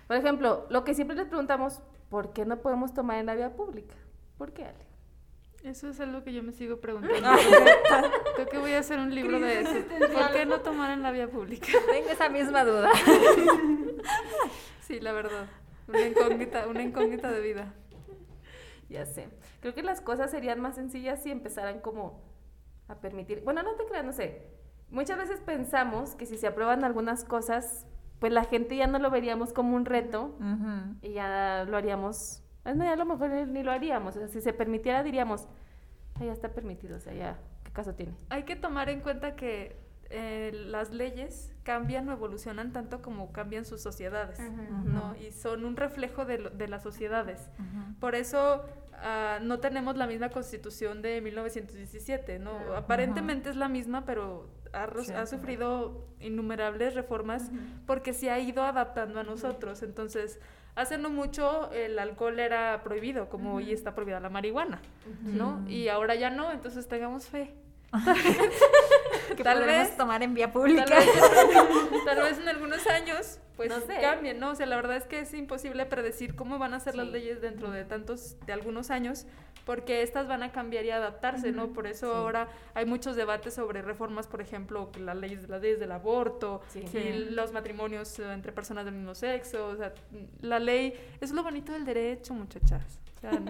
Por 0.07 0.17
ejemplo, 0.17 0.65
lo 0.69 0.83
que 0.83 0.93
siempre 0.93 1.15
les 1.15 1.27
preguntamos, 1.27 1.81
¿por 2.09 2.33
qué 2.33 2.45
no 2.45 2.57
podemos 2.57 2.93
tomar 2.93 3.19
en 3.19 3.25
la 3.25 3.35
vía 3.35 3.55
pública? 3.55 3.95
¿Por 4.37 4.51
qué, 4.51 4.65
Ale? 4.65 4.85
Eso 5.63 5.89
es 5.89 5.99
algo 6.01 6.23
que 6.23 6.33
yo 6.33 6.43
me 6.43 6.51
sigo 6.51 6.77
preguntando. 6.81 7.29
Creo 8.35 8.47
que 8.47 8.57
voy 8.57 8.73
a 8.73 8.79
hacer 8.79 8.99
un 8.99 9.15
libro 9.15 9.39
de 9.39 9.61
eso. 9.61 9.73
¿Por 10.13 10.31
qué 10.33 10.45
no 10.45 10.59
tomar 10.59 10.91
en 10.91 11.01
la 11.01 11.11
vía 11.11 11.29
pública? 11.29 11.67
Tengo 11.89 12.09
esa 12.09 12.29
misma 12.29 12.63
duda. 12.63 12.91
Sí, 14.81 14.99
la 14.99 15.13
verdad. 15.13 15.47
Una 15.87 16.01
incógnita, 16.01 16.67
una 16.67 16.83
incógnita 16.83 17.31
de 17.31 17.41
vida. 17.41 17.73
Ya 18.89 19.05
sé. 19.05 19.29
Creo 19.61 19.73
que 19.73 19.83
las 19.83 20.01
cosas 20.01 20.31
serían 20.31 20.61
más 20.61 20.75
sencillas 20.75 21.23
si 21.23 21.31
empezaran 21.31 21.79
como 21.79 22.21
a 22.87 22.95
permitir. 22.95 23.41
Bueno, 23.43 23.63
no 23.63 23.75
te 23.75 23.85
creas, 23.85 24.05
no 24.05 24.13
sé. 24.13 24.47
Muchas 24.89 25.17
veces 25.17 25.41
pensamos 25.41 26.15
que 26.15 26.25
si 26.25 26.37
se 26.37 26.47
aprueban 26.47 26.83
algunas 26.83 27.23
cosas, 27.23 27.87
pues 28.19 28.31
la 28.31 28.43
gente 28.43 28.75
ya 28.75 28.87
no 28.87 28.99
lo 28.99 29.09
veríamos 29.09 29.53
como 29.53 29.75
un 29.75 29.85
reto 29.85 30.37
y 31.01 31.13
ya 31.13 31.65
lo 31.67 31.77
haríamos. 31.77 32.43
No, 32.63 32.83
ya 32.83 32.93
a 32.93 32.95
lo 32.95 33.05
mejor 33.05 33.29
ni 33.29 33.63
lo 33.63 33.71
haríamos. 33.71 34.15
O 34.15 34.19
sea, 34.19 34.27
si 34.27 34.41
se 34.41 34.53
permitiera, 34.53 35.03
diríamos, 35.03 35.47
ya 36.19 36.31
está 36.31 36.49
permitido, 36.49 36.97
o 36.97 36.99
sea, 36.99 37.13
ya, 37.13 37.39
¿qué 37.63 37.71
caso 37.71 37.93
tiene? 37.95 38.13
Hay 38.29 38.43
que 38.43 38.55
tomar 38.55 38.89
en 38.89 39.01
cuenta 39.01 39.35
que 39.35 39.75
eh, 40.09 40.51
las 40.53 40.91
leyes 40.91 41.54
cambian 41.65 42.07
o 42.07 42.13
evolucionan 42.13 42.71
tanto 42.71 43.01
como 43.01 43.31
cambian 43.33 43.65
sus 43.65 43.81
sociedades, 43.81 44.39
¿no? 44.85 45.15
Y 45.17 45.31
son 45.31 45.65
un 45.65 45.75
reflejo 45.75 46.23
de, 46.23 46.37
de 46.37 46.67
las 46.67 46.83
sociedades. 46.83 47.49
Por 47.99 48.13
eso 48.15 48.63
uh, 48.93 49.43
no 49.43 49.59
tenemos 49.59 49.97
la 49.97 50.05
misma 50.05 50.29
constitución 50.29 51.01
de 51.01 51.19
1917, 51.21 52.39
¿no? 52.39 52.51
Aparentemente 52.75 53.49
es 53.49 53.55
la 53.55 53.67
misma, 53.67 54.05
pero 54.05 54.47
ha, 54.73 54.83
ha 55.19 55.25
sufrido 55.25 56.07
innumerables 56.19 56.93
reformas 56.93 57.51
porque 57.87 58.13
se 58.13 58.29
ha 58.29 58.39
ido 58.39 58.63
adaptando 58.63 59.19
a 59.19 59.23
nosotros. 59.23 59.81
Entonces, 59.81 60.39
hace 60.75 60.99
no 60.99 61.09
mucho 61.09 61.71
el 61.71 61.97
alcohol 61.97 62.39
era 62.39 62.81
prohibido, 62.83 63.27
como 63.27 63.55
hoy 63.55 63.71
está 63.71 63.95
prohibida 63.95 64.19
la 64.19 64.29
marihuana, 64.29 64.81
¿no? 65.23 65.67
Y 65.67 65.87
ahora 65.87 66.13
ya 66.13 66.29
no, 66.29 66.51
entonces 66.51 66.87
tengamos 66.87 67.25
fe. 67.27 67.55
que 69.35 69.43
tal 69.43 69.65
vez. 69.65 69.95
tomar 69.97 70.23
en 70.23 70.33
vía 70.33 70.51
pública. 70.51 70.85
Tal 70.85 72.21
vez, 72.21 72.37
en 72.37 72.47
algunos 72.47 72.85
años 72.87 73.39
pues 73.55 73.69
no 73.69 73.77
cambien, 74.01 74.39
¿no? 74.39 74.51
O 74.51 74.55
sea, 74.55 74.65
la 74.65 74.75
verdad 74.75 74.97
es 74.97 75.05
que 75.05 75.19
es 75.19 75.33
imposible 75.33 75.85
predecir 75.85 76.35
cómo 76.35 76.59
van 76.59 76.73
a 76.73 76.79
ser 76.79 76.95
las 76.95 77.07
leyes 77.07 77.41
dentro 77.41 77.71
de 77.71 77.85
tantos, 77.85 78.35
de 78.45 78.51
algunos 78.51 78.91
años, 78.91 79.25
porque 79.65 80.01
estas 80.01 80.27
van 80.27 80.43
a 80.43 80.51
cambiar 80.51 80.83
y 80.83 80.91
adaptarse, 80.91 81.51
¿no? 81.53 81.69
Por 81.71 81.87
eso 81.87 82.13
ahora 82.13 82.49
hay 82.73 82.85
muchos 82.85 83.15
debates 83.15 83.53
sobre 83.53 83.81
reformas, 83.81 84.27
por 84.27 84.41
ejemplo, 84.41 84.91
que 84.91 84.99
las 84.99 85.15
leyes, 85.15 85.47
las 85.47 85.61
leyes 85.61 85.79
del 85.79 85.93
aborto, 85.93 86.61
y 86.75 87.13
los 87.31 87.53
matrimonios 87.53 88.19
eh, 88.19 88.33
entre 88.33 88.51
personas 88.51 88.83
del 88.85 88.95
mismo 88.95 89.15
sexo, 89.15 89.67
o 89.67 89.75
sea, 89.77 89.93
la 90.41 90.59
ley, 90.59 90.93
es 91.21 91.31
lo 91.31 91.41
bonito 91.41 91.71
del 91.71 91.85
derecho, 91.85 92.33
muchachas 92.33 92.99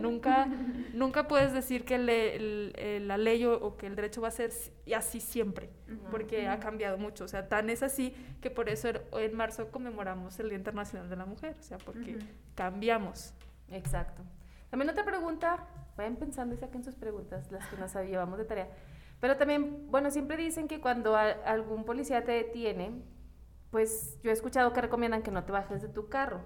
nunca, 0.02 0.48
nunca 0.94 1.28
puedes 1.28 1.54
decir 1.54 1.86
que 1.86 1.98
la 1.98 3.18
ley 3.18 3.46
o, 3.46 3.78
que 3.78 3.88
el 3.88 3.96
derecho 3.96 4.22
va 4.22 4.30
a 4.30 4.32
ser 4.32 4.52
así 4.96 5.20
siempre, 5.20 5.70
porque 6.12 6.48
ha 6.48 6.60
cambiado 6.60 6.98
mucho. 6.98 7.26
O 7.26 7.28
sea, 7.28 7.48
tan 7.48 7.70
es 7.70 7.84
así 7.84 8.14
que 8.42 8.50
por 8.50 8.70
eso 8.70 8.90
en 9.14 9.36
marzo 9.36 9.72
conmemoramos 9.72 10.40
el 10.40 10.50
Día 10.50 10.58
Internacional 10.58 11.10
de 11.10 11.16
la 11.16 11.26
Mujer, 11.26 11.56
o 11.60 11.64
sea, 11.64 11.78
porque 11.78 12.18
cambiamos. 12.56 13.34
Exacto. 13.70 14.22
También 14.70 14.90
otra 14.90 15.06
pregunta, 15.06 15.68
vayan 15.96 16.18
pensando 16.18 16.56
y 16.56 16.58
saquen 16.58 16.84
sus 16.84 16.96
preguntas, 16.96 17.52
las 17.52 17.68
que 17.68 17.78
nos 17.78 17.94
llevamos 17.96 18.38
de 18.38 18.46
tarea. 18.46 18.70
Pero 19.20 19.38
también, 19.38 19.90
bueno, 19.90 20.12
siempre 20.12 20.38
dicen 20.38 20.68
que 20.68 20.82
cuando 20.82 21.16
algún 21.16 21.86
policía 21.86 22.24
te 22.26 22.34
detiene, 22.34 23.02
pues 23.72 24.20
yo 24.22 24.30
he 24.30 24.34
escuchado 24.34 24.74
que 24.74 24.82
recomiendan 24.82 25.24
que 25.24 25.32
no 25.32 25.44
te 25.44 25.52
bajes 25.52 25.82
de 25.82 25.90
tu 25.90 26.10
carro. 26.10 26.42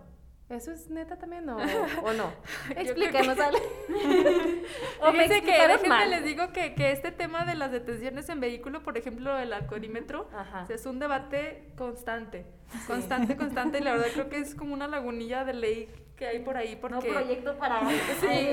¿Eso 0.50 0.72
es 0.72 0.90
neta 0.90 1.18
también 1.18 1.48
o, 1.48 1.58
o 2.04 2.14
no? 2.14 2.34
Explícanos, 2.76 3.40
Ale. 3.40 3.60
o 5.02 5.12
me 5.12 5.28
que, 5.28 5.42
déjenme 5.42 6.08
les 6.08 6.24
digo 6.24 6.52
que, 6.52 6.74
que, 6.74 6.92
este 6.92 7.12
tema 7.12 7.46
de 7.46 7.54
las 7.56 7.72
detenciones 7.72 8.28
en 8.30 8.40
vehículo, 8.40 8.82
por 8.82 8.98
ejemplo, 8.98 9.38
el 9.38 9.54
alcoholímetro, 9.54 10.28
es 10.68 10.86
un 10.88 10.98
debate 10.98 11.72
constante, 11.78 12.46
constante, 12.88 13.38
constante, 13.38 13.78
y 13.78 13.82
la 13.82 13.92
verdad 13.92 14.08
creo 14.14 14.30
que 14.30 14.40
es 14.40 14.56
como 14.56 14.74
una 14.74 14.88
lagunilla 14.88 15.46
de 15.46 15.54
ley 15.54 15.90
que 16.16 16.26
hay 16.26 16.40
por 16.40 16.58
ahí 16.58 16.76
porque... 16.76 16.96
No 16.96 17.14
proyecto 17.14 17.58
para... 17.58 17.88
sí, 18.20 18.50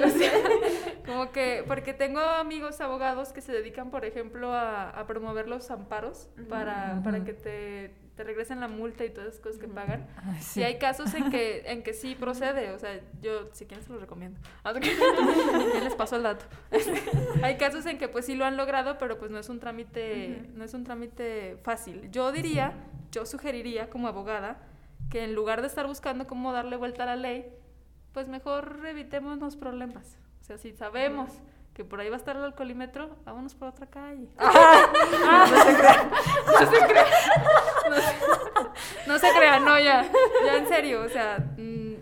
como 1.06 1.32
que, 1.32 1.64
porque 1.66 1.94
tengo 1.94 2.20
amigos 2.20 2.80
abogados 2.80 3.32
que 3.32 3.40
se 3.40 3.52
dedican, 3.52 3.90
por 3.90 4.04
ejemplo, 4.04 4.52
a, 4.52 4.90
a 4.90 5.06
promover 5.06 5.48
los 5.48 5.70
amparos 5.70 6.28
para, 6.48 7.00
para 7.02 7.24
que 7.24 7.32
te 7.32 8.05
te 8.16 8.24
regresen 8.24 8.60
la 8.60 8.68
multa 8.68 9.04
y 9.04 9.10
todas 9.10 9.26
las 9.26 9.40
cosas 9.40 9.58
que 9.58 9.68
pagan. 9.68 10.06
Y 10.54 10.62
hay 10.62 10.78
casos 10.78 11.12
en 11.14 11.30
que, 11.30 11.62
en 11.66 11.82
que 11.82 11.92
sí 11.92 12.14
procede, 12.14 12.70
o 12.70 12.78
sea, 12.78 12.98
yo 13.20 13.50
si 13.52 13.66
quieren 13.66 13.84
se 13.84 13.92
los 13.92 14.00
recomiendo. 14.00 14.40
ya 14.64 15.80
les 15.80 15.94
paso 15.94 16.16
el 16.16 16.22
dato. 16.22 16.46
hay 17.42 17.58
casos 17.58 17.84
en 17.84 17.98
que 17.98 18.08
pues 18.08 18.24
sí 18.24 18.34
lo 18.34 18.46
han 18.46 18.56
logrado, 18.56 18.96
pero 18.98 19.18
pues 19.18 19.30
no 19.30 19.38
es 19.38 19.50
un 19.50 19.60
trámite, 19.60 20.48
no 20.54 20.64
es 20.64 20.72
un 20.72 20.84
trámite 20.84 21.58
fácil. 21.62 22.10
Yo 22.10 22.32
diría, 22.32 22.72
yo 23.12 23.26
sugeriría 23.26 23.90
como 23.90 24.08
abogada 24.08 24.62
que 25.10 25.22
en 25.22 25.34
lugar 25.34 25.60
de 25.60 25.66
estar 25.66 25.86
buscando 25.86 26.26
cómo 26.26 26.52
darle 26.52 26.76
vuelta 26.76 27.02
a 27.02 27.06
la 27.06 27.16
ley, 27.16 27.46
pues 28.12 28.28
mejor 28.28 28.80
evitemos 28.88 29.38
los 29.38 29.56
problemas. 29.56 30.18
O 30.40 30.44
sea, 30.44 30.56
si 30.56 30.72
sabemos 30.72 31.30
que 31.76 31.84
por 31.84 32.00
ahí 32.00 32.08
va 32.08 32.16
a 32.16 32.18
estar 32.18 32.34
el 32.34 32.42
alcoholímetro, 32.42 33.18
vámonos 33.26 33.54
por 33.54 33.68
otra 33.68 33.86
calle. 33.86 34.28
Ah, 34.38 35.46
no 35.46 35.58
se 35.58 35.76
crea, 35.76 36.10
no 36.58 36.70
se 36.70 36.86
crea, 36.86 37.06
no 39.06 39.18
se, 39.18 39.30
crea, 39.36 39.60
no, 39.60 39.78
ya, 39.78 40.10
ya 40.44 40.56
en 40.56 40.68
serio, 40.68 41.02
o 41.02 41.08
sea, 41.08 41.38
mm, 41.58 41.94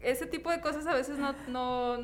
ese 0.00 0.26
tipo 0.26 0.50
de 0.50 0.60
cosas 0.60 0.86
a 0.86 0.92
veces 0.92 1.18
no, 1.18 1.34
no, 1.48 1.98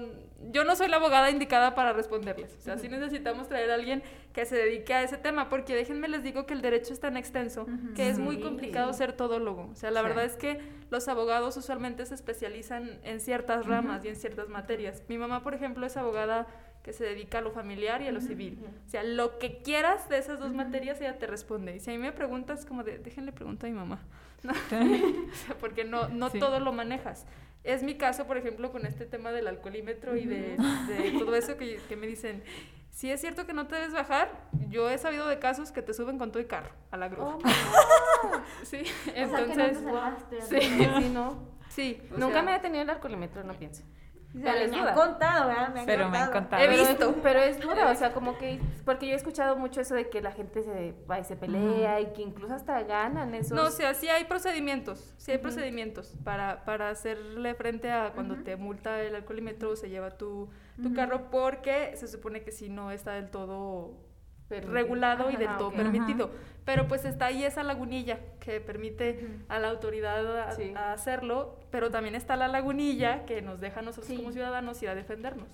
yo 0.50 0.64
no 0.64 0.76
soy 0.76 0.88
la 0.88 0.96
abogada 0.96 1.30
indicada 1.30 1.74
para 1.74 1.92
responderles, 1.92 2.56
o 2.56 2.60
sea, 2.60 2.78
sí 2.78 2.88
necesitamos 2.88 3.48
traer 3.48 3.70
a 3.70 3.74
alguien 3.74 4.02
que 4.32 4.46
se 4.46 4.56
dedique 4.56 4.94
a 4.94 5.02
ese 5.02 5.18
tema, 5.18 5.50
porque 5.50 5.74
déjenme 5.74 6.08
les 6.08 6.22
digo 6.22 6.46
que 6.46 6.54
el 6.54 6.62
derecho 6.62 6.94
es 6.94 7.00
tan 7.00 7.18
extenso 7.18 7.66
que 7.96 8.08
es 8.08 8.18
muy 8.18 8.40
complicado 8.40 8.92
ser 8.94 9.12
todólogo, 9.12 9.68
o 9.70 9.76
sea, 9.76 9.90
la 9.90 10.00
verdad 10.00 10.24
es 10.24 10.36
que 10.36 10.58
los 10.90 11.06
abogados 11.08 11.56
usualmente 11.56 12.06
se 12.06 12.14
especializan 12.14 12.98
en 13.04 13.20
ciertas 13.20 13.66
ramas 13.66 14.04
y 14.04 14.08
en 14.08 14.16
ciertas 14.16 14.48
materias. 14.48 15.02
Mi 15.08 15.18
mamá, 15.18 15.42
por 15.44 15.54
ejemplo, 15.54 15.86
es 15.86 15.96
abogada 15.96 16.48
que 16.82 16.92
se 16.92 17.04
dedica 17.04 17.38
a 17.38 17.40
lo 17.40 17.50
familiar 17.50 18.00
y 18.02 18.08
a 18.08 18.12
lo 18.12 18.20
civil. 18.20 18.58
O 18.86 18.88
sea, 18.88 19.02
lo 19.02 19.38
que 19.38 19.58
quieras 19.58 20.08
de 20.08 20.18
esas 20.18 20.40
dos 20.40 20.52
materias 20.52 21.00
ella 21.00 21.18
te 21.18 21.26
responde. 21.26 21.76
Y 21.76 21.80
si 21.80 21.90
a 21.90 21.94
mí 21.94 21.98
me 21.98 22.12
preguntas, 22.12 22.64
como 22.64 22.84
de, 22.84 22.98
déjenle 22.98 23.32
preguntar 23.32 23.68
a 23.68 23.72
mi 23.72 23.78
mamá, 23.78 24.00
porque 25.60 25.84
no, 25.84 26.08
no 26.08 26.30
todo 26.30 26.60
lo 26.60 26.72
manejas. 26.72 27.26
Es 27.62 27.82
mi 27.82 27.96
caso, 27.96 28.26
por 28.26 28.38
ejemplo, 28.38 28.72
con 28.72 28.86
este 28.86 29.04
tema 29.04 29.32
del 29.32 29.46
alcoholímetro 29.46 30.16
y 30.16 30.24
de, 30.24 30.56
todo 31.18 31.34
eso 31.36 31.58
que, 31.58 31.78
que, 31.90 31.96
me 31.96 32.06
dicen, 32.06 32.42
si 32.90 33.10
es 33.10 33.20
cierto 33.20 33.46
que 33.46 33.52
no 33.52 33.66
te 33.66 33.74
debes 33.74 33.92
bajar, 33.92 34.48
yo 34.70 34.88
he 34.88 34.96
sabido 34.96 35.28
de 35.28 35.38
casos 35.38 35.70
que 35.70 35.82
te 35.82 35.92
suben 35.92 36.16
con 36.16 36.30
todo 36.30 36.38
el 36.38 36.46
carro 36.46 36.70
a 36.90 36.96
la 36.96 37.08
grúa. 37.10 37.36
Oh, 37.36 38.30
sí, 38.62 38.82
entonces... 39.14 39.78
sí, 40.48 40.58
sí, 40.60 41.10
no. 41.12 41.50
Sí, 41.68 42.02
nunca 42.16 42.40
me 42.40 42.52
he 42.52 42.54
detenido 42.54 42.82
el 42.82 42.90
alcoholímetro, 42.90 43.44
no 43.44 43.52
pienso 43.52 43.82
pero 44.32 44.68
me 44.68 44.76
han 44.78 44.94
contado, 44.94 45.48
¿verdad? 45.48 45.74
Me 45.74 45.80
han 45.80 45.86
pero 45.86 46.08
me 46.08 46.18
han 46.18 46.30
contado. 46.30 46.62
He 46.62 46.68
visto, 46.68 47.14
pero 47.22 47.40
es 47.40 47.60
dura, 47.60 47.90
o 47.90 47.94
sea, 47.94 48.12
como 48.12 48.38
que, 48.38 48.60
porque 48.84 49.06
yo 49.06 49.12
he 49.12 49.16
escuchado 49.16 49.56
mucho 49.56 49.80
eso 49.80 49.94
de 49.94 50.08
que 50.08 50.20
la 50.20 50.32
gente 50.32 50.62
se 50.62 50.94
va 51.10 51.18
y 51.18 51.24
se 51.24 51.36
pelea 51.36 52.00
y 52.00 52.12
que 52.12 52.22
incluso 52.22 52.54
hasta 52.54 52.82
ganan 52.82 53.34
eso. 53.34 53.54
No, 53.54 53.64
o 53.64 53.70
sea, 53.70 53.94
sí 53.94 54.08
hay 54.08 54.24
procedimientos, 54.24 55.14
sí 55.16 55.32
hay 55.32 55.38
procedimientos 55.38 56.16
para, 56.24 56.64
para 56.64 56.90
hacerle 56.90 57.54
frente 57.54 57.90
a 57.90 58.12
cuando 58.14 58.36
te 58.36 58.56
multa 58.56 59.02
el 59.02 59.14
alcoholímetro, 59.14 59.74
se 59.76 59.88
lleva 59.88 60.10
tu, 60.10 60.48
tu 60.82 60.94
carro, 60.94 61.30
porque 61.30 61.96
se 61.96 62.06
supone 62.06 62.42
que 62.42 62.52
si 62.52 62.68
no 62.68 62.90
está 62.90 63.12
del 63.12 63.30
todo 63.30 64.09
regulado 64.58 65.30
y 65.30 65.36
del 65.36 65.56
todo 65.56 65.70
permitido. 65.72 66.30
Pero 66.64 66.86
pues 66.86 67.04
está 67.04 67.26
ahí 67.26 67.44
esa 67.44 67.62
lagunilla 67.62 68.18
que 68.38 68.60
permite 68.60 69.28
a 69.48 69.58
la 69.58 69.70
autoridad 69.70 70.52
hacerlo, 70.92 71.56
pero 71.70 71.90
también 71.90 72.14
está 72.14 72.36
la 72.36 72.48
lagunilla 72.48 73.24
que 73.24 73.42
nos 73.42 73.60
deja 73.60 73.80
a 73.80 73.82
nosotros 73.82 74.16
como 74.16 74.32
ciudadanos 74.32 74.82
ir 74.82 74.88
a 74.88 74.94
defendernos. 74.94 75.48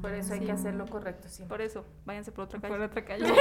Por 0.00 0.14
eso 0.14 0.34
hay 0.34 0.40
que 0.40 0.52
hacer 0.52 0.74
lo 0.74 0.86
correcto, 0.86 1.28
sí. 1.28 1.44
Por 1.44 1.60
eso, 1.60 1.84
váyanse 2.06 2.32
por 2.32 2.44
otra 2.44 2.60
calle. 2.60 2.74
Por 2.74 2.82
otra 2.82 3.04
calle. 3.04 3.26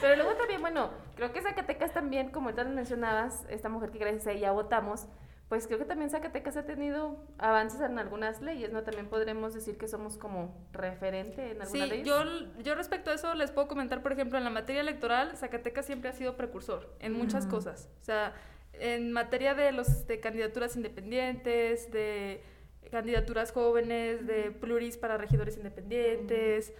pero 0.00 0.16
luego 0.16 0.32
también, 0.36 0.60
bueno, 0.60 0.90
creo 1.14 1.32
que 1.32 1.40
Zacatecas 1.40 1.92
también, 1.92 2.30
como 2.30 2.50
ya 2.50 2.64
mencionabas, 2.64 3.46
esta 3.48 3.68
mujer 3.68 3.90
que 3.90 3.98
gracias 3.98 4.26
a 4.26 4.32
ella 4.32 4.50
votamos, 4.50 5.06
pues 5.48 5.66
creo 5.66 5.78
que 5.78 5.84
también 5.84 6.10
Zacatecas 6.10 6.56
ha 6.56 6.64
tenido 6.64 7.24
avances 7.38 7.80
en 7.80 7.98
algunas 7.98 8.42
leyes, 8.42 8.72
¿no? 8.72 8.82
También 8.82 9.08
podremos 9.08 9.54
decir 9.54 9.78
que 9.78 9.86
somos 9.86 10.16
como 10.16 10.66
referente 10.72 11.52
en 11.52 11.62
algunas 11.62 11.88
sí, 11.88 12.02
Yo, 12.02 12.24
yo 12.62 12.74
respecto 12.74 13.10
a 13.10 13.14
eso 13.14 13.32
les 13.34 13.52
puedo 13.52 13.68
comentar, 13.68 14.02
por 14.02 14.12
ejemplo, 14.12 14.38
en 14.38 14.44
la 14.44 14.50
materia 14.50 14.80
electoral, 14.80 15.36
Zacatecas 15.36 15.86
siempre 15.86 16.10
ha 16.10 16.12
sido 16.12 16.36
precursor 16.36 16.92
en 16.98 17.12
muchas 17.12 17.46
cosas. 17.46 17.88
O 18.00 18.04
sea, 18.04 18.34
en 18.72 19.12
materia 19.12 19.54
de 19.54 19.70
los 19.70 20.06
de 20.08 20.18
candidaturas 20.18 20.74
independientes, 20.74 21.92
de 21.92 22.42
candidaturas 22.90 23.52
jóvenes, 23.52 24.26
de 24.26 24.50
pluris 24.50 24.96
para 24.96 25.16
regidores 25.16 25.56
independientes 25.56 26.72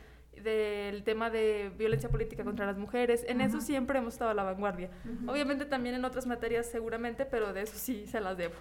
del 0.42 1.02
tema 1.04 1.30
de 1.30 1.72
violencia 1.76 2.08
política 2.08 2.44
contra 2.44 2.66
las 2.66 2.78
mujeres. 2.78 3.24
En 3.28 3.40
eso 3.40 3.60
siempre 3.60 3.98
hemos 3.98 4.14
estado 4.14 4.30
a 4.30 4.34
la 4.34 4.42
vanguardia. 4.42 4.90
Obviamente 5.26 5.66
también 5.66 5.94
en 5.94 6.04
otras 6.04 6.26
materias 6.26 6.66
seguramente, 6.66 7.24
pero 7.26 7.52
de 7.52 7.62
eso 7.62 7.76
sí 7.76 8.06
se 8.06 8.20
las 8.20 8.36
debo. 8.36 8.54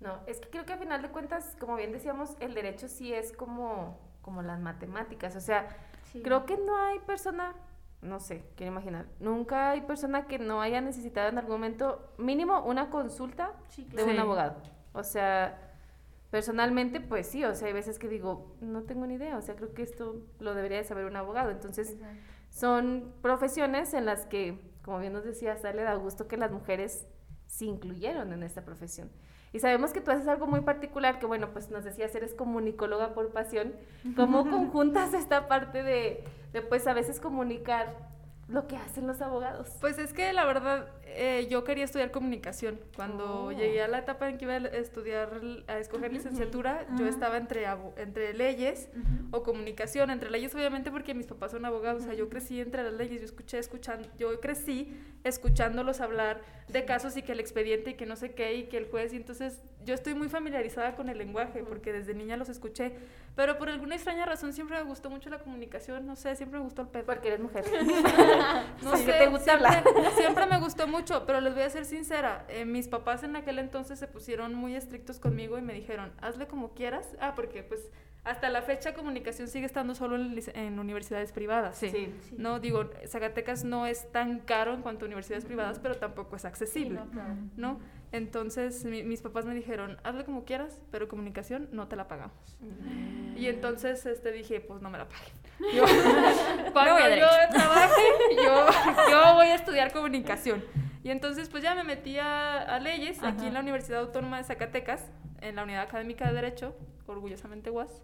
No, 0.00 0.18
es 0.26 0.40
que 0.40 0.48
creo 0.48 0.64
que 0.64 0.72
a 0.72 0.78
final 0.78 1.00
de 1.00 1.08
cuentas, 1.10 1.56
como 1.60 1.76
bien 1.76 1.92
decíamos, 1.92 2.36
el 2.40 2.54
derecho 2.54 2.88
sí 2.88 3.12
es 3.12 3.32
como, 3.32 4.00
como 4.20 4.42
las 4.42 4.58
matemáticas. 4.58 5.36
O 5.36 5.40
sea, 5.40 5.68
creo 6.22 6.44
que 6.44 6.56
no 6.56 6.76
hay 6.76 6.98
persona, 7.00 7.54
no 8.00 8.18
sé, 8.18 8.44
quiero 8.56 8.72
imaginar, 8.72 9.06
nunca 9.20 9.70
hay 9.70 9.82
persona 9.82 10.26
que 10.26 10.40
no 10.40 10.60
haya 10.60 10.80
necesitado 10.80 11.28
en 11.28 11.38
algún 11.38 11.52
momento 11.52 12.12
mínimo 12.18 12.64
una 12.64 12.90
consulta 12.90 13.52
de 13.76 14.02
un 14.02 14.18
abogado. 14.18 14.56
O 14.92 15.04
sea, 15.04 15.71
Personalmente, 16.32 17.02
pues 17.02 17.26
sí, 17.26 17.44
o 17.44 17.54
sea, 17.54 17.68
hay 17.68 17.74
veces 17.74 17.98
que 17.98 18.08
digo, 18.08 18.56
no 18.62 18.84
tengo 18.84 19.06
ni 19.06 19.16
idea, 19.16 19.36
o 19.36 19.42
sea, 19.42 19.54
creo 19.54 19.74
que 19.74 19.82
esto 19.82 20.16
lo 20.40 20.54
debería 20.54 20.78
de 20.78 20.84
saber 20.84 21.04
un 21.04 21.14
abogado. 21.14 21.50
Entonces, 21.50 21.98
son 22.48 23.12
profesiones 23.20 23.92
en 23.92 24.06
las 24.06 24.24
que, 24.24 24.58
como 24.82 24.98
bien 24.98 25.12
nos 25.12 25.24
decía, 25.24 25.54
le 25.62 25.82
da 25.82 25.94
gusto 25.96 26.28
que 26.28 26.38
las 26.38 26.50
mujeres 26.50 27.06
se 27.48 27.66
incluyeron 27.66 28.32
en 28.32 28.42
esta 28.44 28.64
profesión. 28.64 29.10
Y 29.52 29.58
sabemos 29.58 29.92
que 29.92 30.00
tú 30.00 30.10
haces 30.10 30.26
algo 30.26 30.46
muy 30.46 30.62
particular, 30.62 31.18
que 31.18 31.26
bueno, 31.26 31.52
pues 31.52 31.70
nos 31.70 31.84
decías, 31.84 32.14
eres 32.14 32.32
comunicóloga 32.32 33.12
por 33.12 33.30
pasión. 33.32 33.74
¿Cómo 34.16 34.44
conjuntas 34.50 35.12
esta 35.12 35.48
parte 35.48 35.82
de, 35.82 36.24
de, 36.54 36.62
pues, 36.62 36.86
a 36.86 36.94
veces 36.94 37.20
comunicar 37.20 37.94
lo 38.48 38.66
que 38.66 38.76
hacen 38.76 39.06
los 39.06 39.20
abogados. 39.22 39.68
Pues 39.80 39.98
es 39.98 40.12
que 40.12 40.32
la 40.32 40.44
verdad 40.44 40.88
eh, 41.06 41.46
yo 41.50 41.64
quería 41.64 41.84
estudiar 41.84 42.10
comunicación. 42.10 42.78
Cuando 42.96 43.44
Oh. 43.46 43.52
llegué 43.52 43.82
a 43.82 43.88
la 43.88 43.98
etapa 43.98 44.28
en 44.28 44.36
que 44.38 44.44
iba 44.44 44.54
a 44.54 44.58
estudiar, 44.58 45.40
a 45.68 45.78
escoger 45.78 46.12
licenciatura, 46.12 46.86
yo 46.98 47.06
estaba 47.06 47.36
entre, 47.36 47.66
abo- 47.66 47.92
entre 47.96 48.34
leyes 48.34 48.88
o 49.30 49.42
comunicación. 49.42 50.10
Entre 50.10 50.30
leyes 50.30 50.54
obviamente 50.54 50.90
porque 50.90 51.14
mis 51.14 51.26
papás 51.26 51.52
son 51.52 51.64
abogados. 51.64 52.02
O 52.02 52.06
sea, 52.06 52.14
yo 52.14 52.28
crecí 52.28 52.60
entre 52.60 52.82
las 52.82 52.92
leyes. 52.94 53.20
Yo 53.20 53.24
escuché 53.26 53.58
escuchando, 53.58 54.08
yo 54.18 54.38
crecí 54.40 54.96
escuchándolos 55.24 56.00
hablar 56.00 56.40
de 56.68 56.84
casos 56.84 57.16
y 57.16 57.22
que 57.22 57.32
el 57.32 57.40
expediente 57.40 57.90
y 57.90 57.94
que 57.94 58.06
no 58.06 58.16
sé 58.16 58.32
qué 58.34 58.54
y 58.54 58.64
que 58.64 58.76
el 58.78 58.86
juez. 58.90 59.12
Y 59.12 59.16
entonces 59.16 59.60
yo 59.84 59.94
estoy 59.94 60.14
muy 60.14 60.28
familiarizada 60.28 60.94
con 60.96 61.08
el 61.08 61.18
lenguaje 61.18 61.62
porque 61.64 61.92
desde 61.92 62.14
niña 62.14 62.36
los 62.36 62.48
escuché. 62.48 62.92
Pero 63.34 63.56
por 63.58 63.68
alguna 63.70 63.94
extraña 63.94 64.26
razón 64.26 64.52
siempre 64.52 64.76
me 64.76 64.82
gustó 64.84 65.08
mucho 65.10 65.30
la 65.30 65.38
comunicación. 65.38 66.06
No 66.06 66.16
sé, 66.16 66.36
siempre 66.36 66.58
me 66.58 66.64
gustó 66.64 66.82
el 66.82 66.88
pedo. 66.88 67.04
Porque 67.04 67.28
eres 67.28 67.40
mujer. 67.40 67.64
No 68.82 68.96
Sí, 68.96 69.04
sé, 69.04 69.12
te 69.12 69.26
gusta 69.28 69.56
siempre, 69.56 69.66
hablar. 69.68 69.84
siempre 70.16 70.46
me 70.46 70.58
gustó 70.58 70.86
mucho, 70.86 71.24
pero 71.26 71.40
les 71.40 71.54
voy 71.54 71.62
a 71.62 71.70
ser 71.70 71.84
sincera. 71.84 72.44
eh, 72.48 72.64
mis 72.64 72.88
papás 72.88 73.22
en 73.22 73.36
aquel 73.36 73.58
entonces 73.58 73.98
se 73.98 74.06
pusieron 74.06 74.54
muy 74.54 74.74
estrictos 74.74 75.18
conmigo 75.18 75.58
y 75.58 75.62
me 75.62 75.72
dijeron, 75.72 76.12
hazle 76.20 76.46
como 76.46 76.72
quieras. 76.74 77.16
Ah, 77.20 77.32
porque 77.34 77.62
pues 77.62 77.88
hasta 78.24 78.50
la 78.50 78.62
fecha 78.62 78.94
comunicación 78.94 79.48
sigue 79.48 79.66
estando 79.66 79.94
solo 79.96 80.14
en, 80.16 80.38
en 80.54 80.78
universidades 80.78 81.32
privadas. 81.32 81.76
Sí. 81.78 82.14
No, 82.36 82.60
digo, 82.60 82.88
Zacatecas 83.06 83.64
no 83.64 83.86
es 83.86 84.10
tan 84.12 84.38
caro 84.40 84.74
en 84.74 84.82
cuanto 84.82 85.04
a 85.04 85.06
universidades 85.06 85.44
privadas, 85.44 85.80
pero 85.80 85.96
tampoco 85.96 86.36
es 86.36 86.44
accesible. 86.44 87.00
¿no? 87.56 87.80
Entonces 88.12 88.84
mi- 88.84 89.02
mis 89.02 89.22
papás 89.22 89.44
me 89.46 89.54
dijeron, 89.54 89.98
hazle 90.04 90.24
como 90.24 90.44
quieras, 90.44 90.80
pero 90.90 91.08
comunicación 91.08 91.68
no 91.72 91.88
te 91.88 91.96
la 91.96 92.08
pagamos. 92.08 92.36
Y 93.36 93.46
entonces 93.46 94.04
este, 94.06 94.30
dije, 94.32 94.60
pues 94.60 94.82
no 94.82 94.90
me 94.90 94.98
la 94.98 95.08
paguen. 95.08 95.32
Yo, 95.74 95.84
cuando 96.72 96.98
yo 96.98 97.26
trabaje, 97.50 98.02
yo, 98.36 98.66
yo 99.10 99.34
voy 99.34 99.46
a 99.46 99.54
estudiar 99.54 99.92
comunicación. 99.92 100.62
Y 101.04 101.10
entonces 101.10 101.48
pues 101.48 101.62
ya 101.62 101.74
me 101.74 101.84
metí 101.84 102.18
a, 102.18 102.58
a 102.62 102.78
leyes 102.80 103.22
aquí 103.22 103.46
en 103.46 103.54
la 103.54 103.60
Universidad 103.60 104.00
Autónoma 104.00 104.38
de 104.38 104.44
Zacatecas, 104.44 105.10
en 105.40 105.56
la 105.56 105.62
Unidad 105.64 105.82
Académica 105.82 106.26
de 106.28 106.34
Derecho, 106.34 106.76
orgullosamente 107.06 107.70
UAS. 107.70 108.02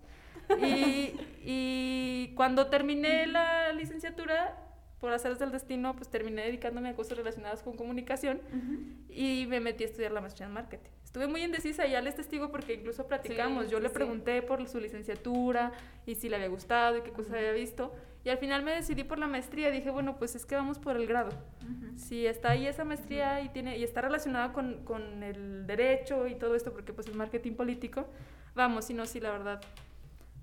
Y, 0.63 1.15
y 1.45 2.33
cuando 2.35 2.69
terminé 2.69 3.27
la 3.27 3.73
licenciatura, 3.73 4.57
por 5.01 5.13
hacer 5.13 5.37
del 5.39 5.53
destino, 5.53 5.95
pues 5.95 6.09
terminé 6.09 6.43
dedicándome 6.43 6.89
a 6.89 6.95
cosas 6.97 7.17
relacionadas 7.17 7.63
con 7.63 7.77
comunicación 7.77 8.41
y 9.09 9.47
me 9.49 9.61
metí 9.61 9.85
a 9.85 9.87
estudiar 9.87 10.13
la 10.13 10.21
maestría 10.21 10.47
en 10.49 10.53
marketing. 10.55 10.91
Estuve 11.05 11.27
muy 11.27 11.43
indecisa 11.43 11.87
y 11.87 11.93
ya 11.93 12.01
les 12.03 12.17
testigo 12.17 12.51
porque 12.51 12.75
incluso 12.75 13.07
platicamos. 13.07 13.67
Sí, 13.67 13.71
Yo 13.71 13.81
le 13.81 13.89
sí. 13.89 13.95
pregunté 13.95 14.43
por 14.43 14.67
su 14.69 14.79
licenciatura 14.81 15.73
y 16.05 16.17
si 16.17 16.29
le 16.29 16.37
había 16.37 16.49
gustado 16.49 16.99
y 16.99 17.03
qué 17.03 17.11
cosas 17.13 17.35
había 17.35 17.53
visto. 17.53 17.95
Y 18.25 18.29
al 18.31 18.39
final 18.39 18.63
me 18.63 18.73
decidí 18.73 19.05
por 19.05 19.19
la 19.19 19.27
maestría. 19.27 19.71
Dije, 19.71 19.91
bueno, 19.91 20.19
pues 20.19 20.35
es 20.35 20.45
que 20.45 20.55
vamos 20.57 20.79
por 20.79 20.97
el 20.97 21.07
grado. 21.07 21.31
Si 21.97 22.27
está 22.27 22.51
ahí 22.51 22.67
esa 22.67 22.85
maestría 22.85 23.41
y, 23.41 23.49
tiene, 23.51 23.79
y 23.79 23.85
está 23.85 24.01
relacionada 24.03 24.53
con, 24.53 24.85
con 24.85 25.23
el 25.23 25.67
derecho 25.67 26.27
y 26.27 26.35
todo 26.35 26.55
esto, 26.55 26.73
porque 26.73 26.93
pues 26.93 27.07
es 27.09 27.15
marketing 27.15 27.53
político, 27.53 28.07
vamos, 28.55 28.85
si 28.87 28.95
no, 28.95 29.07
sí, 29.07 29.19
la 29.21 29.31
verdad, 29.31 29.61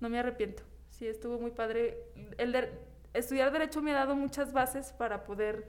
no 0.01 0.09
me 0.09 0.17
arrepiento. 0.19 0.63
Sí, 0.89 1.05
estuvo 1.07 1.37
muy 1.39 1.51
padre. 1.51 1.97
El 2.37 2.51
de- 2.53 2.71
estudiar 3.17 3.51
derecho 3.51 3.81
me 3.81 3.91
ha 3.91 3.95
dado 3.95 4.15
muchas 4.15 4.53
bases 4.53 4.93
para 4.93 5.23
poder 5.23 5.67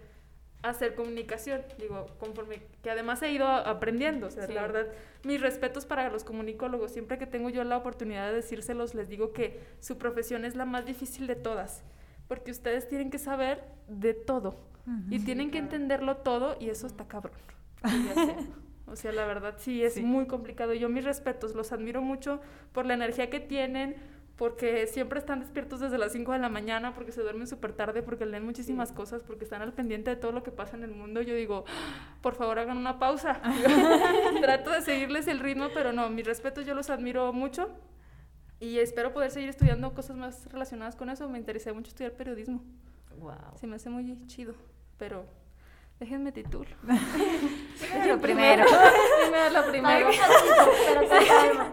hacer 0.62 0.94
comunicación, 0.94 1.62
digo, 1.78 2.06
conforme 2.18 2.60
que 2.82 2.90
además 2.90 3.22
he 3.22 3.30
ido 3.30 3.46
aprendiendo, 3.46 4.26
o 4.26 4.30
sea, 4.30 4.46
Sí. 4.46 4.52
la 4.54 4.62
verdad, 4.62 4.86
mis 5.22 5.40
respetos 5.40 5.86
para 5.86 6.10
los 6.10 6.24
comunicólogos, 6.24 6.90
siempre 6.92 7.18
que 7.18 7.26
tengo 7.26 7.50
yo 7.50 7.62
la 7.62 7.76
oportunidad 7.76 8.28
de 8.30 8.36
decírselos, 8.36 8.94
les 8.94 9.08
digo 9.08 9.32
que 9.32 9.60
su 9.80 9.96
profesión 9.98 10.44
es 10.44 10.56
la 10.56 10.64
más 10.64 10.84
difícil 10.84 11.26
de 11.28 11.36
todas, 11.36 11.84
porque 12.26 12.50
ustedes 12.50 12.88
tienen 12.88 13.10
que 13.10 13.18
saber 13.18 13.62
de 13.86 14.14
todo 14.14 14.56
y 15.10 15.20
tienen 15.20 15.50
que 15.50 15.58
entenderlo 15.58 16.16
todo 16.18 16.56
y 16.60 16.70
eso 16.70 16.86
está 16.86 17.06
cabrón. 17.06 17.34
O 18.88 18.94
sea, 18.94 19.10
la 19.10 19.26
verdad 19.26 19.56
sí 19.58 19.82
es 19.82 19.94
Sí. 19.94 20.02
muy 20.02 20.26
complicado. 20.26 20.72
Yo 20.72 20.88
mis 20.88 21.04
respetos, 21.04 21.56
los 21.56 21.72
admiro 21.72 22.02
mucho 22.02 22.40
por 22.72 22.86
la 22.86 22.94
energía 22.94 23.28
que 23.30 23.40
tienen, 23.40 23.96
porque 24.36 24.86
siempre 24.86 25.18
están 25.18 25.40
despiertos 25.40 25.80
desde 25.80 25.96
las 25.96 26.12
5 26.12 26.32
de 26.32 26.38
la 26.38 26.50
mañana, 26.50 26.94
porque 26.94 27.10
se 27.10 27.22
duermen 27.22 27.46
súper 27.46 27.72
tarde, 27.72 28.02
porque 28.02 28.26
leen 28.26 28.44
muchísimas 28.44 28.92
cosas, 28.92 29.22
porque 29.22 29.44
están 29.44 29.62
al 29.62 29.72
pendiente 29.72 30.10
de 30.10 30.16
todo 30.16 30.32
lo 30.32 30.42
que 30.42 30.50
pasa 30.50 30.76
en 30.76 30.84
el 30.84 30.90
mundo. 30.90 31.22
Yo 31.22 31.34
digo, 31.34 31.64
por 32.20 32.34
favor 32.34 32.58
hagan 32.58 32.76
una 32.76 32.98
pausa. 32.98 33.40
Trato 34.42 34.70
de 34.70 34.82
seguirles 34.82 35.26
el 35.26 35.40
ritmo, 35.40 35.68
pero 35.72 35.92
no, 35.92 36.10
mis 36.10 36.26
respetos 36.26 36.66
yo 36.66 36.74
los 36.74 36.90
admiro 36.90 37.32
mucho 37.32 37.70
y 38.60 38.78
espero 38.78 39.14
poder 39.14 39.30
seguir 39.30 39.48
estudiando 39.48 39.94
cosas 39.94 40.16
más 40.16 40.46
relacionadas 40.52 40.96
con 40.96 41.08
eso. 41.08 41.28
Me 41.30 41.38
interesé 41.38 41.72
mucho 41.72 41.88
estudiar 41.88 42.12
periodismo. 42.12 42.62
Wow. 43.18 43.56
Se 43.58 43.66
me 43.66 43.76
hace 43.76 43.88
muy 43.88 44.18
chido, 44.26 44.54
pero 44.98 45.24
déjenme 45.98 46.30
titulo. 46.32 46.70
Lo 48.06 48.18
primero. 48.18 48.64
Primero 49.22 49.50
lo 49.50 49.70
primero. 49.70 50.08
pero. 51.08 51.70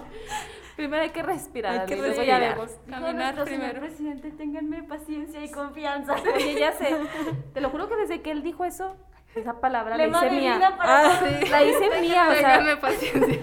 Primero 0.76 1.03
hay 1.03 1.09
que 1.11 1.21
respirar. 1.24 1.80
Hay 1.82 1.86
que 1.86 2.26
ya 2.26 2.39
vemos. 2.39 2.69
Dijo 2.86 2.99
Caminar 3.01 3.15
nuestro 3.36 3.45
señor 3.45 3.61
primero. 3.69 3.80
presidente, 3.82 4.32
ténganme 4.32 4.84
paciencia 4.84 5.43
y 5.43 5.51
confianza. 5.51 6.15
Oye, 6.36 6.59
ya 6.59 6.71
sé. 6.74 6.95
Te 7.53 7.61
lo 7.61 7.69
juro 7.69 7.88
que 7.89 7.95
desde 7.97 8.21
que 8.21 8.32
él 8.32 8.41
dijo 8.43 8.65
eso, 8.65 8.95
esa 9.36 9.59
palabra 9.59 9.97
Le 9.97 10.07
la 10.07 10.17
hice 10.26 10.36
mía. 10.36 10.76
para 10.78 11.07
Ah. 11.09 11.21
La 11.49 11.63
hice 11.63 11.89
mía, 12.01 12.28
o 12.30 12.34
sea, 12.36 12.57
Ténganme 12.57 12.78
paciencia. 12.78 13.39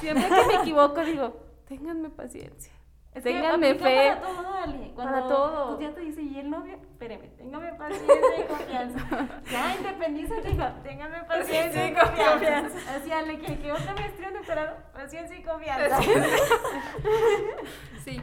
siempre 0.00 0.28
que 0.28 0.46
me 0.46 0.54
equivoco 0.62 1.00
digo, 1.04 1.36
ténganme 1.68 2.10
paciencia. 2.10 2.72
Es 3.14 3.22
Ténganme 3.22 3.74
fe. 3.76 4.16
Para 4.16 4.20
todo, 4.20 4.52
Ale. 4.52 4.92
Cuando 4.94 5.12
Para 5.12 5.28
todo. 5.28 5.72
Tu 5.72 5.78
tía 5.78 5.94
te 5.94 6.00
dice, 6.00 6.22
¿y 6.22 6.38
el 6.38 6.50
novio? 6.50 6.74
Espérame, 6.74 7.30
téngame 7.36 7.72
paciencia 7.74 8.38
y 8.38 8.42
confianza. 8.48 9.28
Ya, 9.52 9.76
independízate, 9.76 10.50
hijo. 10.50 10.64
Téngame 10.82 11.24
paciencia 11.24 11.88
y 11.88 11.94
confianza. 11.94 12.96
Así, 12.96 13.12
Ale, 13.12 13.38
que, 13.38 13.58
que 13.58 13.72
otra 13.72 13.94
maestría 13.94 14.32
doctorado, 14.32 14.76
paciencia 14.92 15.38
y 15.38 15.42
confianza. 15.42 16.00
Sí. 18.04 18.20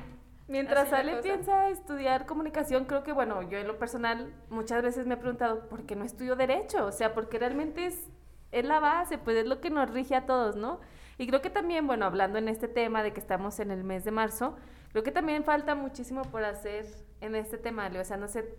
Mientras 0.48 0.88
Así 0.88 0.96
Ale 0.96 1.22
piensa 1.22 1.70
estudiar 1.70 2.26
comunicación, 2.26 2.84
creo 2.84 3.04
que, 3.04 3.14
bueno, 3.14 3.42
yo 3.44 3.58
en 3.58 3.68
lo 3.68 3.80
personal 3.80 4.34
muchas 4.50 4.84
veces 4.84 5.08
me 5.08 5.14
he 5.14 5.18
preguntado, 5.18 5.70
¿por 5.70 5.86
qué 5.86 5.96
no 5.96 6.04
estudio 6.04 6.36
Derecho? 6.36 6.86
O 6.86 6.92
sea, 6.92 7.14
porque 7.14 7.39
realmente 7.39 7.86
es, 7.86 8.10
es 8.52 8.66
la 8.66 8.82
base, 8.82 9.18
pues 9.18 9.38
es 9.38 9.48
lo 9.48 9.62
que 9.62 9.70
nos 9.70 9.89
rige 9.89 10.14
a 10.14 10.26
todos, 10.26 10.58
¿no? 10.58 10.82
Y 11.18 11.28
creo 11.28 11.42
que 11.42 11.50
también, 11.50 11.88
bueno, 11.88 12.06
hablando 12.06 12.38
en 12.38 12.50
este 12.50 12.68
tema 12.68 13.02
de 13.02 13.14
que 13.14 13.22
estamos 13.22 13.62
en 13.62 13.72
el 13.72 13.86
mes 13.86 14.04
de 14.04 14.12
marzo, 14.12 14.58
creo 14.92 15.04
que 15.04 15.12
también 15.12 15.44
falta 15.44 15.76
muchísimo 15.76 16.24
por 16.24 16.44
hacer 16.44 16.86
en 17.22 17.36
este 17.36 17.58
tema, 17.58 17.86
Ale. 17.86 18.00
O 18.00 18.06
sea, 18.06 18.18
no 18.18 18.28
sé 18.28 18.56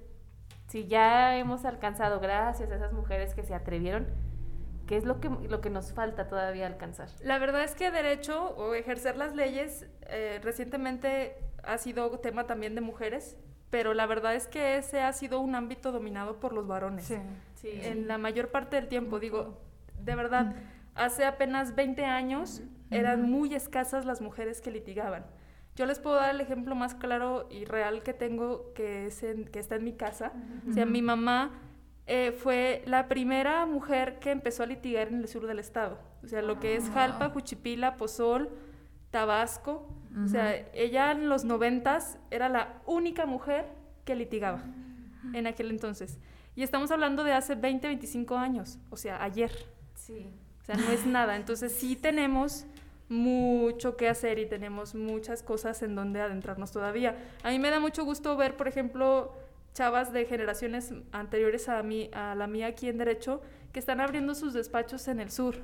si 0.69 0.87
ya 0.87 1.37
hemos 1.37 1.65
alcanzado, 1.65 2.21
gracias 2.21 2.71
a 2.71 2.77
esas 2.77 2.93
mujeres 2.93 3.35
que 3.35 3.43
se 3.43 3.55
atrevieron, 3.55 4.07
¿qué 4.87 4.97
es 4.97 5.05
lo 5.05 5.21
que, 5.21 5.29
lo 5.29 5.61
que 5.61 5.71
nos 5.71 5.93
falta 5.93 6.29
todavía 6.29 6.67
alcanzar? 6.67 7.09
La 7.23 7.39
verdad 7.39 7.63
es 7.63 7.75
que 7.75 7.91
derecho 7.91 8.55
o 8.57 8.75
ejercer 8.75 9.17
las 9.17 9.35
leyes 9.35 9.87
eh, 10.03 10.41
recientemente 10.43 11.37
ha 11.63 11.79
sido 11.79 12.19
tema 12.21 12.47
también 12.47 12.75
de 12.75 12.81
mujeres, 12.81 13.37
pero 13.71 13.95
la 13.95 14.07
verdad 14.07 14.35
es 14.35 14.47
que 14.47 14.77
ese 14.77 15.01
ha 15.01 15.13
sido 15.13 15.41
un 15.41 15.55
ámbito 15.55 15.93
dominado 15.93 16.41
por 16.41 16.53
los 16.53 16.67
varones. 16.67 17.07
Sí. 17.07 17.69
En 17.83 18.09
la 18.09 18.19
mayor 18.19 18.49
parte 18.49 18.77
del 18.77 18.89
tiempo, 18.89 19.21
digo, 19.21 19.61
de 19.99 20.15
verdad, 20.15 20.57
hace 20.95 21.25
apenas 21.25 21.75
20 21.75 22.05
años 22.05 22.63
eran 22.91 23.31
muy 23.31 23.55
escasas 23.55 24.05
las 24.05 24.21
mujeres 24.21 24.61
que 24.61 24.71
litigaban. 24.71 25.25
Yo 25.75 25.87
les 25.87 25.99
puedo 25.99 26.17
dar 26.17 26.35
el 26.35 26.41
ejemplo 26.41 26.75
más 26.75 26.95
claro 26.95 27.49
y 27.51 27.65
real 27.65 28.03
que 28.03 28.13
tengo, 28.13 28.73
que, 28.75 29.07
es 29.07 29.23
en- 29.23 29.47
que 29.47 29.59
está 29.59 29.77
en 29.77 29.85
mi 29.85 29.95
casa. 29.95 30.33
O 30.69 30.73
sea, 30.73 30.85
mi 30.85 31.01
mamá 31.03 31.51
eh, 32.07 32.33
fue 32.33 32.83
la 32.87 33.09
primera 33.09 33.65
mujer 33.65 34.19
que 34.19 34.31
empezó 34.33 34.65
a 34.65 34.67
litigar 34.67 35.09
en 35.09 35.15
el 35.21 35.29
sur 35.29 35.47
del 35.47 35.59
estado. 35.59 35.99
O 36.25 36.29
sea, 36.29 36.43
lo 36.43 36.61
que 36.61 36.77
es 36.77 36.91
Jalpa, 36.91 37.31
Juchipila, 37.31 37.97
Pozol, 37.97 38.51
Tabasco. 39.11 39.89
O 40.25 40.29
sea, 40.29 40.55
ella 40.75 41.11
en 41.13 41.29
los 41.31 41.45
noventas 41.45 42.19
era 42.31 42.51
la 42.51 42.83
única 42.87 43.25
mujer 43.25 43.65
que 44.05 44.15
litigaba 44.15 44.63
en 45.33 45.47
aquel 45.47 45.71
entonces. 45.71 46.19
Y 46.55 46.63
estamos 46.63 46.91
hablando 46.91 47.25
de 47.25 47.33
hace 47.33 47.55
20, 47.55 47.87
25 47.87 48.37
años, 48.37 48.79
o 48.91 48.97
sea, 48.99 49.23
ayer. 49.23 49.51
Sí. 49.95 50.31
O 50.61 50.65
sea, 50.65 50.75
no 50.77 50.91
es 50.91 51.07
nada. 51.07 51.37
Entonces 51.37 51.73
sí 51.73 51.97
tenemos 52.01 52.67
mucho 53.13 53.97
que 53.97 54.09
hacer 54.09 54.39
y 54.39 54.47
tenemos 54.47 54.95
muchas 54.95 55.43
cosas 55.43 55.83
en 55.83 55.95
donde 55.95 56.21
adentrarnos 56.21 56.73
todavía. 56.73 57.17
A 57.43 57.51
mí 57.51 57.59
me 57.59 57.71
da 57.71 57.79
mucho 57.79 58.05
gusto 58.05 58.37
ver, 58.37 58.57
por 58.57 58.69
ejemplo, 58.69 59.33
chavas 59.75 60.13
de 60.13 60.25
generaciones 60.25 60.93
anteriores 61.13 61.69
a 61.69 61.83
mí, 61.83 62.11
a 62.13 62.35
la 62.35 62.47
mía 62.47 62.69
aquí 62.69 62.89
en 62.89 62.99
Derecho, 62.99 63.41
que 63.73 63.79
están 63.79 64.01
abriendo 64.01 64.35
sus 64.35 64.53
despachos 64.55 65.07
en 65.09 65.21
el 65.21 65.31
sur 65.31 65.57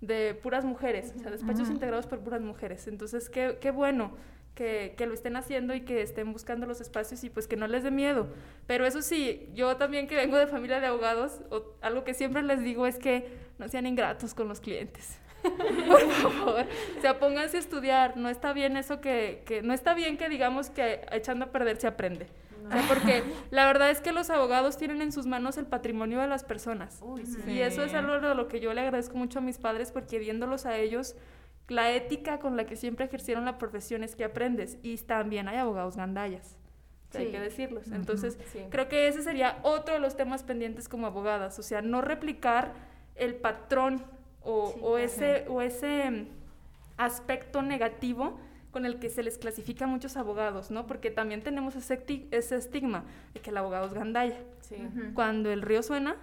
de 0.00 0.34
puras 0.34 0.64
mujeres, 0.64 1.12
o 1.16 1.20
sea, 1.20 1.30
despachos 1.30 1.68
integrados 1.70 2.06
por 2.06 2.20
puras 2.20 2.40
mujeres. 2.40 2.86
Entonces, 2.86 3.28
qué, 3.28 3.58
qué 3.60 3.70
bueno 3.70 4.12
que, 4.54 4.94
que 4.96 5.06
lo 5.06 5.14
estén 5.14 5.36
haciendo 5.36 5.74
y 5.74 5.82
que 5.82 6.02
estén 6.02 6.32
buscando 6.32 6.66
los 6.66 6.80
espacios 6.80 7.22
y 7.22 7.30
pues 7.30 7.46
que 7.46 7.56
no 7.56 7.66
les 7.66 7.82
dé 7.84 7.90
miedo. 7.90 8.26
Pero 8.66 8.84
eso 8.86 9.00
sí, 9.02 9.48
yo 9.54 9.76
también 9.76 10.06
que 10.08 10.16
vengo 10.16 10.36
de 10.36 10.46
familia 10.46 10.80
de 10.80 10.86
abogados, 10.86 11.40
o- 11.50 11.74
algo 11.82 12.02
que 12.04 12.14
siempre 12.14 12.42
les 12.42 12.62
digo 12.62 12.86
es 12.86 12.98
que 12.98 13.28
no 13.58 13.68
sean 13.68 13.86
ingratos 13.86 14.34
con 14.34 14.48
los 14.48 14.60
clientes. 14.60 15.18
Por 15.42 16.10
favor, 16.10 16.66
o 16.98 17.00
sea, 17.00 17.18
pónganse 17.18 17.56
a 17.56 17.60
estudiar. 17.60 18.16
No 18.16 18.28
está 18.28 18.52
bien 18.52 18.76
eso 18.76 19.00
que, 19.00 19.42
que 19.46 19.62
no 19.62 19.72
está 19.72 19.94
bien 19.94 20.16
que 20.16 20.28
digamos 20.28 20.70
que 20.70 21.00
echando 21.12 21.46
a 21.46 21.48
perder 21.48 21.78
se 21.78 21.86
aprende. 21.86 22.26
O 22.66 22.72
sea, 22.72 22.84
porque 22.86 23.24
la 23.50 23.66
verdad 23.66 23.90
es 23.90 24.00
que 24.00 24.12
los 24.12 24.30
abogados 24.30 24.76
tienen 24.76 25.02
en 25.02 25.12
sus 25.12 25.26
manos 25.26 25.56
el 25.56 25.66
patrimonio 25.66 26.20
de 26.20 26.28
las 26.28 26.44
personas. 26.44 27.02
Y 27.46 27.60
eso 27.60 27.82
es 27.82 27.94
algo 27.94 28.20
de 28.20 28.34
lo 28.34 28.48
que 28.48 28.60
yo 28.60 28.72
le 28.74 28.80
agradezco 28.82 29.16
mucho 29.16 29.38
a 29.38 29.42
mis 29.42 29.58
padres 29.58 29.92
porque 29.92 30.18
viéndolos 30.18 30.66
a 30.66 30.76
ellos, 30.76 31.16
la 31.68 31.90
ética 31.92 32.38
con 32.38 32.56
la 32.56 32.66
que 32.66 32.76
siempre 32.76 33.06
ejercieron 33.06 33.44
la 33.44 33.58
profesión 33.58 34.04
es 34.04 34.14
que 34.14 34.24
aprendes. 34.24 34.78
Y 34.82 34.96
también 34.98 35.48
hay 35.48 35.56
abogados 35.56 35.96
gandallas. 35.96 36.58
Hay 37.14 37.32
que 37.32 37.40
decirlos. 37.40 37.90
Entonces, 37.90 38.38
creo 38.70 38.88
que 38.88 39.08
ese 39.08 39.22
sería 39.22 39.58
otro 39.62 39.94
de 39.94 40.00
los 40.00 40.16
temas 40.16 40.44
pendientes 40.44 40.88
como 40.88 41.06
abogadas. 41.06 41.58
O 41.58 41.62
sea, 41.62 41.82
no 41.82 42.02
replicar 42.02 42.72
el 43.16 43.34
patrón 43.34 44.04
o, 44.42 44.98
ese, 44.98 45.44
o 45.48 45.60
ese 45.60 46.10
mm, 46.10 46.26
aspecto 46.96 47.62
negativo 47.62 48.38
con 48.70 48.86
el 48.86 48.98
que 48.98 49.10
se 49.10 49.22
les 49.22 49.38
clasifica 49.38 49.84
a 49.84 49.88
muchos 49.88 50.16
abogados, 50.16 50.70
¿no? 50.70 50.86
Porque 50.86 51.10
también 51.10 51.42
tenemos 51.42 51.74
ese, 51.74 52.02
ese 52.30 52.56
estigma 52.56 53.04
de 53.34 53.40
que 53.40 53.50
el 53.50 53.56
abogado 53.56 53.86
es 53.86 53.94
gandalla. 53.94 54.38
Cuando 55.14 55.50
el 55.50 55.62
río 55.62 55.82
suena, 55.82 56.16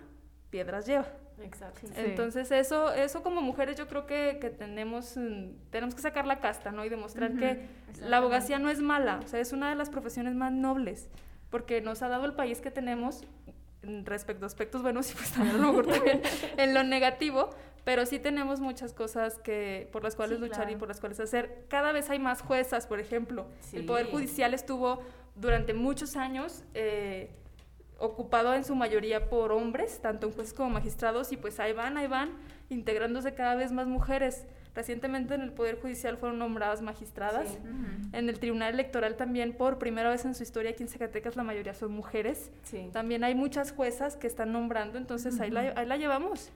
piedras 0.49 0.85
lleva. 0.85 1.07
Exacto. 1.43 1.81
Entonces 1.95 2.49
eso, 2.51 2.93
eso 2.93 3.21
como 3.21 3.41
mujeres 3.41 3.75
yo 3.77 3.87
creo 3.87 4.05
que, 4.05 4.37
que 4.41 4.49
tenemos, 4.49 5.17
mm, 5.17 5.69
tenemos 5.69 5.93
que 5.93 6.01
sacar 6.01 6.25
la 6.25 6.39
casta, 6.39 6.71
¿no? 6.71 6.83
Y 6.85 6.89
demostrar 6.89 7.33
que 7.35 7.67
la 8.01 8.17
abogacía 8.17 8.57
no 8.57 8.69
es 8.69 8.79
mala, 8.79 9.19
o 9.23 9.27
sea, 9.27 9.39
es 9.39 9.51
una 9.51 9.69
de 9.69 9.75
las 9.75 9.89
profesiones 9.89 10.33
más 10.33 10.51
nobles, 10.51 11.09
porque 11.49 11.81
nos 11.81 12.01
ha 12.01 12.07
dado 12.07 12.25
el 12.25 12.33
país 12.33 12.61
que 12.61 12.71
tenemos 12.71 13.23
respecto 14.03 14.45
a 14.45 14.47
aspectos 14.47 14.81
buenos 14.81 15.11
y 15.11 15.15
pues 15.15 15.31
también 15.31 15.57
a 15.57 15.59
lo 15.59 15.67
mejor 15.67 15.87
también 15.87 16.21
en 16.57 16.73
lo 16.73 16.83
negativo, 16.83 17.51
pero 17.87 18.05
sí 18.05 18.19
tenemos 18.19 18.59
muchas 18.59 18.91
cosas 18.91 19.39
que 19.39 19.87
por 19.93 20.03
las 20.03 20.13
cuales 20.13 20.41
luchar 20.41 20.69
y 20.69 20.75
por 20.75 20.89
las 20.89 20.99
cuales 20.99 21.21
hacer. 21.21 21.63
Cada 21.69 21.93
vez 21.93 22.09
hay 22.09 22.19
más 22.19 22.41
juezas, 22.41 22.85
por 22.85 22.99
ejemplo. 22.99 23.47
El 23.71 23.85
Poder 23.85 24.07
Judicial 24.11 24.53
estuvo 24.53 25.01
durante 25.37 25.73
muchos 25.73 26.17
años 26.17 26.65
eh, 26.73 27.29
ocupado 27.97 28.53
en 28.55 28.65
su 28.65 28.75
mayoría 28.75 29.29
por 29.29 29.53
hombres, 29.53 30.01
tanto 30.01 30.29
jueces 30.31 30.53
como 30.53 30.71
magistrados, 30.71 31.31
y 31.31 31.37
pues 31.37 31.61
ahí 31.61 31.71
van, 31.71 31.95
ahí 31.95 32.07
van, 32.07 32.31
integrándose 32.69 33.33
cada 33.33 33.55
vez 33.55 33.71
más 33.71 33.87
mujeres. 33.87 34.45
Recientemente 34.75 35.35
en 35.35 35.41
el 35.41 35.53
Poder 35.53 35.79
Judicial 35.79 36.17
fueron 36.17 36.39
nombradas 36.39 36.81
magistradas. 36.81 37.57
En 38.11 38.27
el 38.27 38.37
Tribunal 38.37 38.73
Electoral 38.73 39.15
también, 39.15 39.53
por 39.53 39.79
primera 39.79 40.09
vez 40.09 40.25
en 40.25 40.35
su 40.35 40.43
historia, 40.43 40.71
aquí 40.71 40.83
en 40.83 40.89
Zacatecas 40.89 41.37
la 41.37 41.43
mayoría 41.43 41.73
son 41.73 41.93
mujeres. 41.93 42.51
También 42.91 43.23
hay 43.23 43.33
muchas 43.33 43.71
juezas 43.71 44.17
que 44.17 44.27
están 44.27 44.51
nombrando, 44.51 44.97
entonces 44.97 45.39
ahí, 45.39 45.51
la, 45.51 45.71
ahí 45.77 45.85
la 45.85 45.95
llevamos 45.95 46.51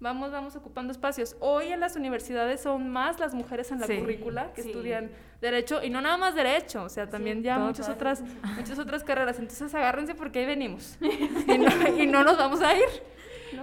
vamos, 0.00 0.30
vamos 0.30 0.56
ocupando 0.56 0.92
espacios. 0.92 1.36
Hoy 1.40 1.68
en 1.68 1.80
las 1.80 1.96
universidades 1.96 2.60
son 2.60 2.90
más 2.90 3.18
las 3.18 3.34
mujeres 3.34 3.70
en 3.70 3.80
la 3.80 3.86
currícula 3.86 4.52
que 4.52 4.62
estudian 4.62 5.10
derecho 5.40 5.82
y 5.82 5.90
no 5.90 6.00
nada 6.00 6.16
más 6.16 6.34
derecho, 6.34 6.84
o 6.84 6.88
sea, 6.88 7.08
también 7.08 7.42
ya 7.42 7.58
muchas 7.58 7.88
otras 7.88 8.22
muchas 8.56 8.78
otras 8.78 9.04
carreras. 9.04 9.38
Entonces 9.38 9.74
agárrense 9.74 10.14
porque 10.14 10.40
ahí 10.40 10.46
venimos 10.46 10.98
y, 11.00 12.06
no, 12.06 12.24
nos 12.24 12.36
vamos 12.36 12.60
a 12.60 12.76
ir. 12.76 12.86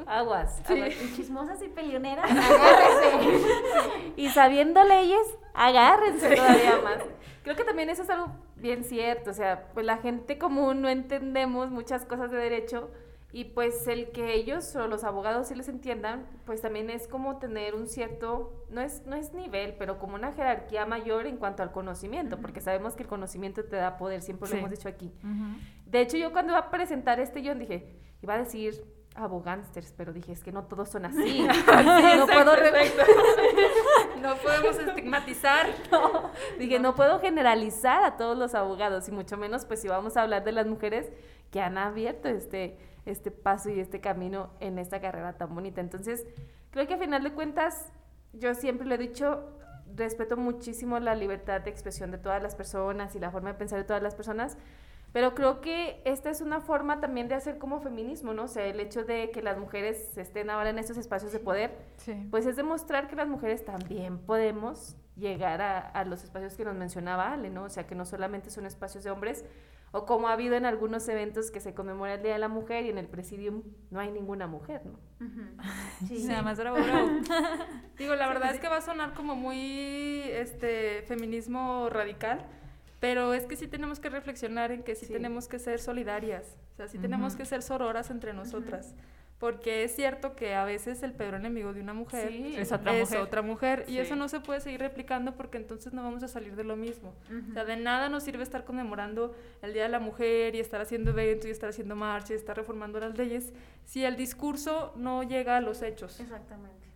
Aguas, 0.07 0.61
Y 0.69 1.15
chismosas 1.15 1.61
y 1.61 1.67
peleoneras, 1.67 2.25
agárrense. 2.31 3.47
y 4.15 4.29
sabiendo 4.29 4.83
leyes, 4.83 5.37
agárrense 5.53 6.35
todavía 6.35 6.79
más. 6.83 6.97
Creo 7.43 7.55
que 7.55 7.63
también 7.63 7.89
eso 7.89 8.03
es 8.03 8.09
algo 8.09 8.31
bien 8.55 8.85
cierto, 8.85 9.31
o 9.31 9.33
sea, 9.33 9.67
pues 9.73 9.85
la 9.85 9.97
gente 9.97 10.37
común 10.37 10.81
no 10.81 10.89
entendemos 10.89 11.69
muchas 11.69 12.05
cosas 12.05 12.31
de 12.31 12.37
derecho 12.37 12.89
y 13.35 13.45
pues 13.45 13.87
el 13.87 14.11
que 14.11 14.35
ellos 14.35 14.75
o 14.75 14.87
los 14.87 15.03
abogados 15.03 15.47
sí 15.47 15.55
les 15.55 15.67
entiendan, 15.67 16.27
pues 16.45 16.61
también 16.61 16.91
es 16.91 17.07
como 17.07 17.39
tener 17.39 17.73
un 17.73 17.87
cierto, 17.87 18.63
no 18.69 18.79
es, 18.79 19.07
no 19.07 19.15
es 19.15 19.33
nivel, 19.33 19.73
pero 19.79 19.97
como 19.97 20.13
una 20.13 20.31
jerarquía 20.33 20.85
mayor 20.85 21.25
en 21.25 21.37
cuanto 21.37 21.63
al 21.63 21.71
conocimiento, 21.71 22.39
porque 22.39 22.61
sabemos 22.61 22.95
que 22.95 23.01
el 23.01 23.09
conocimiento 23.09 23.65
te 23.65 23.75
da 23.75 23.97
poder, 23.97 24.21
siempre 24.21 24.47
lo 24.49 24.55
hemos 24.57 24.69
dicho 24.69 24.87
aquí. 24.87 25.11
De 25.87 26.01
hecho, 26.01 26.15
yo 26.15 26.31
cuando 26.31 26.51
iba 26.53 26.59
a 26.59 26.69
presentar 26.69 27.19
este 27.19 27.41
yo 27.41 27.55
dije, 27.55 27.97
iba 28.21 28.35
a 28.35 28.37
decir 28.37 28.85
abogánsters, 29.15 29.93
pero 29.97 30.13
dije, 30.13 30.31
es 30.31 30.43
que 30.43 30.51
no 30.51 30.65
todos 30.65 30.89
son 30.89 31.05
así. 31.05 31.41
no 32.17 32.27
puedo 32.27 32.53
No 34.21 34.35
podemos 34.37 34.77
estigmatizar. 34.77 35.67
Dije, 36.59 36.79
no. 36.79 36.95
puedo 36.95 37.19
generalizar 37.19 38.03
a 38.03 38.15
todos 38.15 38.37
los 38.37 38.53
abogados, 38.55 39.07
y 39.09 39.11
mucho 39.11 39.37
menos 39.37 39.65
pues 39.65 39.81
si 39.81 39.87
vamos 39.87 40.17
a 40.17 40.21
hablar 40.21 40.43
de 40.43 40.51
las 40.51 40.67
mujeres 40.67 41.11
que 41.51 41.61
han 41.61 41.77
abierto 41.77 42.29
este 42.29 42.77
este 43.05 43.31
paso 43.31 43.69
y 43.69 43.79
este 43.79 43.99
camino 43.99 44.49
en 44.59 44.79
esta 44.79 45.01
carrera 45.01 45.33
tan 45.33 45.53
bonita. 45.53 45.81
Entonces, 45.81 46.25
creo 46.71 46.87
que 46.87 46.93
a 46.95 46.97
final 46.97 47.23
de 47.23 47.33
cuentas, 47.33 47.91
yo 48.33 48.53
siempre 48.55 48.87
lo 48.87 48.95
he 48.95 48.97
dicho, 48.97 49.43
respeto 49.95 50.37
muchísimo 50.37 50.99
la 50.99 51.15
libertad 51.15 51.61
de 51.61 51.69
expresión 51.69 52.11
de 52.11 52.17
todas 52.17 52.41
las 52.41 52.55
personas 52.55 53.15
y 53.15 53.19
la 53.19 53.31
forma 53.31 53.51
de 53.51 53.57
pensar 53.57 53.77
de 53.77 53.85
todas 53.85 54.01
las 54.01 54.15
personas, 54.15 54.57
pero 55.11 55.35
creo 55.35 55.61
que 55.61 56.01
esta 56.05 56.31
es 56.31 56.41
una 56.41 56.59
forma 56.59 56.99
también 56.99 57.27
de 57.27 57.35
hacer 57.35 57.59
como 57.59 57.79
feminismo, 57.79 58.33
¿no? 58.33 58.45
O 58.45 58.47
sea, 58.47 58.65
el 58.65 58.79
hecho 58.79 59.03
de 59.03 59.29
que 59.29 59.43
las 59.43 59.59
mujeres 59.59 60.17
estén 60.17 60.49
ahora 60.49 60.71
en 60.71 60.79
estos 60.79 60.97
espacios 60.97 61.31
de 61.31 61.39
poder, 61.39 61.71
pues 62.31 62.47
es 62.47 62.55
demostrar 62.55 63.07
que 63.07 63.15
las 63.15 63.27
mujeres 63.27 63.63
también 63.63 64.17
podemos 64.17 64.95
llegar 65.15 65.61
a, 65.61 65.77
a 65.77 66.03
los 66.05 66.23
espacios 66.23 66.55
que 66.55 66.65
nos 66.65 66.73
mencionaba 66.73 67.31
Ale, 67.31 67.51
¿no? 67.51 67.65
O 67.65 67.69
sea, 67.69 67.85
que 67.85 67.93
no 67.93 68.05
solamente 68.05 68.49
son 68.49 68.65
espacios 68.65 69.03
de 69.03 69.11
hombres, 69.11 69.45
o 69.95 70.07
como 70.07 70.27
ha 70.27 70.33
habido 70.33 70.55
en 70.55 70.65
algunos 70.65 71.07
eventos 71.07 71.51
que 71.51 71.59
se 71.59 71.75
conmemora 71.75 72.15
el 72.15 72.23
Día 72.23 72.33
de 72.33 72.39
la 72.39 72.47
Mujer 72.47 72.83
y 72.83 72.89
en 72.89 72.97
el 72.97 73.05
presidium 73.05 73.61
no 73.91 73.99
hay 73.99 74.11
ninguna 74.11 74.47
mujer, 74.47 74.81
¿no? 74.85 74.99
Sí, 76.07 76.23
nada 76.27 76.41
más 76.41 76.57
bravo, 76.59 76.77
Digo, 77.95 78.15
la 78.15 78.27
verdad 78.27 78.55
es 78.55 78.59
que 78.59 78.67
va 78.67 78.77
a 78.77 78.81
sonar 78.81 79.13
como 79.13 79.35
muy 79.35 80.23
este 80.31 81.03
feminismo 81.03 81.89
radical, 81.91 82.43
pero 82.99 83.35
es 83.35 83.45
que 83.45 83.55
sí 83.55 83.67
tenemos 83.67 83.99
que 83.99 84.09
reflexionar 84.09 84.71
en 84.71 84.81
que 84.81 84.95
sí, 84.95 85.05
tenemos 85.05 85.47
que 85.47 85.59
ser 85.59 85.79
solidarias, 85.79 86.57
o 86.73 86.75
sea, 86.75 86.87
sí 86.87 86.97
tenemos 86.97 87.35
que 87.35 87.45
ser 87.45 87.61
sororas 87.61 88.09
entre 88.09 88.33
nosotras 88.33 88.95
porque 89.43 89.83
es 89.83 89.93
cierto 89.93 90.37
que 90.37 90.55
a 90.55 90.63
veces 90.63 91.03
el 91.03 91.11
peor 91.11 91.33
enemigo 91.33 91.73
de 91.73 91.81
una 91.81 91.93
mujer 91.93 92.31
es 92.31 92.71
otra 92.71 93.41
mujer, 93.41 93.83
y 93.89 93.97
eso 93.97 94.15
no 94.15 94.29
se 94.29 94.39
puede 94.39 94.61
seguir 94.61 94.79
replicando 94.79 95.35
porque 95.35 95.57
entonces 95.57 95.91
no 95.91 96.01
vamos 96.01 96.23
a 96.23 96.29
salir 96.29 96.55
de 96.55 96.63
lo 96.63 96.77
mismo. 96.77 97.13
O 97.49 97.51
sea, 97.51 97.65
de 97.65 97.75
nada 97.75 98.07
nos 98.07 98.23
sirve 98.23 98.41
estar 98.41 98.63
conmemorando 98.63 99.35
el 99.61 99.73
Día 99.73 99.83
de 99.83 99.89
la 99.89 99.99
Mujer 99.99 100.55
y 100.55 100.61
estar 100.61 100.79
haciendo 100.79 101.11
eventos 101.11 101.47
y 101.47 101.49
estar 101.49 101.71
haciendo 101.71 101.93
marchas 101.93 102.31
y 102.31 102.33
estar 102.35 102.55
reformando 102.55 103.01
las 103.01 103.17
leyes 103.17 103.51
si 103.83 104.05
el 104.05 104.15
discurso 104.15 104.93
no 104.95 105.23
llega 105.23 105.57
a 105.57 105.59
los 105.59 105.81
hechos. 105.81 106.21
Exactamente. 106.21 106.87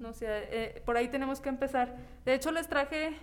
no, 0.00 0.08
o 0.08 0.12
sea, 0.12 0.40
eh, 0.40 0.82
por 0.84 0.96
ahí 0.96 1.06
tenemos 1.06 1.38
que 1.38 1.50
empezar. 1.50 1.96
De 2.24 2.34
hecho, 2.34 2.50
les 2.50 2.66
traje, 2.66 3.14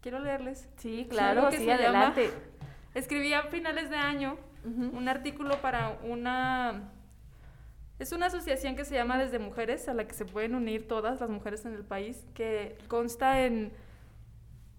quiero 0.00 0.18
leerles. 0.18 0.68
Sí, 0.78 1.06
claro, 1.08 1.48
sí, 1.52 1.70
adelante. 1.70 2.32
escribí 2.92 3.32
a 3.34 3.42
finales 3.42 3.88
de 3.88 3.96
año 3.96 4.36
un 4.64 5.08
artículo 5.08 5.60
para 5.62 5.96
una 6.02 6.90
es 7.98 8.12
una 8.12 8.26
asociación 8.26 8.76
que 8.76 8.84
se 8.84 8.94
llama 8.94 9.18
Desde 9.18 9.38
Mujeres, 9.38 9.88
a 9.88 9.94
la 9.94 10.06
que 10.06 10.14
se 10.14 10.24
pueden 10.24 10.54
unir 10.54 10.86
todas 10.86 11.20
las 11.20 11.30
mujeres 11.30 11.64
en 11.64 11.72
el 11.74 11.84
país, 11.84 12.24
que 12.34 12.76
consta 12.88 13.44
en 13.44 13.72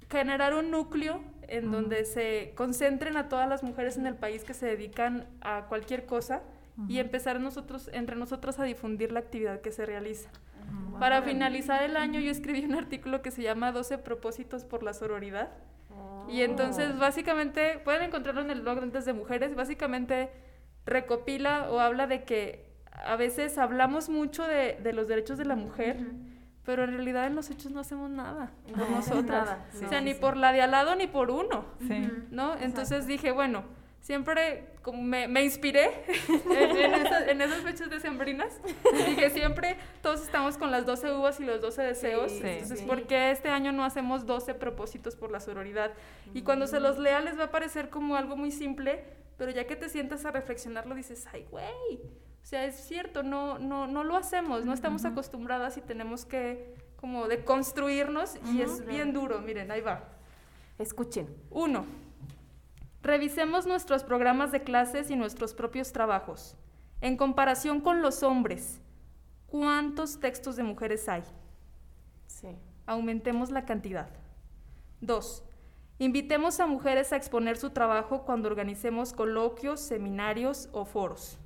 generar 0.10 0.54
un 0.54 0.72
núcleo 0.72 1.22
en 1.48 1.72
donde 1.72 2.06
se 2.06 2.54
concentren 2.56 3.18
a 3.18 3.28
todas 3.30 3.50
las 3.50 3.64
mujeres 3.64 3.98
en 3.98 4.06
el 4.06 4.16
país 4.16 4.44
que 4.44 4.54
se 4.54 4.66
dedican 4.66 5.28
a 5.42 5.66
cualquier 5.68 6.06
cosa 6.06 6.44
y 6.88 7.00
empezar 7.00 7.40
nosotros, 7.40 7.90
entre 7.92 8.16
nosotros 8.16 8.60
a 8.60 8.64
difundir 8.64 9.12
la 9.12 9.20
actividad 9.20 9.62
que 9.62 9.72
se 9.72 9.86
realiza. 9.86 10.30
Para 11.00 11.24
finalizar 11.24 11.84
el 11.84 11.98
año 11.98 12.20
yo 12.20 12.30
escribí 12.30 12.64
un 12.66 12.76
artículo 12.76 13.22
que 13.22 13.32
se 13.32 13.42
llama 13.42 13.72
12 13.72 13.98
propósitos 14.00 14.64
por 14.64 14.84
la 14.84 14.94
sororidad. 14.94 15.50
Y 16.30 16.42
entonces 16.42 16.92
oh. 16.94 17.00
básicamente, 17.00 17.80
pueden 17.84 18.04
encontrarlo 18.04 18.42
en 18.42 18.52
el 18.52 18.62
blog 18.62 18.82
de 18.82 18.88
Desde 18.88 19.14
Mujeres, 19.14 19.56
básicamente 19.56 20.30
recopila 20.86 21.70
o 21.72 21.80
habla 21.80 22.06
de 22.06 22.24
que 22.24 22.67
a 23.06 23.16
veces 23.16 23.58
hablamos 23.58 24.10
mucho 24.10 24.44
de, 24.44 24.78
de 24.82 24.94
los 24.94 25.08
derechos 25.08 25.38
de 25.38 25.46
la 25.46 25.56
mujer, 25.56 25.98
pero 26.68 26.84
en 26.84 26.92
realidad 26.92 27.28
en 27.28 27.36
los 27.36 27.50
hechos 27.50 27.72
no 27.72 27.80
hacemos 27.80 28.10
nada 28.10 28.52
por 28.76 28.90
nosotras. 28.90 29.58
o 29.82 29.88
sea, 29.88 30.02
ni 30.02 30.14
por 30.14 30.36
la 30.36 30.52
de 30.52 30.62
al 30.62 30.72
lado 30.72 30.98
ni 30.98 31.08
por 31.08 31.32
uno. 31.32 31.64
¿No? 32.30 32.58
Entonces 32.58 33.08
dije, 33.08 33.32
bueno, 33.32 33.64
siempre 34.02 34.76
me, 34.94 35.30
me 35.30 35.46
inspiré 35.46 36.04
en, 36.50 37.42
esas, 37.42 37.62
fechas 37.62 37.90
decembrinas. 37.90 38.60
Dije, 39.08 39.30
siempre 39.30 39.78
todos 40.02 40.22
estamos 40.22 40.58
con 40.58 40.70
las 40.70 40.86
12 40.86 41.14
uvas 41.14 41.40
y 41.40 41.46
los 41.46 41.62
12 41.62 41.84
deseos. 41.84 42.34
Entonces, 42.34 42.82
¿por 42.82 43.08
qué 43.08 43.32
este 43.32 43.48
año 43.48 43.72
no 43.72 43.86
hacemos 43.86 44.26
12 44.26 44.54
propósitos 44.56 45.16
por 45.16 45.32
la 45.32 45.40
sororidad? 45.40 45.94
Y 46.34 46.42
cuando 46.42 46.68
se 46.68 46.82
los 46.82 47.00
lea 47.00 47.22
les 47.22 47.40
va 47.40 47.46
a 47.46 47.50
parecer 47.50 47.90
como 47.90 48.18
algo 48.18 48.36
muy 48.36 48.52
simple, 48.52 49.06
pero 49.38 49.52
ya 49.52 49.66
que 49.68 49.78
te 49.78 49.88
sientas 49.88 50.26
a 50.26 50.32
reflexionarlo 50.32 50.96
dices, 50.96 51.28
ay, 51.32 51.46
güey 51.50 52.02
o 52.48 52.50
sea, 52.50 52.64
es 52.64 52.78
cierto, 52.78 53.24
no, 53.24 53.60
no, 53.60 53.88
no 53.88 54.06
lo 54.06 54.16
hacemos, 54.16 54.64
no 54.64 54.72
estamos 54.72 55.04
acostumbradas 55.04 55.76
y 55.76 55.82
tenemos 55.82 56.24
que 56.24 56.76
como 56.96 57.28
deconstruirnos 57.28 58.38
y 58.46 58.62
es 58.62 58.86
bien 58.86 59.12
duro, 59.12 59.42
miren, 59.42 59.70
ahí 59.70 59.82
va. 59.82 60.06
Escuchen. 60.80 61.28
Uno, 61.50 61.86
revisemos 63.04 63.68
nuestros 63.68 64.06
programas 64.06 64.54
de 64.54 64.64
clases 64.64 65.12
y 65.12 65.18
nuestros 65.18 65.54
propios 65.54 65.92
trabajos. 65.92 66.56
En 67.02 67.18
comparación 67.18 67.82
con 67.82 68.02
los 68.02 68.24
hombres, 68.24 68.80
¿cuántos 69.48 70.22
textos 70.22 70.56
de 70.56 70.64
mujeres 70.64 71.10
hay? 71.10 71.24
Sí. 72.28 72.56
Aumentemos 72.86 73.52
la 73.52 73.66
cantidad. 73.66 74.08
Dos, 75.02 75.44
Invitemos 76.00 76.62
a 76.62 76.66
mujeres 76.66 77.12
a 77.12 77.18
exponer 77.18 77.58
su 77.58 77.72
trabajo 77.72 78.22
cuando 78.24 78.48
organicemos 78.48 79.12
coloquios, 79.12 79.82
seminarios 79.82 80.70
o 80.72 80.86
foros. 80.86 81.40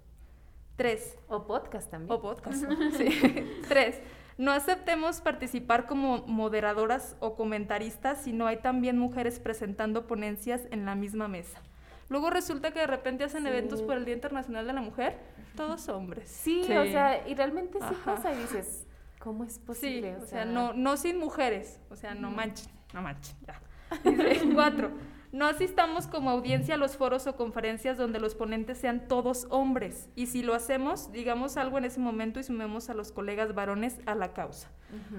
Tres. 0.81 1.15
O 1.27 1.45
podcast 1.45 1.91
también. 1.91 2.11
O 2.11 2.19
podcast. 2.19 2.65
sí. 2.97 3.61
Tres. 3.67 4.01
No 4.39 4.51
aceptemos 4.51 5.21
participar 5.21 5.85
como 5.85 6.25
moderadoras 6.25 7.15
o 7.19 7.35
comentaristas 7.35 8.23
si 8.23 8.33
no 8.33 8.47
hay 8.47 8.57
también 8.57 8.97
mujeres 8.97 9.39
presentando 9.39 10.07
ponencias 10.07 10.63
en 10.71 10.87
la 10.87 10.95
misma 10.95 11.27
mesa. 11.27 11.61
Luego 12.09 12.31
resulta 12.31 12.71
que 12.71 12.79
de 12.79 12.87
repente 12.87 13.23
hacen 13.23 13.45
eventos 13.45 13.83
por 13.83 13.95
el 13.95 14.05
Día 14.05 14.15
Internacional 14.15 14.65
de 14.65 14.73
la 14.73 14.81
Mujer, 14.81 15.19
todos 15.55 15.87
hombres. 15.87 16.27
Sí, 16.27 16.63
o 16.63 16.85
sea, 16.85 17.27
y 17.27 17.35
realmente 17.35 17.77
sí 17.77 17.95
pasa 18.03 18.33
y 18.33 18.37
dices, 18.37 18.87
¿cómo 19.19 19.43
es 19.43 19.59
posible? 19.59 20.15
o, 20.15 20.25
sea, 20.25 20.45
no, 20.45 20.73
no 20.73 20.97
sin 20.97 21.19
mujeres, 21.19 21.79
o 21.91 21.95
sea, 21.95 22.15
no 22.15 22.31
manchen, 22.31 22.71
no 22.91 23.03
manchen, 23.03 23.37
ya. 23.45 23.61
cuatro, 24.55 24.89
no 25.31 25.45
asistamos 25.47 26.07
como 26.07 26.29
audiencia 26.29 26.75
a 26.75 26.77
los 26.77 26.97
foros 26.97 27.25
o 27.27 27.35
conferencias 27.35 27.97
donde 27.97 28.19
los 28.19 28.35
ponentes 28.35 28.77
sean 28.77 29.07
todos 29.07 29.47
hombres. 29.49 30.09
Y 30.15 30.27
si 30.27 30.43
lo 30.43 30.53
hacemos, 30.53 31.11
digamos 31.11 31.57
algo 31.57 31.77
en 31.77 31.85
ese 31.85 31.99
momento 31.99 32.39
y 32.39 32.43
sumemos 32.43 32.89
a 32.89 32.93
los 32.93 33.11
colegas 33.11 33.55
varones 33.55 33.99
a 34.05 34.15
la 34.15 34.33
causa. 34.33 34.69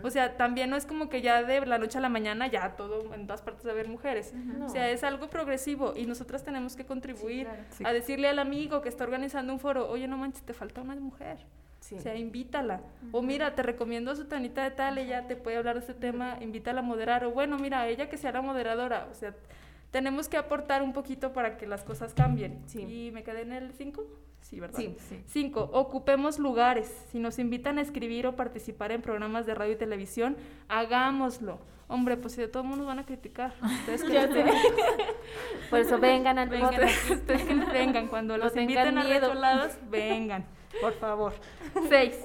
O 0.03 0.11
sea, 0.11 0.37
también 0.37 0.69
no 0.69 0.77
es 0.77 0.85
como 0.85 1.09
que 1.09 1.23
ya 1.23 1.43
de 1.43 1.65
la 1.65 1.79
noche 1.79 1.97
a 1.97 2.03
la 2.03 2.11
mañana 2.11 2.47
ya 2.47 2.77
todo 2.77 3.15
en 3.15 3.27
todas 3.27 3.41
partes 3.41 3.65
de 3.65 3.71
haber 3.71 3.89
mujeres. 3.89 4.35
O 4.65 4.69
sea, 4.69 4.91
es 4.91 5.03
algo 5.03 5.31
progresivo 5.31 5.95
y 5.97 6.05
nosotras 6.05 6.45
tenemos 6.45 6.77
que 6.77 6.85
contribuir 6.85 7.49
a 7.83 7.93
decirle 7.93 8.29
al 8.29 8.39
amigo 8.39 8.83
que 8.83 8.91
está 8.91 9.05
organizando 9.05 9.53
un 9.53 9.61
foro, 9.61 9.89
oye, 9.89 10.07
no 10.09 10.19
manches, 10.19 10.43
te 10.43 10.53
falta 10.53 10.83
una 10.83 10.95
mujer. 10.97 11.39
O 11.91 12.01
sea, 12.01 12.17
invítala. 12.17 12.81
O 13.11 13.23
mira, 13.23 13.55
te 13.55 13.63
recomiendo 13.63 14.11
a 14.11 14.17
su 14.17 14.27
tanita 14.27 14.63
de 14.63 14.71
tal, 14.71 14.99
ella 14.99 15.27
te 15.27 15.37
puede 15.37 15.57
hablar 15.57 15.75
de 15.75 15.81
este 15.81 15.95
tema, 15.95 16.37
invítala 16.41 16.81
a 16.81 16.83
moderar. 16.83 17.25
O 17.25 17.33
bueno, 17.33 17.59
mira, 17.59 17.89
ella 17.89 18.09
que 18.09 18.17
sea 18.17 18.33
la 18.33 18.43
moderadora. 18.43 19.09
O 19.11 19.15
sea, 19.15 19.35
tenemos 19.93 20.29
que 20.29 20.37
aportar 20.37 20.83
un 20.83 20.93
poquito 20.93 21.33
para 21.33 21.57
que 21.57 21.69
las 21.69 21.85
cosas 21.85 22.15
cambien. 22.15 22.61
Sí. 22.67 22.81
¿Y 22.81 23.11
me 23.13 23.23
quedé 23.23 23.43
en 23.43 23.53
el 23.53 23.73
5? 23.73 24.05
Sí, 24.41 24.59
¿verdad? 24.59 24.81
Sí, 24.81 24.97
sí. 25.09 25.23
Cinco, 25.27 25.71
ocupemos 25.73 26.41
lugares. 26.41 26.93
Si 27.13 27.21
nos 27.21 27.39
invitan 27.39 27.79
a 27.79 27.83
escribir 27.83 28.27
o 28.27 28.35
participar 28.35 28.91
en 28.91 29.01
programas 29.01 29.47
de 29.47 29.55
radio 29.55 29.75
y 29.75 29.77
televisión, 29.77 30.37
hagámoslo. 30.69 31.61
Hombre, 31.87 32.17
pues 32.17 32.35
si 32.35 32.41
de 32.41 32.49
todos 32.49 32.65
modos 32.65 32.79
nos 32.79 32.87
van 32.89 32.99
a 32.99 33.05
criticar. 33.05 33.55
Ustedes 33.63 34.03
Por 35.71 35.79
eso 35.79 35.99
vengan 35.99 36.39
al 36.39 36.49
vengan, 36.49 36.73
Ustedes 37.11 37.73
vengan. 37.73 38.09
Cuando 38.09 38.37
los 38.37 38.57
inviten 38.57 38.99
a 38.99 39.05
lados, 39.05 39.79
vengan, 39.91 40.47
por 40.81 40.95
favor. 40.95 41.35
Seis, 41.89 42.17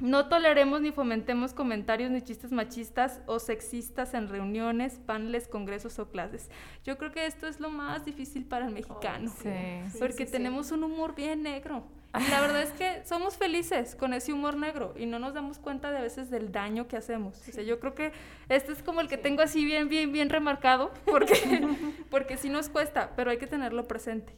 no 0.00 0.28
toleremos 0.28 0.80
ni 0.80 0.92
fomentemos 0.92 1.52
comentarios 1.52 2.10
ni 2.10 2.22
chistes 2.22 2.52
machistas 2.52 3.20
o 3.26 3.38
sexistas 3.38 4.14
en 4.14 4.28
reuniones, 4.28 4.98
paneles, 5.04 5.48
congresos 5.48 5.98
o 5.98 6.10
clases. 6.10 6.50
Yo 6.84 6.98
creo 6.98 7.12
que 7.12 7.26
esto 7.26 7.46
es 7.46 7.60
lo 7.60 7.70
más 7.70 8.04
difícil 8.04 8.44
para 8.44 8.66
el 8.66 8.72
mexicano, 8.72 9.30
sí, 9.42 9.50
porque 9.98 10.26
tenemos 10.26 10.70
un 10.72 10.84
humor 10.84 11.14
bien 11.14 11.42
negro. 11.42 11.84
Y 12.18 12.28
la 12.28 12.40
verdad 12.40 12.62
es 12.62 12.70
que 12.70 13.02
somos 13.04 13.36
felices 13.36 13.94
con 13.94 14.14
ese 14.14 14.32
humor 14.32 14.56
negro 14.56 14.94
y 14.96 15.06
no 15.06 15.20
nos 15.20 15.32
damos 15.32 15.58
cuenta 15.58 15.92
de 15.92 15.98
a 15.98 16.00
veces 16.00 16.28
del 16.28 16.50
daño 16.50 16.88
que 16.88 16.96
hacemos. 16.96 17.38
O 17.48 17.52
sea, 17.52 17.62
yo 17.62 17.78
creo 17.78 17.94
que 17.94 18.12
este 18.48 18.72
es 18.72 18.82
como 18.82 19.00
el 19.00 19.06
que 19.06 19.16
tengo 19.16 19.42
así 19.42 19.64
bien, 19.64 19.88
bien, 19.88 20.10
bien 20.10 20.28
remarcado, 20.28 20.90
porque, 21.04 21.34
porque 22.10 22.36
sí 22.36 22.48
nos 22.48 22.68
cuesta, 22.68 23.12
pero 23.14 23.30
hay 23.30 23.38
que 23.38 23.46
tenerlo 23.46 23.86
presente. 23.86 24.34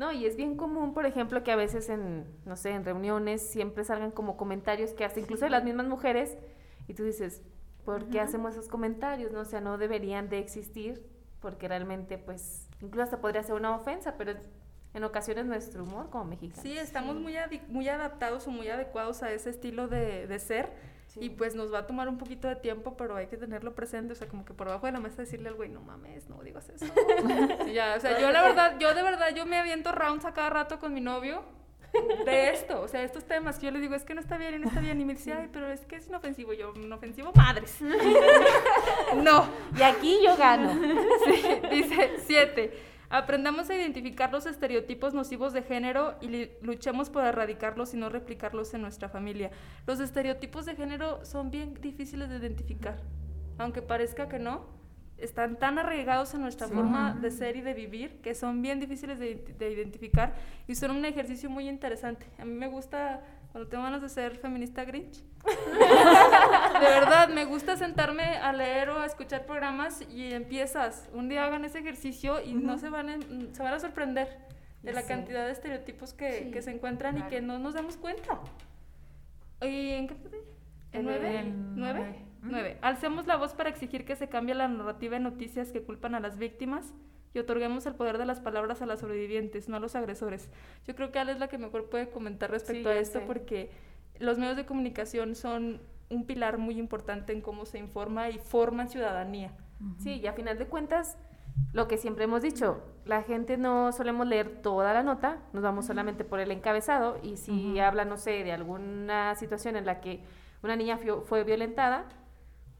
No, 0.00 0.12
y 0.12 0.24
es 0.24 0.34
bien 0.34 0.56
común, 0.56 0.94
por 0.94 1.04
ejemplo, 1.04 1.44
que 1.44 1.52
a 1.52 1.56
veces 1.56 1.90
en, 1.90 2.24
no 2.46 2.56
sé, 2.56 2.70
en 2.70 2.86
reuniones 2.86 3.42
siempre 3.42 3.84
salgan 3.84 4.10
como 4.12 4.38
comentarios 4.38 4.94
que 4.94 5.04
hasta 5.04 5.20
incluso 5.20 5.44
de 5.44 5.50
las 5.50 5.62
mismas 5.62 5.88
mujeres, 5.88 6.38
y 6.88 6.94
tú 6.94 7.04
dices, 7.04 7.42
¿por 7.84 8.08
qué 8.08 8.18
hacemos 8.18 8.54
esos 8.54 8.66
comentarios? 8.66 9.30
No, 9.30 9.40
o 9.40 9.44
sea, 9.44 9.60
no 9.60 9.76
deberían 9.76 10.30
de 10.30 10.38
existir, 10.38 11.06
porque 11.38 11.68
realmente, 11.68 12.16
pues, 12.16 12.66
incluso 12.80 13.02
hasta 13.02 13.20
podría 13.20 13.42
ser 13.42 13.56
una 13.56 13.76
ofensa, 13.76 14.14
pero 14.16 14.32
en 14.94 15.04
ocasiones 15.04 15.44
nuestro 15.44 15.82
humor 15.84 16.08
como 16.08 16.24
mexicanos. 16.24 16.62
Sí, 16.62 16.78
estamos 16.78 17.16
Muy, 17.16 17.34
muy 17.68 17.86
adaptados 17.90 18.46
o 18.46 18.50
muy 18.50 18.68
adecuados 18.68 19.22
a 19.22 19.30
ese 19.30 19.50
estilo 19.50 19.86
de, 19.86 20.26
de 20.26 20.38
ser 20.38 20.72
y 21.16 21.30
pues 21.30 21.54
nos 21.54 21.72
va 21.72 21.80
a 21.80 21.86
tomar 21.86 22.08
un 22.08 22.18
poquito 22.18 22.48
de 22.48 22.56
tiempo, 22.56 22.96
pero 22.96 23.16
hay 23.16 23.26
que 23.26 23.36
tenerlo 23.36 23.74
presente, 23.74 24.12
o 24.12 24.16
sea, 24.16 24.28
como 24.28 24.44
que 24.44 24.54
por 24.54 24.68
abajo 24.68 24.86
de 24.86 24.92
la 24.92 25.00
mesa 25.00 25.22
decirle 25.22 25.48
al 25.48 25.54
güey, 25.54 25.68
no 25.68 25.80
mames, 25.80 26.28
no 26.28 26.42
digas 26.42 26.68
eso. 26.68 26.86
ya, 27.72 27.94
o 27.96 28.00
sea, 28.00 28.20
yo 28.20 28.30
la 28.30 28.42
verdad, 28.42 28.76
yo 28.78 28.94
de 28.94 29.02
verdad, 29.02 29.34
yo 29.34 29.46
me 29.46 29.56
aviento 29.56 29.92
rounds 29.92 30.24
a 30.24 30.32
cada 30.32 30.50
rato 30.50 30.78
con 30.78 30.94
mi 30.94 31.00
novio 31.00 31.42
de 32.24 32.50
esto, 32.50 32.80
o 32.80 32.88
sea, 32.88 33.02
estos 33.02 33.24
temas 33.24 33.58
que 33.58 33.66
yo 33.66 33.72
le 33.72 33.80
digo, 33.80 33.94
es 33.94 34.04
que 34.04 34.14
no 34.14 34.20
está 34.20 34.36
bien 34.36 34.54
y 34.54 34.58
no 34.58 34.68
está 34.68 34.80
bien, 34.80 35.00
y 35.00 35.04
me 35.04 35.14
dice, 35.14 35.32
ay, 35.32 35.48
pero 35.52 35.68
es 35.68 35.80
que 35.86 35.96
es 35.96 36.06
inofensivo, 36.06 36.52
yo, 36.52 36.72
inofensivo, 36.76 37.32
madres. 37.34 37.78
no. 39.16 39.48
Y 39.76 39.82
aquí 39.82 40.18
yo 40.24 40.36
gano. 40.36 40.72
Sí, 41.24 41.42
dice, 41.70 42.16
siete. 42.24 42.72
Aprendamos 43.12 43.68
a 43.68 43.74
identificar 43.74 44.30
los 44.30 44.46
estereotipos 44.46 45.14
nocivos 45.14 45.52
de 45.52 45.62
género 45.62 46.14
y 46.20 46.48
luchemos 46.62 47.10
por 47.10 47.24
erradicarlos 47.24 47.92
y 47.92 47.96
no 47.96 48.08
replicarlos 48.08 48.72
en 48.72 48.82
nuestra 48.82 49.08
familia. 49.08 49.50
Los 49.84 49.98
estereotipos 49.98 50.64
de 50.64 50.76
género 50.76 51.24
son 51.24 51.50
bien 51.50 51.74
difíciles 51.74 52.28
de 52.30 52.36
identificar, 52.36 53.02
aunque 53.58 53.82
parezca 53.82 54.28
que 54.28 54.38
no, 54.38 54.64
están 55.18 55.58
tan 55.58 55.78
arraigados 55.80 56.34
en 56.34 56.40
nuestra 56.40 56.68
forma 56.68 57.12
de 57.14 57.32
ser 57.32 57.56
y 57.56 57.62
de 57.62 57.74
vivir 57.74 58.20
que 58.22 58.34
son 58.34 58.62
bien 58.62 58.78
difíciles 58.78 59.18
de, 59.18 59.34
de 59.58 59.70
identificar 59.70 60.34
y 60.68 60.76
son 60.76 60.92
un 60.92 61.04
ejercicio 61.04 61.50
muy 61.50 61.68
interesante. 61.68 62.26
A 62.38 62.44
mí 62.44 62.54
me 62.54 62.68
gusta 62.68 63.22
cuando 63.52 63.68
tengo 63.68 63.82
ganas 63.82 64.02
de 64.02 64.08
ser 64.08 64.36
feminista 64.36 64.84
Grinch. 64.84 65.24
de 65.44 66.86
verdad, 66.86 67.28
me 67.28 67.44
gusta 67.44 67.76
sentarme 67.76 68.22
a 68.22 68.52
leer 68.52 68.90
o 68.90 68.98
a 68.98 69.06
escuchar 69.06 69.46
programas 69.46 70.02
y 70.08 70.32
empiezas. 70.32 71.08
Un 71.12 71.28
día 71.28 71.44
hagan 71.44 71.64
ese 71.64 71.78
ejercicio 71.80 72.42
y 72.42 72.54
no 72.54 72.78
se 72.78 72.90
van, 72.90 73.08
a, 73.08 73.18
se 73.52 73.62
van 73.62 73.74
a 73.74 73.80
sorprender 73.80 74.28
de 74.82 74.92
la 74.92 75.02
cantidad 75.02 75.46
de 75.46 75.52
estereotipos 75.52 76.14
que, 76.14 76.50
que 76.52 76.62
se 76.62 76.70
encuentran 76.70 77.18
y 77.18 77.22
que 77.22 77.40
no 77.40 77.58
nos 77.58 77.74
damos 77.74 77.96
cuenta. 77.96 78.40
¿Y 79.62 79.90
en 79.90 80.08
qué 80.08 80.16
¿En 80.92 81.04
nueve? 81.04 81.44
¿Nueve? 81.74 82.24
Nueve. 82.42 82.78
Alcemos 82.80 83.26
la 83.26 83.36
voz 83.36 83.54
para 83.54 83.68
exigir 83.68 84.04
que 84.04 84.16
se 84.16 84.28
cambie 84.28 84.54
la 84.54 84.66
narrativa 84.66 85.14
de 85.14 85.20
noticias 85.20 85.70
que 85.72 85.82
culpan 85.82 86.14
a 86.14 86.20
las 86.20 86.38
víctimas 86.38 86.94
y 87.34 87.38
otorguemos 87.38 87.86
el 87.86 87.94
poder 87.94 88.18
de 88.18 88.26
las 88.26 88.40
palabras 88.40 88.82
a 88.82 88.86
las 88.86 89.00
sobrevivientes, 89.00 89.68
no 89.68 89.76
a 89.76 89.80
los 89.80 89.94
agresores. 89.94 90.48
Yo 90.86 90.94
creo 90.94 91.12
que 91.12 91.18
Ale 91.18 91.32
es 91.32 91.38
la 91.38 91.48
que 91.48 91.58
mejor 91.58 91.88
puede 91.88 92.10
comentar 92.10 92.50
respecto 92.50 92.88
a 92.88 92.96
esto 92.96 93.20
porque 93.26 93.70
los 94.18 94.38
medios 94.38 94.56
de 94.56 94.66
comunicación 94.66 95.34
son 95.34 95.80
un 96.08 96.26
pilar 96.26 96.58
muy 96.58 96.78
importante 96.78 97.32
en 97.32 97.40
cómo 97.40 97.64
se 97.64 97.78
informa 97.78 98.30
y 98.30 98.38
forma 98.38 98.86
ciudadanía. 98.86 99.52
Sí, 99.98 100.16
y 100.16 100.26
a 100.26 100.34
final 100.34 100.58
de 100.58 100.66
cuentas, 100.66 101.16
lo 101.72 101.88
que 101.88 101.96
siempre 101.96 102.24
hemos 102.24 102.42
dicho, 102.42 102.82
la 103.06 103.22
gente 103.22 103.56
no 103.56 103.92
solemos 103.92 104.26
leer 104.26 104.60
toda 104.60 104.92
la 104.92 105.02
nota, 105.02 105.38
nos 105.52 105.62
vamos 105.62 105.86
solamente 105.86 106.24
por 106.24 106.38
el 106.40 106.50
encabezado 106.50 107.18
y 107.22 107.36
si 107.38 107.78
habla, 107.78 108.04
no 108.04 108.18
sé, 108.18 108.44
de 108.44 108.52
alguna 108.52 109.34
situación 109.36 109.76
en 109.76 109.86
la 109.86 110.00
que 110.00 110.20
una 110.62 110.76
niña 110.76 110.98
fue 111.24 111.44
violentada, 111.44 112.04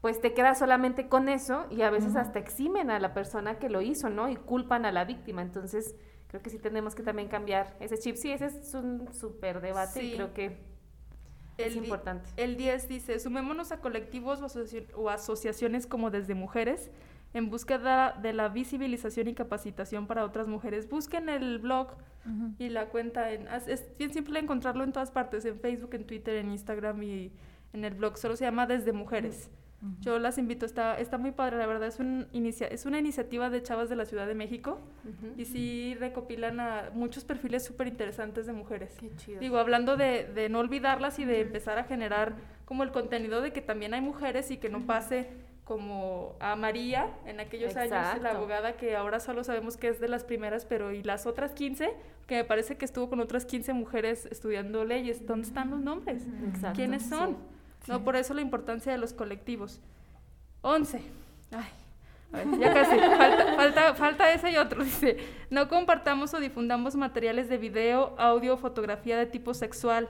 pues 0.01 0.19
te 0.19 0.33
quedas 0.33 0.57
solamente 0.57 1.07
con 1.07 1.29
eso 1.29 1.67
y 1.69 1.83
a 1.83 1.91
veces 1.91 2.15
hasta 2.15 2.39
eximen 2.39 2.89
a 2.89 2.99
la 2.99 3.13
persona 3.13 3.59
que 3.59 3.69
lo 3.69 3.81
hizo, 3.81 4.09
¿no? 4.09 4.29
Y 4.29 4.35
culpan 4.35 4.85
a 4.85 4.91
la 4.91 5.05
víctima. 5.05 5.43
Entonces, 5.43 5.95
creo 6.27 6.41
que 6.41 6.49
sí 6.49 6.57
tenemos 6.57 6.95
que 6.95 7.03
también 7.03 7.27
cambiar 7.27 7.77
ese 7.79 7.99
chip. 7.99 8.15
Sí, 8.15 8.31
ese 8.31 8.47
es 8.47 8.73
un 8.73 9.13
súper 9.13 9.61
debate 9.61 10.03
y 10.03 10.15
creo 10.15 10.33
que 10.33 10.57
es 11.59 11.75
importante. 11.75 12.27
El 12.35 12.57
10 12.57 12.87
dice, 12.87 13.19
sumémonos 13.19 13.71
a 13.71 13.79
colectivos 13.79 14.41
o, 14.95 15.09
asociaciones 15.09 15.85
como 15.85 16.09
desde 16.09 16.33
mujeres 16.33 16.89
en 17.35 17.51
búsqueda 17.51 18.17
de 18.19 18.33
la 18.33 18.49
visibilización 18.49 19.27
y 19.27 19.35
capacitación 19.35 20.07
para 20.07 20.25
otras 20.25 20.47
mujeres. 20.47 20.89
Busquen 20.89 21.29
el 21.29 21.59
blog 21.59 21.89
y 22.57 22.69
la 22.69 22.87
cuenta. 22.89 23.31
En, 23.31 23.47
es 23.67 23.95
bien 23.99 24.11
simple 24.11 24.39
encontrarlo 24.39 24.83
en 24.83 24.93
todas 24.93 25.11
partes, 25.11 25.45
en 25.45 25.59
Facebook, 25.59 25.93
en 25.93 26.07
Twitter, 26.07 26.37
en 26.37 26.49
Instagram 26.49 27.03
y 27.03 27.31
en 27.73 27.85
el 27.85 27.93
blog. 27.93 28.17
Solo 28.17 28.35
se 28.35 28.45
llama 28.45 28.65
Desde 28.65 28.93
Mujeres. 28.93 29.51
Yo 30.01 30.19
las 30.19 30.37
invito, 30.37 30.65
está, 30.65 30.99
está 30.99 31.17
muy 31.17 31.31
padre, 31.31 31.57
la 31.57 31.65
verdad, 31.65 31.87
es, 31.87 31.99
un 31.99 32.27
inicia 32.33 32.67
es 32.67 32.85
una 32.85 32.99
iniciativa 32.99 33.49
de 33.49 33.63
chavas 33.63 33.89
de 33.89 33.95
la 33.95 34.05
Ciudad 34.05 34.27
de 34.27 34.35
México 34.35 34.79
y 35.37 35.45
sí 35.45 35.95
recopilan 35.99 36.59
a 36.59 36.91
muchos 36.93 37.23
perfiles 37.23 37.63
súper 37.63 37.87
interesantes 37.87 38.45
de 38.45 38.53
mujeres. 38.53 38.95
Qué 38.99 39.11
chido. 39.15 39.39
Digo, 39.39 39.57
hablando 39.57 39.97
de, 39.97 40.25
de 40.25 40.49
no 40.49 40.59
olvidarlas 40.59 41.17
y 41.17 41.25
de 41.25 41.41
empezar 41.41 41.79
a 41.79 41.85
generar 41.85 42.35
como 42.65 42.83
el 42.83 42.91
contenido 42.91 43.41
de 43.41 43.51
que 43.51 43.61
también 43.61 43.93
hay 43.93 44.01
mujeres 44.01 44.51
y 44.51 44.57
que 44.57 44.69
no 44.69 44.85
pase 44.85 45.29
como 45.71 46.35
a 46.39 46.55
María 46.55 47.07
en 47.25 47.39
aquellos 47.39 47.75
años, 47.77 48.21
la 48.21 48.31
abogada 48.31 48.73
que 48.73 48.95
ahora 48.95 49.19
solo 49.19 49.43
sabemos 49.43 49.77
que 49.77 49.87
es 49.87 49.99
de 50.01 50.09
las 50.09 50.23
primeras, 50.23 50.65
pero 50.65 50.91
y 50.91 51.01
las 51.01 51.25
otras 51.25 51.53
15, 51.53 51.93
que 52.27 52.35
me 52.35 52.43
parece 52.43 52.77
que 52.77 52.83
estuvo 52.83 53.09
con 53.09 53.19
otras 53.21 53.45
15 53.45 53.71
mujeres 53.73 54.25
estudiando 54.25 54.83
leyes, 54.83 55.25
¿dónde 55.25 55.47
están 55.47 55.69
los 55.69 55.79
nombres? 55.79 56.23
Exacto. 56.49 56.75
¿Quiénes 56.75 57.07
son? 57.07 57.37
No, 57.87 58.03
por 58.03 58.15
eso 58.15 58.33
la 58.33 58.41
importancia 58.41 58.91
de 58.91 58.97
los 58.97 59.13
colectivos. 59.13 59.79
11. 60.61 61.01
Ay, 61.51 62.59
ya 62.59 62.73
casi, 62.73 62.97
falta, 62.97 63.55
falta, 63.55 63.95
falta 63.95 64.33
ese 64.33 64.51
y 64.51 64.57
otro. 64.57 64.83
Dice, 64.85 65.17
no 65.49 65.67
compartamos 65.67 66.33
o 66.33 66.39
difundamos 66.39 66.95
materiales 66.95 67.49
de 67.49 67.57
video, 67.57 68.15
audio 68.17 68.53
o 68.53 68.57
fotografía 68.57 69.17
de 69.17 69.25
tipo 69.25 69.53
sexual 69.53 70.07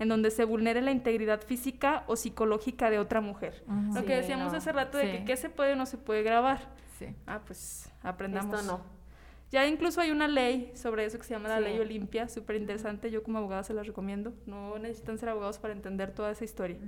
en 0.00 0.08
donde 0.08 0.30
se 0.30 0.44
vulnere 0.44 0.80
la 0.80 0.90
integridad 0.90 1.42
física 1.42 2.04
o 2.06 2.16
psicológica 2.16 2.88
de 2.90 2.98
otra 2.98 3.20
mujer. 3.20 3.62
Lo 3.94 4.04
que 4.04 4.16
decíamos 4.16 4.54
hace 4.54 4.72
rato 4.72 4.96
de 4.96 5.12
que 5.12 5.24
qué 5.24 5.36
se 5.36 5.50
puede 5.50 5.74
o 5.74 5.76
no 5.76 5.84
se 5.84 5.98
puede 5.98 6.22
grabar. 6.22 6.60
Sí. 6.98 7.14
Ah, 7.26 7.40
pues 7.46 7.90
aprendamos. 8.02 8.60
Esto 8.60 8.78
no. 8.78 8.99
Ya 9.50 9.66
incluso 9.66 10.00
hay 10.00 10.12
una 10.12 10.28
ley 10.28 10.70
sobre 10.74 11.04
eso 11.04 11.18
que 11.18 11.24
se 11.24 11.34
llama 11.34 11.48
la 11.48 11.58
ley 11.58 11.78
Olimpia, 11.78 12.28
súper 12.28 12.54
interesante. 12.54 13.10
Yo 13.10 13.24
como 13.24 13.38
abogada 13.38 13.64
se 13.64 13.74
la 13.74 13.82
recomiendo. 13.82 14.32
No 14.46 14.78
necesitan 14.78 15.18
ser 15.18 15.28
abogados 15.28 15.58
para 15.58 15.72
entender 15.72 16.12
toda 16.12 16.30
esa 16.30 16.44
historia. 16.44 16.78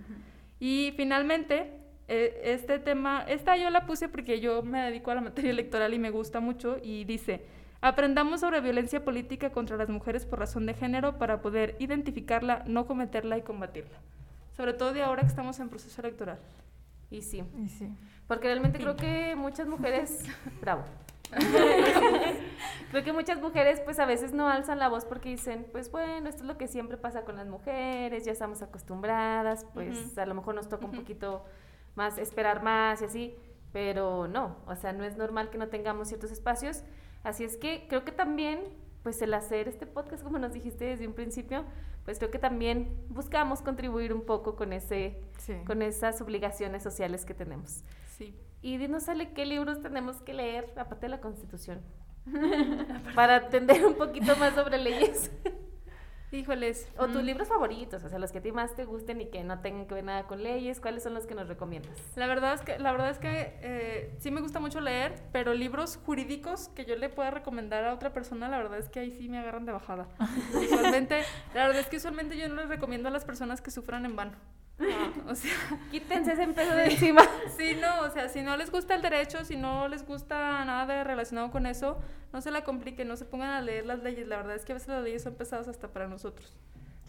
Y 0.61 0.93
finalmente, 0.97 1.73
eh, 2.07 2.41
este 2.45 2.79
tema, 2.79 3.25
esta 3.27 3.57
yo 3.57 3.69
la 3.71 3.85
puse 3.85 4.09
porque 4.09 4.39
yo 4.39 4.63
me 4.63 4.81
dedico 4.83 5.11
a 5.11 5.17
la 5.17 5.21
materia 5.21 5.51
electoral 5.51 5.93
y 5.93 5.99
me 5.99 6.11
gusta 6.11 6.39
mucho 6.39 6.77
y 6.81 7.05
dice, 7.05 7.45
aprendamos 7.81 8.41
sobre 8.41 8.61
violencia 8.61 9.05
política 9.05 9.51
contra 9.51 9.77
las 9.77 9.89
mujeres 9.89 10.25
por 10.25 10.39
razón 10.39 10.65
de 10.67 10.75
género 10.75 11.19
para 11.19 11.43
poder 11.43 11.75
identificarla, 11.81 12.63
no 12.69 12.87
cometerla 12.87 13.39
y 13.39 13.43
combatirla. 13.43 13.99
Sobre 14.57 14.73
todo 14.73 14.93
de 14.93 15.03
ahora 15.03 15.23
que 15.23 15.29
estamos 15.29 15.59
en 15.59 15.69
proceso 15.69 16.01
electoral. 16.01 16.39
Y 17.11 17.23
sí. 17.23 17.43
Y 17.59 17.69
sí. 17.69 17.89
Porque 18.29 18.47
realmente 18.47 18.79
creo 18.79 18.95
que 18.95 19.35
muchas 19.35 19.67
mujeres, 19.67 20.25
bravo. 20.61 20.85
creo 22.91 23.05
que 23.05 23.13
muchas 23.13 23.41
mujeres 23.41 23.81
pues 23.81 23.99
a 23.99 24.07
veces 24.07 24.33
no 24.33 24.49
alzan 24.49 24.79
la 24.79 24.89
voz 24.89 25.05
porque 25.05 25.31
dicen, 25.31 25.67
pues 25.73 25.91
bueno, 25.91 26.29
esto 26.29 26.43
es 26.43 26.49
lo 26.49 26.59
que 26.59 26.69
siempre 26.69 26.97
pasa 26.97 27.25
con 27.25 27.37
las 27.37 27.47
mujeres, 27.47 28.25
ya 28.25 28.33
estamos 28.33 28.63
acostumbradas, 28.63 29.67
pues 29.75 30.17
a 30.19 30.27
lo 30.27 30.35
mejor 30.35 30.55
nos 30.55 30.69
toca 30.69 30.87
un 30.87 30.93
poquito 30.93 31.45
más 31.95 32.19
esperar 32.19 32.63
más 32.63 33.03
y 33.03 33.07
así, 33.07 33.37
pero 33.73 34.29
no, 34.29 34.57
o 34.67 34.77
sea, 34.77 34.93
no 34.93 35.05
es 35.05 35.17
normal 35.17 35.51
que 35.51 35.59
no 35.59 35.69
tengamos 35.69 36.09
ciertos 36.09 36.31
espacios, 36.31 36.85
así 37.23 37.45
es 37.45 37.57
que 37.57 37.87
creo 37.89 38.05
que 38.05 38.13
también 38.13 38.61
pues 39.03 39.21
el 39.23 39.35
hacer 39.35 39.69
este 39.69 39.87
podcast, 39.87 40.23
como 40.23 40.39
nos 40.39 40.53
dijiste 40.53 40.85
desde 40.85 41.07
un 41.07 41.15
principio, 41.15 41.65
pues 42.05 42.19
creo 42.19 42.31
que 42.31 42.39
también 42.39 42.97
buscamos 43.09 43.63
contribuir 43.63 44.13
un 44.13 44.23
poco 44.23 44.55
con 44.55 44.73
ese, 44.73 45.21
con 45.67 45.83
esas 45.83 46.21
obligaciones 46.21 46.83
sociales 46.83 47.25
que 47.25 47.35
tenemos. 47.35 47.83
Sí. 48.17 48.35
Y 48.63 48.77
dinos, 48.77 49.09
Ale, 49.09 49.33
qué 49.33 49.45
libros 49.45 49.81
tenemos 49.81 50.23
que 50.23 50.33
leer, 50.33 50.73
aparte 50.77 51.07
de 51.07 51.11
la 51.11 51.21
Constitución, 51.21 51.83
para 53.15 53.39
entender 53.39 53.85
un 53.85 53.95
poquito 53.95 54.37
más 54.37 54.55
sobre 54.55 54.79
leyes. 54.79 55.31
Híjoles. 56.33 56.89
O 56.97 57.09
tus 57.09 57.23
mm. 57.23 57.27
libros 57.27 57.49
favoritos, 57.49 58.03
o 58.05 58.09
sea, 58.09 58.19
los 58.19 58.33
que 58.33 58.39
a 58.39 58.41
ti 58.41 58.53
más 58.53 58.75
te 58.75 58.87
gusten 58.87 59.21
y 59.21 59.27
que 59.27 59.45
no 59.45 59.61
tengan 59.61 59.87
que 59.87 59.95
ver 59.95 60.05
nada 60.05 60.27
con 60.27 60.43
leyes, 60.43 60.81
¿cuáles 60.81 61.03
son 61.03 61.13
los 61.13 61.27
que 61.27 61.35
nos 61.35 61.47
recomiendas? 61.47 61.93
La 62.17 62.27
verdad 62.27 62.55
es 62.55 62.63
que, 62.63 62.79
la 62.79 62.91
verdad 62.91 63.11
es 63.11 63.19
que 63.19 63.59
eh, 63.61 64.17
sí 64.19 64.31
me 64.31 64.41
gusta 64.41 64.59
mucho 64.59 64.81
leer, 64.81 65.15
pero 65.31 65.53
libros 65.53 65.99
jurídicos 66.07 66.69
que 66.71 66.87
yo 66.87 66.97
le 66.97 67.11
pueda 67.11 67.31
recomendar 67.31 67.85
a 67.85 67.93
otra 67.93 68.15
persona, 68.15 68.49
la 68.49 68.57
verdad 68.57 68.79
es 68.79 68.89
que 68.89 69.01
ahí 69.01 69.11
sí 69.11 69.29
me 69.29 69.39
agarran 69.39 69.67
de 69.67 69.73
bajada. 69.73 70.09
usualmente, 70.55 71.23
la 71.53 71.67
verdad 71.67 71.83
es 71.83 71.89
que 71.89 71.99
usualmente 71.99 72.39
yo 72.39 72.49
no 72.49 72.55
les 72.55 72.69
recomiendo 72.69 73.09
a 73.11 73.13
las 73.13 73.27
personas 73.27 73.61
que 73.61 73.71
sufran 73.71 74.07
en 74.07 74.17
vano. 74.17 74.39
O 75.27 75.35
sea, 75.35 75.53
quítense 75.91 76.33
ese 76.33 76.47
peso 76.49 76.75
de 76.75 76.85
encima. 76.87 77.23
sí, 77.57 77.77
no, 77.81 78.03
o 78.03 78.11
sea, 78.11 78.29
si 78.29 78.43
no 78.43 78.57
les 78.57 78.71
gusta 78.71 78.95
el 78.95 79.03
derecho, 79.03 79.45
si 79.45 79.57
no 79.57 79.89
les 79.89 80.07
gusta 80.07 80.65
nada 80.65 81.05
relacionado 81.05 81.51
con 81.51 81.67
eso, 81.67 81.99
no 82.33 82.41
se 82.41 82.51
la 82.51 82.65
compliquen, 82.65 83.09
no 83.09 83.17
se 83.17 83.25
pongan 83.25 83.51
a 83.51 83.61
leer 83.61 83.87
las 83.87 84.03
leyes. 84.03 84.27
La 84.27 84.37
verdad 84.37 84.57
es 84.57 84.65
que 84.65 84.73
a 84.73 84.75
veces 84.75 84.89
las 84.89 85.03
leyes 85.03 85.23
son 85.23 85.35
pesadas 85.35 85.69
hasta 85.69 85.89
para 85.89 86.09
nosotros, 86.09 86.57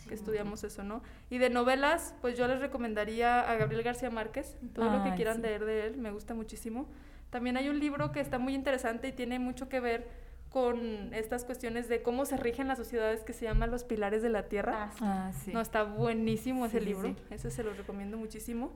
que 0.08 0.14
estudiamos 0.14 0.64
eso, 0.64 0.84
¿no? 0.84 1.02
Y 1.30 1.38
de 1.38 1.50
novelas, 1.50 2.16
pues 2.22 2.38
yo 2.38 2.48
les 2.48 2.60
recomendaría 2.60 3.42
a 3.42 3.56
Gabriel 3.56 3.84
García 3.84 4.10
Márquez, 4.10 4.58
todo 4.74 4.90
lo 4.90 5.04
que 5.04 5.16
quieran 5.16 5.42
leer 5.42 5.66
de 5.66 5.88
él, 5.88 5.98
me 5.98 6.12
gusta 6.12 6.34
muchísimo. 6.34 6.88
También 7.30 7.58
hay 7.58 7.70
un 7.70 7.80
libro 7.80 8.12
que 8.12 8.20
está 8.20 8.38
muy 8.38 8.54
interesante 8.54 9.08
y 9.08 9.12
tiene 9.12 9.40
mucho 9.40 9.68
que 9.68 9.80
ver 9.80 10.23
con 10.54 11.12
estas 11.16 11.46
cuestiones 11.46 11.90
de 11.90 12.04
cómo 12.04 12.26
se 12.28 12.38
rigen 12.38 12.68
las 12.68 12.78
sociedades 12.78 13.24
que 13.24 13.34
se 13.34 13.46
llaman 13.46 13.72
Los 13.72 13.84
Pilares 13.84 14.22
de 14.22 14.30
la 14.30 14.44
Tierra. 14.44 14.92
Ah, 15.02 15.32
sí. 15.34 15.52
No, 15.52 15.60
está 15.60 15.82
buenísimo 15.82 16.68
ese 16.68 16.80
libro, 16.80 17.16
ese 17.32 17.50
se 17.50 17.64
lo 17.64 17.74
recomiendo 17.74 18.18
muchísimo. 18.18 18.72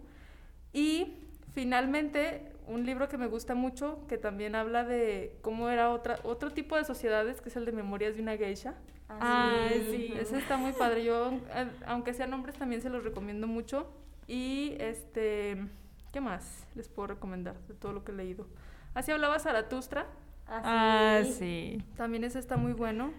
Y 0.73 1.19
finalmente, 1.53 2.51
un 2.65 2.83
libro 2.83 3.07
que 3.07 3.19
me 3.19 3.27
gusta 3.27 3.53
mucho, 3.53 3.99
que 4.07 4.17
también 4.17 4.55
habla 4.55 4.85
de 4.85 5.37
cómo 5.43 5.69
era 5.69 5.91
otra, 5.91 6.17
otro 6.23 6.51
tipo 6.51 6.75
de 6.75 6.83
sociedades, 6.83 7.41
que 7.41 7.49
es 7.49 7.55
el 7.55 7.65
de 7.65 7.73
Memorias 7.73 8.15
de 8.15 8.23
una 8.23 8.35
Geisha. 8.37 8.73
Ah, 9.07 9.67
sí. 9.71 10.15
Ese 10.19 10.39
está 10.39 10.57
muy 10.57 10.71
padre. 10.71 11.03
Yo, 11.03 11.31
aunque 11.85 12.15
sean 12.15 12.33
hombres, 12.33 12.55
también 12.55 12.81
se 12.81 12.89
los 12.89 13.03
recomiendo 13.03 13.45
mucho. 13.45 13.87
Y 14.25 14.75
este, 14.79 15.63
¿qué 16.11 16.21
más 16.21 16.65
les 16.73 16.89
puedo 16.89 17.09
recomendar 17.09 17.55
de 17.67 17.75
todo 17.75 17.93
lo 17.93 18.03
que 18.03 18.13
he 18.13 18.15
leído? 18.15 18.47
Así 18.95 19.11
hablaba 19.11 19.37
Zaratustra 19.37 20.07
Ah, 20.47 21.21
sí. 21.37 21.81
También 21.95 22.23
ese 22.23 22.39
está 22.39 22.57
muy 22.57 22.73
bueno. 22.73 23.13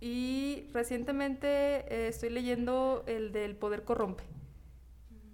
Y 0.00 0.68
recientemente 0.72 1.48
eh, 1.48 2.08
estoy 2.08 2.30
leyendo 2.30 3.04
el 3.06 3.32
del 3.32 3.56
poder 3.56 3.84
corrompe. 3.84 4.24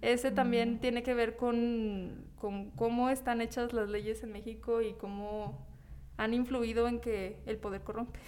Ese 0.01 0.31
también 0.31 0.75
mm. 0.75 0.79
tiene 0.79 1.03
que 1.03 1.13
ver 1.13 1.37
con, 1.37 2.25
con, 2.37 2.71
cómo 2.71 3.09
están 3.09 3.41
hechas 3.41 3.73
las 3.73 3.89
leyes 3.89 4.23
en 4.23 4.31
México 4.31 4.81
y 4.81 4.93
cómo 4.93 5.65
han 6.17 6.33
influido 6.33 6.87
en 6.87 6.99
que 6.99 7.37
el 7.45 7.57
poder 7.57 7.81
corrompe. 7.81 8.19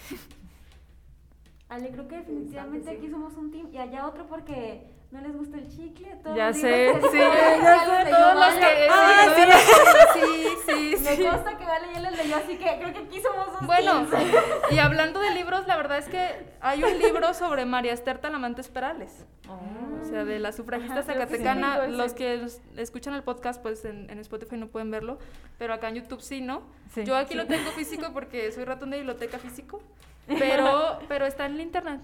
Ale, 1.69 1.91
creo 1.91 2.07
que 2.07 2.17
definitivamente 2.17 2.89
aquí 2.89 3.09
somos 3.09 3.35
un 3.35 3.51
team 3.51 3.69
y 3.73 3.77
allá 3.77 4.07
otro 4.07 4.27
porque 4.27 4.96
no 5.11 5.21
les 5.21 5.35
gusta 5.35 5.57
el 5.57 5.67
chicle. 5.69 6.15
Todos 6.21 6.35
ya 6.35 6.53
sé, 6.53 6.93
sí, 7.11 7.17
ya 7.17 8.03
sé, 8.03 8.11
todos 8.11 8.35
los 8.35 8.53
que... 8.55 8.87
Ah, 8.89 9.33
sí, 10.13 10.21
sí, 10.65 10.95
sí, 10.97 11.03
Me 11.17 11.29
consta 11.29 11.57
que 11.57 11.65
Vale 11.65 11.87
ya 11.93 11.99
les 11.99 12.17
leyó, 12.17 12.35
así 12.35 12.57
que 12.57 12.77
creo 12.79 12.93
que 12.93 12.99
aquí 12.99 13.21
somos 13.21 13.47
un 13.59 13.67
Bueno, 13.67 14.05
y 14.69 14.79
hablando 14.79 15.19
de 15.19 15.31
libros, 15.31 15.65
la 15.67 15.77
verdad 15.77 15.97
es 15.97 16.07
que 16.07 16.47
hay 16.59 16.83
un 16.83 16.97
libro 16.99 17.33
sobre 17.33 17.65
María 17.65 17.93
Esther 17.93 18.19
Talamantes 18.19 18.67
Perales. 18.67 19.25
O 20.01 20.05
sea, 20.05 20.25
de 20.25 20.39
la 20.39 20.51
sufragista 20.51 21.03
zacatecana. 21.03 21.87
los 21.87 22.13
que 22.13 22.45
escuchan 22.75 23.13
el 23.13 23.23
podcast, 23.23 23.61
pues 23.61 23.85
en, 23.85 24.09
Spotify 24.19 24.57
no 24.57 24.67
pueden 24.67 24.91
verlo, 24.91 25.19
pero 25.57 25.73
acá 25.73 25.89
en 25.89 25.95
YouTube 25.95 26.21
sí, 26.21 26.41
¿no? 26.41 26.63
Yo 27.05 27.15
aquí 27.15 27.33
lo 27.33 27.47
tengo 27.47 27.71
físico 27.71 28.07
porque 28.13 28.51
soy 28.51 28.65
ratón 28.65 28.89
de 28.89 28.97
biblioteca 28.97 29.39
físico, 29.39 29.81
pero, 30.27 30.99
pero 31.07 31.25
está 31.25 31.45
en 31.45 31.53
el 31.53 31.61
internet. 31.61 32.01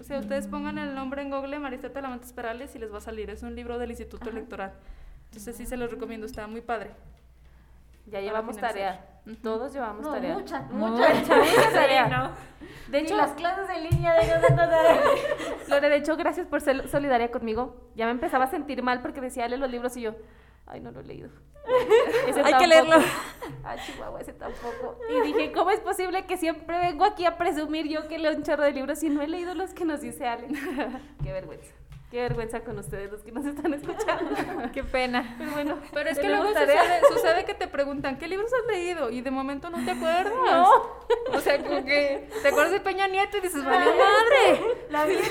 O 0.00 0.02
sea, 0.02 0.18
ustedes 0.18 0.46
pongan 0.46 0.78
el 0.78 0.94
nombre 0.94 1.20
en 1.20 1.30
Google 1.30 1.58
Marista 1.58 1.92
Talamantes 1.92 2.32
Perales 2.32 2.74
y 2.74 2.78
les 2.78 2.92
va 2.92 2.98
a 2.98 3.02
salir. 3.02 3.28
Es 3.28 3.42
un 3.42 3.54
libro 3.54 3.78
del 3.78 3.90
Instituto 3.90 4.30
Electoral. 4.30 4.72
Entonces 5.26 5.54
sí 5.56 5.66
se 5.66 5.76
los 5.76 5.90
recomiendo, 5.90 6.26
está 6.26 6.46
muy 6.46 6.62
padre. 6.62 6.90
Ya 8.06 8.20
llevamos 8.20 8.56
tarea. 8.56 9.04
Todos 9.42 9.74
llevamos 9.74 10.02
no, 10.02 10.12
tarea. 10.12 10.34
Mucha, 10.34 10.62
mucha, 10.62 11.12
mucha, 11.12 11.72
tarea. 11.72 12.32
De 12.88 12.98
hecho, 12.98 13.14
las 13.14 13.32
clases 13.32 13.68
en 13.68 13.90
línea 13.90 14.14
de 14.14 14.26
Lore, 15.68 15.88
de 15.90 15.96
hecho, 15.96 16.16
gracias 16.16 16.46
por 16.46 16.62
ser 16.62 16.88
solidaria 16.88 17.30
conmigo. 17.30 17.76
Ya 17.94 18.06
me 18.06 18.12
empezaba 18.12 18.44
a 18.44 18.50
sentir 18.50 18.82
mal 18.82 19.02
porque 19.02 19.20
decía, 19.20 19.46
lee 19.48 19.58
los 19.58 19.70
libros 19.70 19.96
y 19.98 20.00
yo, 20.00 20.14
ay, 20.70 20.80
no 20.80 20.90
lo 20.90 21.00
he 21.00 21.04
leído. 21.04 21.28
Hay 22.44 22.54
que 22.54 22.66
leerlo. 22.66 22.96
Ah, 23.64 23.76
Chihuahua, 23.76 24.20
ese 24.20 24.32
tampoco. 24.32 24.98
Y 25.10 25.20
dije, 25.26 25.52
¿cómo 25.52 25.70
es 25.70 25.80
posible 25.80 26.24
que 26.26 26.36
siempre 26.36 26.78
vengo 26.78 27.04
aquí 27.04 27.24
a 27.26 27.36
presumir 27.36 27.88
yo 27.88 28.08
que 28.08 28.18
leo 28.18 28.32
un 28.34 28.42
chorro 28.42 28.64
de 28.64 28.72
libros 28.72 29.02
y 29.02 29.08
no 29.08 29.22
he 29.22 29.28
leído 29.28 29.54
los 29.54 29.74
que 29.74 29.84
nos 29.84 30.00
dice 30.00 30.26
Ale? 30.26 30.48
Qué 31.22 31.32
vergüenza. 31.32 31.72
Qué 32.10 32.22
vergüenza 32.22 32.60
con 32.64 32.76
ustedes 32.76 33.08
los 33.12 33.22
que 33.22 33.30
nos 33.30 33.46
están 33.46 33.72
escuchando. 33.72 34.34
Qué 34.74 34.82
pena. 34.82 35.36
Pero 35.38 35.52
bueno, 35.52 35.78
pero 35.92 36.10
es 36.10 36.18
que 36.18 36.28
luego 36.28 36.48
sucede, 37.08 37.44
que 37.44 37.54
te 37.54 37.68
preguntan, 37.68 38.18
¿qué 38.18 38.26
libros 38.26 38.50
has 38.52 38.66
leído? 38.66 39.10
Y 39.10 39.20
de 39.20 39.30
momento 39.30 39.70
no 39.70 39.84
te 39.84 39.92
acuerdas. 39.92 40.32
No. 40.34 40.70
O 41.32 41.40
sea, 41.40 41.62
como 41.62 41.84
que 41.84 42.28
te 42.42 42.48
acuerdas 42.48 42.72
de 42.72 42.80
Peña 42.80 43.06
Nieto 43.06 43.36
y 43.36 43.40
dices, 43.40 43.64
vale 43.64 43.86
madre. 43.86 44.60
La 44.90 45.04
Biblia. 45.04 45.28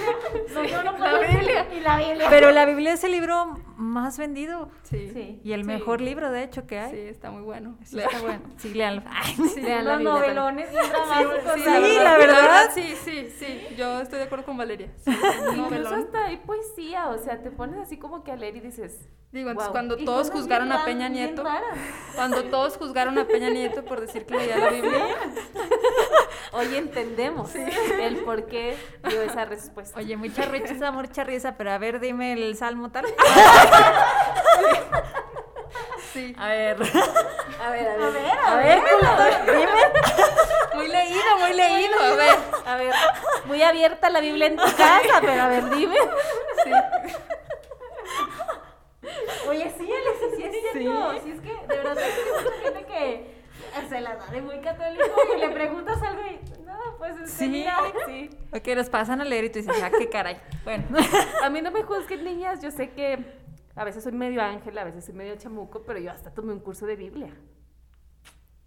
No, 0.53 0.63
yo 0.63 0.84
no 0.84 0.95
puedo 0.95 1.21
la 1.21 1.27
Biblia. 1.27 1.67
Y 1.75 1.80
la 1.82 1.97
Biblia. 1.97 2.27
Pero 2.30 2.51
la 2.51 2.65
Biblia 2.65 2.93
es 2.93 3.03
el 3.03 3.11
libro 3.11 3.59
más 3.75 4.17
vendido. 4.17 4.69
Sí. 4.84 5.09
sí. 5.13 5.41
Y 5.43 5.51
el 5.51 5.65
mejor 5.65 5.99
libro, 5.99 6.32
de 6.32 6.43
hecho, 6.43 6.65
que 6.65 6.80
hay. 6.80 6.91
Sí, 6.91 6.99
está 6.99 7.30
muy 7.30 7.41
bueno. 7.41 7.77
Sí, 7.84 7.99
está 7.99 8.19
bueno. 8.19 8.43
Sí, 8.57 8.73
leanlo. 8.73 9.03
Sí, 9.53 9.61
lean 9.61 9.86
la 9.86 9.97
Biblia. 9.97 10.13
novelones 10.13 10.69
sí, 10.69 11.61
sí, 11.63 11.99
la 12.01 12.17
verdad. 12.17 12.71
Sí, 12.73 12.95
sí, 13.03 13.30
sí. 13.38 13.67
Yo 13.77 13.99
estoy 13.99 14.19
de 14.19 14.25
acuerdo 14.25 14.45
con 14.45 14.57
Valeria. 14.57 14.89
Incluso 15.55 15.93
hasta 15.93 16.25
hay 16.25 16.38
poesía, 16.70 17.09
o 17.09 17.17
sea, 17.17 17.41
te 17.41 17.51
pones 17.51 17.80
así 17.80 17.97
como 17.97 18.24
que 18.24 18.32
a 18.32 18.36
leer 18.36 18.57
y 18.57 18.59
dices. 18.61 19.07
Digo, 19.32 19.51
entonces 19.51 19.72
cuando 19.72 19.95
todos 19.97 20.32
juzgaron 20.32 20.72
a 20.72 20.86
Peña 20.86 21.07
Nieto, 21.07 21.43
cuando 22.15 22.45
todos 22.45 22.78
juzgaron 22.78 23.17
a 23.20 23.26
Peña 23.26 23.51
Nieto 23.51 23.86
por 23.86 24.01
decir 24.01 24.26
que 24.26 24.36
leía 24.36 24.57
la 24.57 24.70
Biblia, 24.70 25.05
hoy 26.51 26.76
entendemos 26.76 27.53
el 27.53 28.17
por 28.24 28.47
qué 28.47 28.76
dio 29.07 29.22
esa 29.22 29.45
respuesta. 29.45 29.99
Oye, 29.99 30.17
mucha 30.17 30.45
risa, 30.45 30.91
mucha 30.91 31.24
risa, 31.24 31.57
pero 31.57 31.72
a 31.72 31.78
ver, 31.78 31.99
dime 31.99 32.34
el 32.34 32.55
salmo 32.55 32.89
tal. 32.91 33.05
Sí. 36.11 36.34
A 36.39 36.47
ver. 36.47 36.78
A 37.63 37.70
ver, 37.70 37.88
a 37.88 37.95
ver. 37.97 38.32
A 38.47 38.55
ver, 38.55 38.80
a 39.05 39.15
ver. 39.15 39.45
dime. 39.45 40.55
Muy 40.80 40.88
leído, 40.88 41.38
muy 41.39 41.53
leído. 41.53 41.99
A 41.99 42.15
ver. 42.15 42.38
A 42.65 42.75
ver. 42.75 42.93
Muy 43.45 43.61
abierta 43.61 44.09
la 44.09 44.19
Biblia 44.19 44.47
en 44.47 44.57
tu 44.57 44.63
casa, 44.63 45.19
pero 45.21 45.41
a 45.41 45.47
ver, 45.47 45.69
dime. 45.69 45.97
Sí. 46.63 46.71
Oye, 49.47 49.73
sí, 49.77 49.89
Alexis, 49.91 50.36
sí 50.36 50.43
es 50.43 50.71
cierto. 50.71 51.13
Sí. 51.23 51.32
es 51.32 51.41
que 51.41 51.67
de 51.67 51.77
verdad 51.77 51.97
hay 51.97 52.11
mucha 52.43 52.61
gente 52.63 52.86
que 52.86 53.39
se 53.89 54.01
la 54.01 54.15
da 54.15 54.27
de 54.27 54.41
muy 54.41 54.59
católico 54.59 55.03
y 55.36 55.39
le 55.39 55.49
preguntas 55.49 56.01
algo 56.01 56.21
y 56.21 56.61
no, 56.63 56.77
pues 56.97 57.19
es 57.19 57.32
sí, 57.32 57.47
mira, 57.47 57.77
sí. 58.05 58.30
Ok, 58.53 58.67
los 58.75 58.89
pasan 58.89 59.21
a 59.21 59.25
leer 59.25 59.45
y 59.45 59.49
tú 59.49 59.59
dices, 59.59 59.75
ah, 59.84 59.91
qué 59.95 60.09
caray. 60.09 60.39
Bueno. 60.63 60.86
A 61.43 61.49
mí 61.49 61.61
no 61.61 61.71
me 61.71 61.84
juzguen, 61.84 62.23
niñas. 62.23 62.61
Yo 62.61 62.71
sé 62.71 62.91
que 62.91 63.39
a 63.75 63.84
veces 63.84 64.03
soy 64.03 64.11
medio 64.11 64.41
ángel, 64.41 64.77
a 64.77 64.84
veces 64.84 65.05
soy 65.05 65.15
medio 65.15 65.36
chamuco, 65.36 65.84
pero 65.84 65.99
yo 65.99 66.11
hasta 66.11 66.32
tomé 66.32 66.53
un 66.53 66.59
curso 66.59 66.86
de 66.86 66.95
Biblia. 66.95 67.34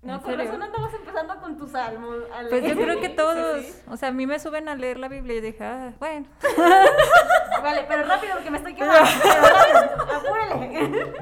No, 0.03 0.21
con 0.21 0.37
razón 0.37 0.61
andamos 0.61 0.93
empezando 0.95 1.41
con 1.41 1.57
tu 1.57 1.69
salmo. 1.69 2.09
Pues 2.49 2.65
yo 2.65 2.75
creo 2.75 3.01
que 3.01 3.09
todos, 3.11 3.65
o 3.89 3.97
sea, 3.97 4.09
a 4.09 4.13
mí 4.13 4.27
me 4.27 4.41
suben 4.41 4.69
a 4.69 4.75
leer 4.75 4.99
la 4.99 5.07
Biblia 5.07 5.37
y 5.37 5.41
dije, 5.41 5.65
ah, 5.65 5.93
bueno. 6.01 6.27
vale, 7.63 7.85
pero 7.89 8.03
rápido 8.09 8.35
porque 8.35 8.51
me 8.51 8.59
estoy 8.59 8.75
quemando. 8.75 9.01
apúrele. 10.13 11.15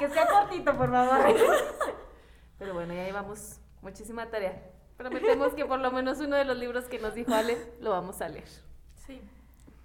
que 0.00 0.08
sea 0.08 0.26
cortito, 0.26 0.76
por 0.76 0.90
favor. 0.90 1.36
Pero 2.58 2.74
bueno, 2.74 2.94
ya 2.94 3.04
llevamos 3.04 3.60
muchísima 3.80 4.26
tarea. 4.26 4.60
Prometemos 4.96 5.54
que 5.54 5.64
por 5.64 5.78
lo 5.78 5.92
menos 5.92 6.18
uno 6.18 6.36
de 6.36 6.44
los 6.44 6.58
libros 6.58 6.86
que 6.86 6.98
nos 6.98 7.14
dijo 7.14 7.32
Ale 7.32 7.56
lo 7.80 7.90
vamos 7.90 8.20
a 8.20 8.28
leer. 8.28 8.48
Sí. 9.06 9.22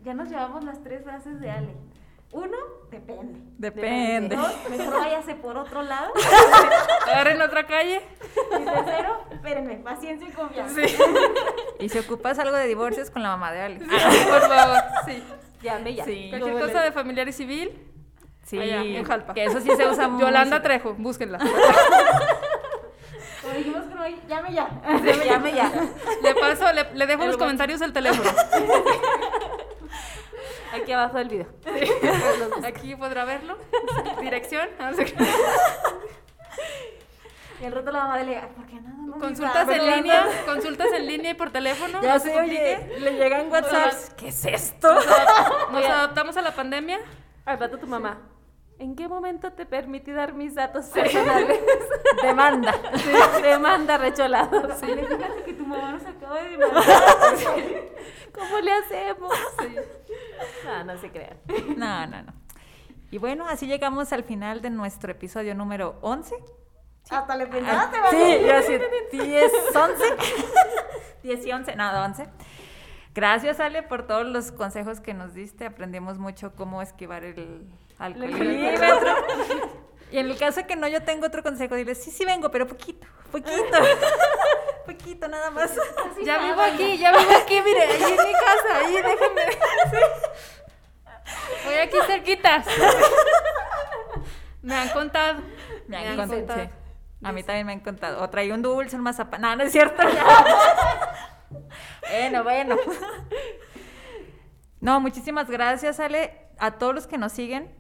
Ya 0.02 0.16
nos 0.16 0.30
llevamos 0.30 0.64
las 0.64 0.84
tres 0.84 1.04
frases 1.04 1.40
de 1.40 1.52
Ale. 1.52 1.76
Uno, 2.32 2.58
depende. 2.92 3.40
Depende. 3.58 4.36
Dos, 4.36 4.52
mejor 4.70 5.00
váyase 5.00 5.36
por 5.36 5.58
otro 5.58 5.82
lado. 5.84 6.12
Agarren 7.08 7.42
otra 7.42 7.66
calle. 7.66 8.02
Y 8.60 8.66
tercero, 8.66 9.24
espérenme, 9.32 9.76
paciencia 9.78 10.28
y 10.28 10.32
confianza. 10.32 10.82
Y 11.80 11.90
si 11.90 12.00
ocupas 12.00 12.38
algo 12.40 12.56
de 12.58 12.68
divorcios 12.68 13.10
con 13.10 13.24
la 13.24 13.30
mamá 13.30 13.52
de 13.54 13.62
Alex. 13.62 13.86
por 13.86 14.42
favor, 14.42 14.84
sí. 15.06 15.24
Llame 15.62 15.96
ya. 15.96 16.06
Sí. 16.06 16.28
Cualquier 16.30 16.60
cosa 16.60 16.82
de 16.82 16.92
familiar 16.92 17.28
y 17.28 17.34
civil. 17.34 17.92
Sí, 18.44 18.60
en 18.60 19.04
Jalpa. 19.06 19.34
Que 19.34 19.46
eso 19.46 19.60
sí 19.62 19.70
se 19.76 19.88
usa 19.88 20.08
mucho. 20.08 20.26
Yolanda 20.26 20.62
Trejo, 20.62 20.94
búsquenla. 20.94 21.40
Como 21.40 23.54
dijimos 23.58 23.86
que 23.86 23.96
no 23.96 24.02
hay, 24.02 24.22
llame 24.28 24.54
ya. 24.54 24.70
llame 25.26 25.54
ya. 25.54 25.72
Le 26.22 26.36
paso, 26.36 26.72
le, 26.74 26.94
le 26.94 27.08
dejo 27.08 27.22
en 27.24 27.28
los 27.30 27.38
comentarios 27.38 27.82
el 27.82 27.94
teléfono. 27.94 28.30
Aquí 30.74 30.92
abajo 30.92 31.18
del 31.18 31.30
video. 31.30 31.48
Aquí 32.64 32.96
podrá 32.96 33.26
verlo. 33.26 33.58
Dirección. 34.22 34.70
Y 37.62 37.66
el 37.66 37.72
rato 37.72 37.92
la 37.92 38.00
mamá 38.00 38.18
le 38.18 38.42
¿por 38.56 38.66
qué 38.66 38.76
nada? 38.76 38.96
No 38.98 39.18
consultas 39.18 39.70
en 39.70 39.86
línea, 39.96 40.28
consultas 40.46 40.88
en 40.94 41.08
línea 41.08 41.32
y 41.32 41.34
por 41.36 41.52
teléfono. 41.52 42.02
Ya 42.02 42.20
sé, 42.20 42.38
oye, 42.38 43.00
le 43.00 43.14
llegan 43.14 43.50
WhatsApp. 43.50 43.94
¿Qué 44.18 44.28
es 44.28 44.46
esto? 44.46 44.94
Nos 45.72 45.86
adaptamos 45.86 46.36
a 46.36 46.42
la 46.42 46.52
pandemia. 46.54 47.00
Al 47.46 47.60
rato 47.60 47.78
tu 47.78 47.88
mamá. 47.88 48.18
¿En 48.78 48.96
qué 48.96 49.08
momento 49.08 49.54
te 49.54 49.66
permití 49.66 50.12
dar 50.12 50.34
mis 50.34 50.54
datos 50.54 50.88
personales? 50.88 51.60
demanda. 52.24 52.74
demanda 53.42 53.98
recholado. 53.98 54.76
Sí. 54.76 54.88
Fíjate 54.88 55.44
que 55.46 55.54
tu 55.54 55.66
mamá 55.66 55.94
nos 55.94 56.06
acaba 56.06 56.42
de 56.42 56.50
demandar. 56.50 56.84
¿Cómo 58.34 58.60
le 58.60 58.72
hacemos? 58.74 59.34
No, 60.66 60.84
no 60.84 60.98
se 60.98 61.10
crean. 61.10 61.38
No, 61.78 62.06
no, 62.08 62.24
no. 62.24 62.34
Y 63.12 63.18
bueno, 63.18 63.48
así 63.48 63.66
llegamos 63.66 64.12
al 64.12 64.26
final 64.26 64.62
de 64.62 64.70
nuestro 64.70 65.12
episodio 65.12 65.56
número 65.56 65.98
11. 66.02 66.36
Hasta 67.10 67.36
le 67.38 67.48
pensaste, 67.48 68.00
¿vale? 68.00 68.40
Sí, 68.40 68.46
yo 68.46 68.56
así, 68.56 68.78
10, 69.18 69.52
11. 69.74 70.04
10 71.24 71.46
y 71.46 71.52
11, 71.52 71.76
no, 71.78 72.04
11. 72.04 72.28
Gracias, 73.14 73.62
Ale, 73.62 73.84
por 73.84 74.06
todos 74.06 74.26
los 74.26 74.52
consejos 74.52 75.00
que 75.00 75.14
nos 75.14 75.34
diste. 75.34 75.66
Aprendimos 75.66 76.18
mucho 76.18 76.54
cómo 76.56 76.82
esquivar 76.82 77.24
el 77.24 77.70
alcoholímetro. 77.98 79.16
Y 80.12 80.18
en 80.20 80.30
el 80.30 80.38
caso 80.38 80.62
de 80.62 80.68
que 80.68 80.76
no, 80.76 80.88
yo 80.88 81.04
tengo 81.04 81.26
otro 81.28 81.44
consejo. 81.44 81.76
Dile, 81.76 81.96
sí, 81.96 82.12
sí 82.12 82.26
vengo, 82.26 82.50
pero 82.52 82.68
poquito, 82.68 83.08
poquito. 83.32 83.78
poquito, 84.86 85.28
nada 85.28 85.50
más. 85.50 85.76
ya 86.24 86.38
vivo 86.38 86.62
aquí, 86.62 86.98
ya 86.98 87.12
vivo 87.12 87.32
aquí, 87.36 87.62
mire, 87.62 87.82
ahí 87.82 88.04
en 88.04 88.10
mi 88.12 88.34
casa, 88.34 88.78
ahí 88.78 88.94
déjenme. 88.96 89.42
Voy 91.66 91.76
aquí 91.76 91.98
cerquita. 92.08 92.64
Me 94.62 94.76
han 94.76 94.90
contado. 94.90 95.42
Me 95.88 95.98
han, 95.98 96.30
contado. 96.30 96.70
A 97.22 97.32
mí 97.32 97.44
también 97.44 97.68
me 97.68 97.74
han 97.74 97.82
contado. 97.82 98.24
O 98.24 98.30
traí 98.32 98.52
un 98.52 98.64
dulce, 98.64 98.96
un 98.96 99.04
mazapán. 99.04 99.42
No, 99.42 99.56
no 99.56 99.64
es 99.64 99.72
cierto. 99.72 100.02
bueno, 102.10 102.44
bueno. 102.44 102.78
No, 104.82 105.00
muchísimas 105.00 105.50
gracias, 105.52 106.00
Ale. 106.00 106.50
A 106.58 106.72
todos 106.72 106.96
los 106.96 107.06
que 107.06 107.20
nos 107.20 107.32
siguen, 107.32 107.76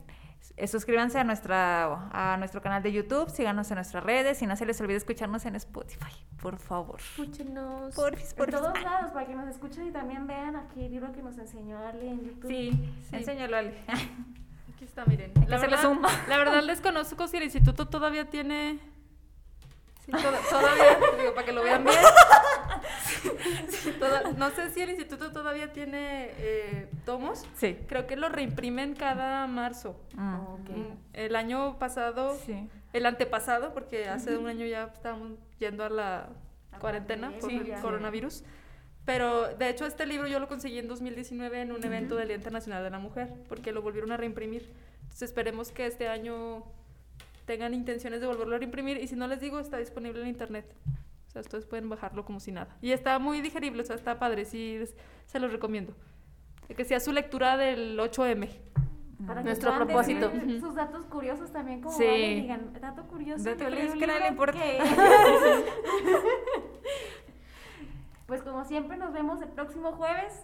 suscríbanse 0.67 1.19
a, 1.19 1.23
nuestra, 1.23 2.09
a 2.11 2.37
nuestro 2.37 2.61
canal 2.61 2.81
de 2.81 2.91
YouTube, 2.91 3.29
síganos 3.29 3.69
en 3.71 3.75
nuestras 3.75 4.03
redes 4.03 4.41
y 4.41 4.47
no 4.47 4.55
se 4.55 4.65
les 4.65 4.79
olvide 4.79 4.97
escucharnos 4.97 5.45
en 5.45 5.55
Spotify, 5.55 6.13
por 6.41 6.57
favor. 6.57 6.99
Escúchenos. 6.99 7.93
Por, 7.93 8.17
por 8.35 8.49
todos 8.49 8.81
lados, 8.81 9.11
para 9.11 9.25
que 9.25 9.35
nos 9.35 9.47
escuchen 9.49 9.87
y 9.87 9.91
también 9.91 10.27
vean 10.27 10.55
aquí 10.55 10.85
el 10.85 10.91
libro 10.91 11.11
que 11.11 11.21
nos 11.21 11.37
enseñó 11.37 11.77
Ale 11.79 12.09
en 12.09 12.21
YouTube. 12.23 12.47
Sí, 12.49 12.71
sí. 13.09 13.15
enséñalo 13.15 13.57
Ale. 13.57 13.75
Aquí 14.75 14.83
está, 14.83 15.05
miren. 15.05 15.31
La 15.47 15.57
verdad, 15.57 15.97
la 16.27 16.37
verdad 16.37 16.61
les 16.63 16.81
conozco 16.81 17.29
si 17.29 17.37
el 17.37 17.43
instituto 17.43 17.87
todavía 17.87 18.29
tiene 18.29 18.79
todavía, 20.11 20.99
digo, 21.19 21.33
para 21.33 21.45
que 21.45 21.51
lo 21.51 21.63
vean 21.63 21.83
bien. 21.83 21.97
no 24.37 24.49
sé 24.51 24.69
si 24.71 24.81
el 24.81 24.89
instituto 24.89 25.31
todavía 25.31 25.71
tiene 25.73 26.31
eh, 26.37 26.89
tomos. 27.05 27.45
Sí. 27.55 27.77
Creo 27.87 28.07
que 28.07 28.15
lo 28.15 28.29
reimprimen 28.29 28.95
cada 28.95 29.47
marzo. 29.47 29.99
Ah. 30.17 30.39
Mm, 30.69 30.97
el 31.13 31.35
año 31.35 31.77
pasado, 31.79 32.37
el 32.93 33.05
antepasado, 33.05 33.73
porque 33.73 34.07
hace 34.07 34.37
un 34.37 34.47
año 34.47 34.65
ya 34.65 34.91
estábamos 34.93 35.31
yendo 35.59 35.83
a 35.83 35.89
la 35.89 36.29
cuarentena 36.79 37.31
por 37.39 37.51
el 37.51 37.73
coronavirus. 37.81 38.43
Pero 39.05 39.55
de 39.55 39.69
hecho 39.69 39.85
este 39.85 40.05
libro 40.07 40.27
yo 40.27 40.39
lo 40.39 40.47
conseguí 40.47 40.79
en 40.79 40.87
2019 40.87 41.61
en 41.61 41.71
un 41.71 41.83
evento 41.83 42.15
del 42.15 42.27
Día 42.27 42.37
Internacional 42.37 42.83
de 42.83 42.89
la 42.89 42.97
Mujer, 42.97 43.31
porque 43.47 43.71
lo 43.71 43.81
volvieron 43.83 44.11
a 44.11 44.17
reimprimir. 44.17 44.73
Entonces 45.03 45.29
esperemos 45.29 45.71
que 45.71 45.85
este 45.85 46.07
año 46.07 46.63
tengan 47.45 47.73
intenciones 47.73 48.21
de 48.21 48.27
volverlo 48.27 48.55
a 48.55 48.63
imprimir 48.63 48.97
y 48.97 49.07
si 49.07 49.15
no 49.15 49.27
les 49.27 49.39
digo 49.39 49.59
está 49.59 49.77
disponible 49.77 50.21
en 50.21 50.27
internet. 50.27 50.65
O 51.27 51.31
sea, 51.31 51.41
ustedes 51.41 51.65
pueden 51.65 51.89
bajarlo 51.89 52.25
como 52.25 52.39
si 52.39 52.51
nada. 52.51 52.75
Y 52.81 52.91
está 52.91 53.19
muy 53.19 53.41
digerible, 53.41 53.83
o 53.83 53.85
sea, 53.85 53.95
está 53.95 54.19
padre, 54.19 54.45
sí, 54.45 54.79
se 55.25 55.39
los 55.39 55.51
recomiendo. 55.51 55.93
Que 56.75 56.85
sea 56.85 56.99
su 56.99 57.11
lectura 57.11 57.57
del 57.57 57.99
8M. 57.99 58.49
Para 59.25 59.43
nuestro 59.43 59.73
propósito. 59.75 60.31
Sus 60.59 60.75
datos 60.75 61.05
curiosos 61.05 61.51
también, 61.51 61.81
como 61.81 61.95
sí. 61.95 62.05
digan, 62.05 62.73
dato 62.79 63.07
curioso. 63.07 63.43
Dato 63.43 63.65
curioso 63.65 63.97
que 63.97 64.07
nadie 64.07 64.19
le 64.21 64.27
importa. 64.27 64.59
pues 68.25 68.41
como 68.41 68.65
siempre 68.65 68.97
nos 68.97 69.13
vemos 69.13 69.41
el 69.41 69.49
próximo 69.49 69.93
jueves 69.93 70.41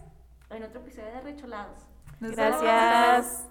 en 0.50 0.62
otro 0.62 0.80
episodio 0.80 1.12
de 1.12 1.20
Recholados. 1.20 1.80
Gracias. 2.20 2.62
Gracias. 2.62 3.48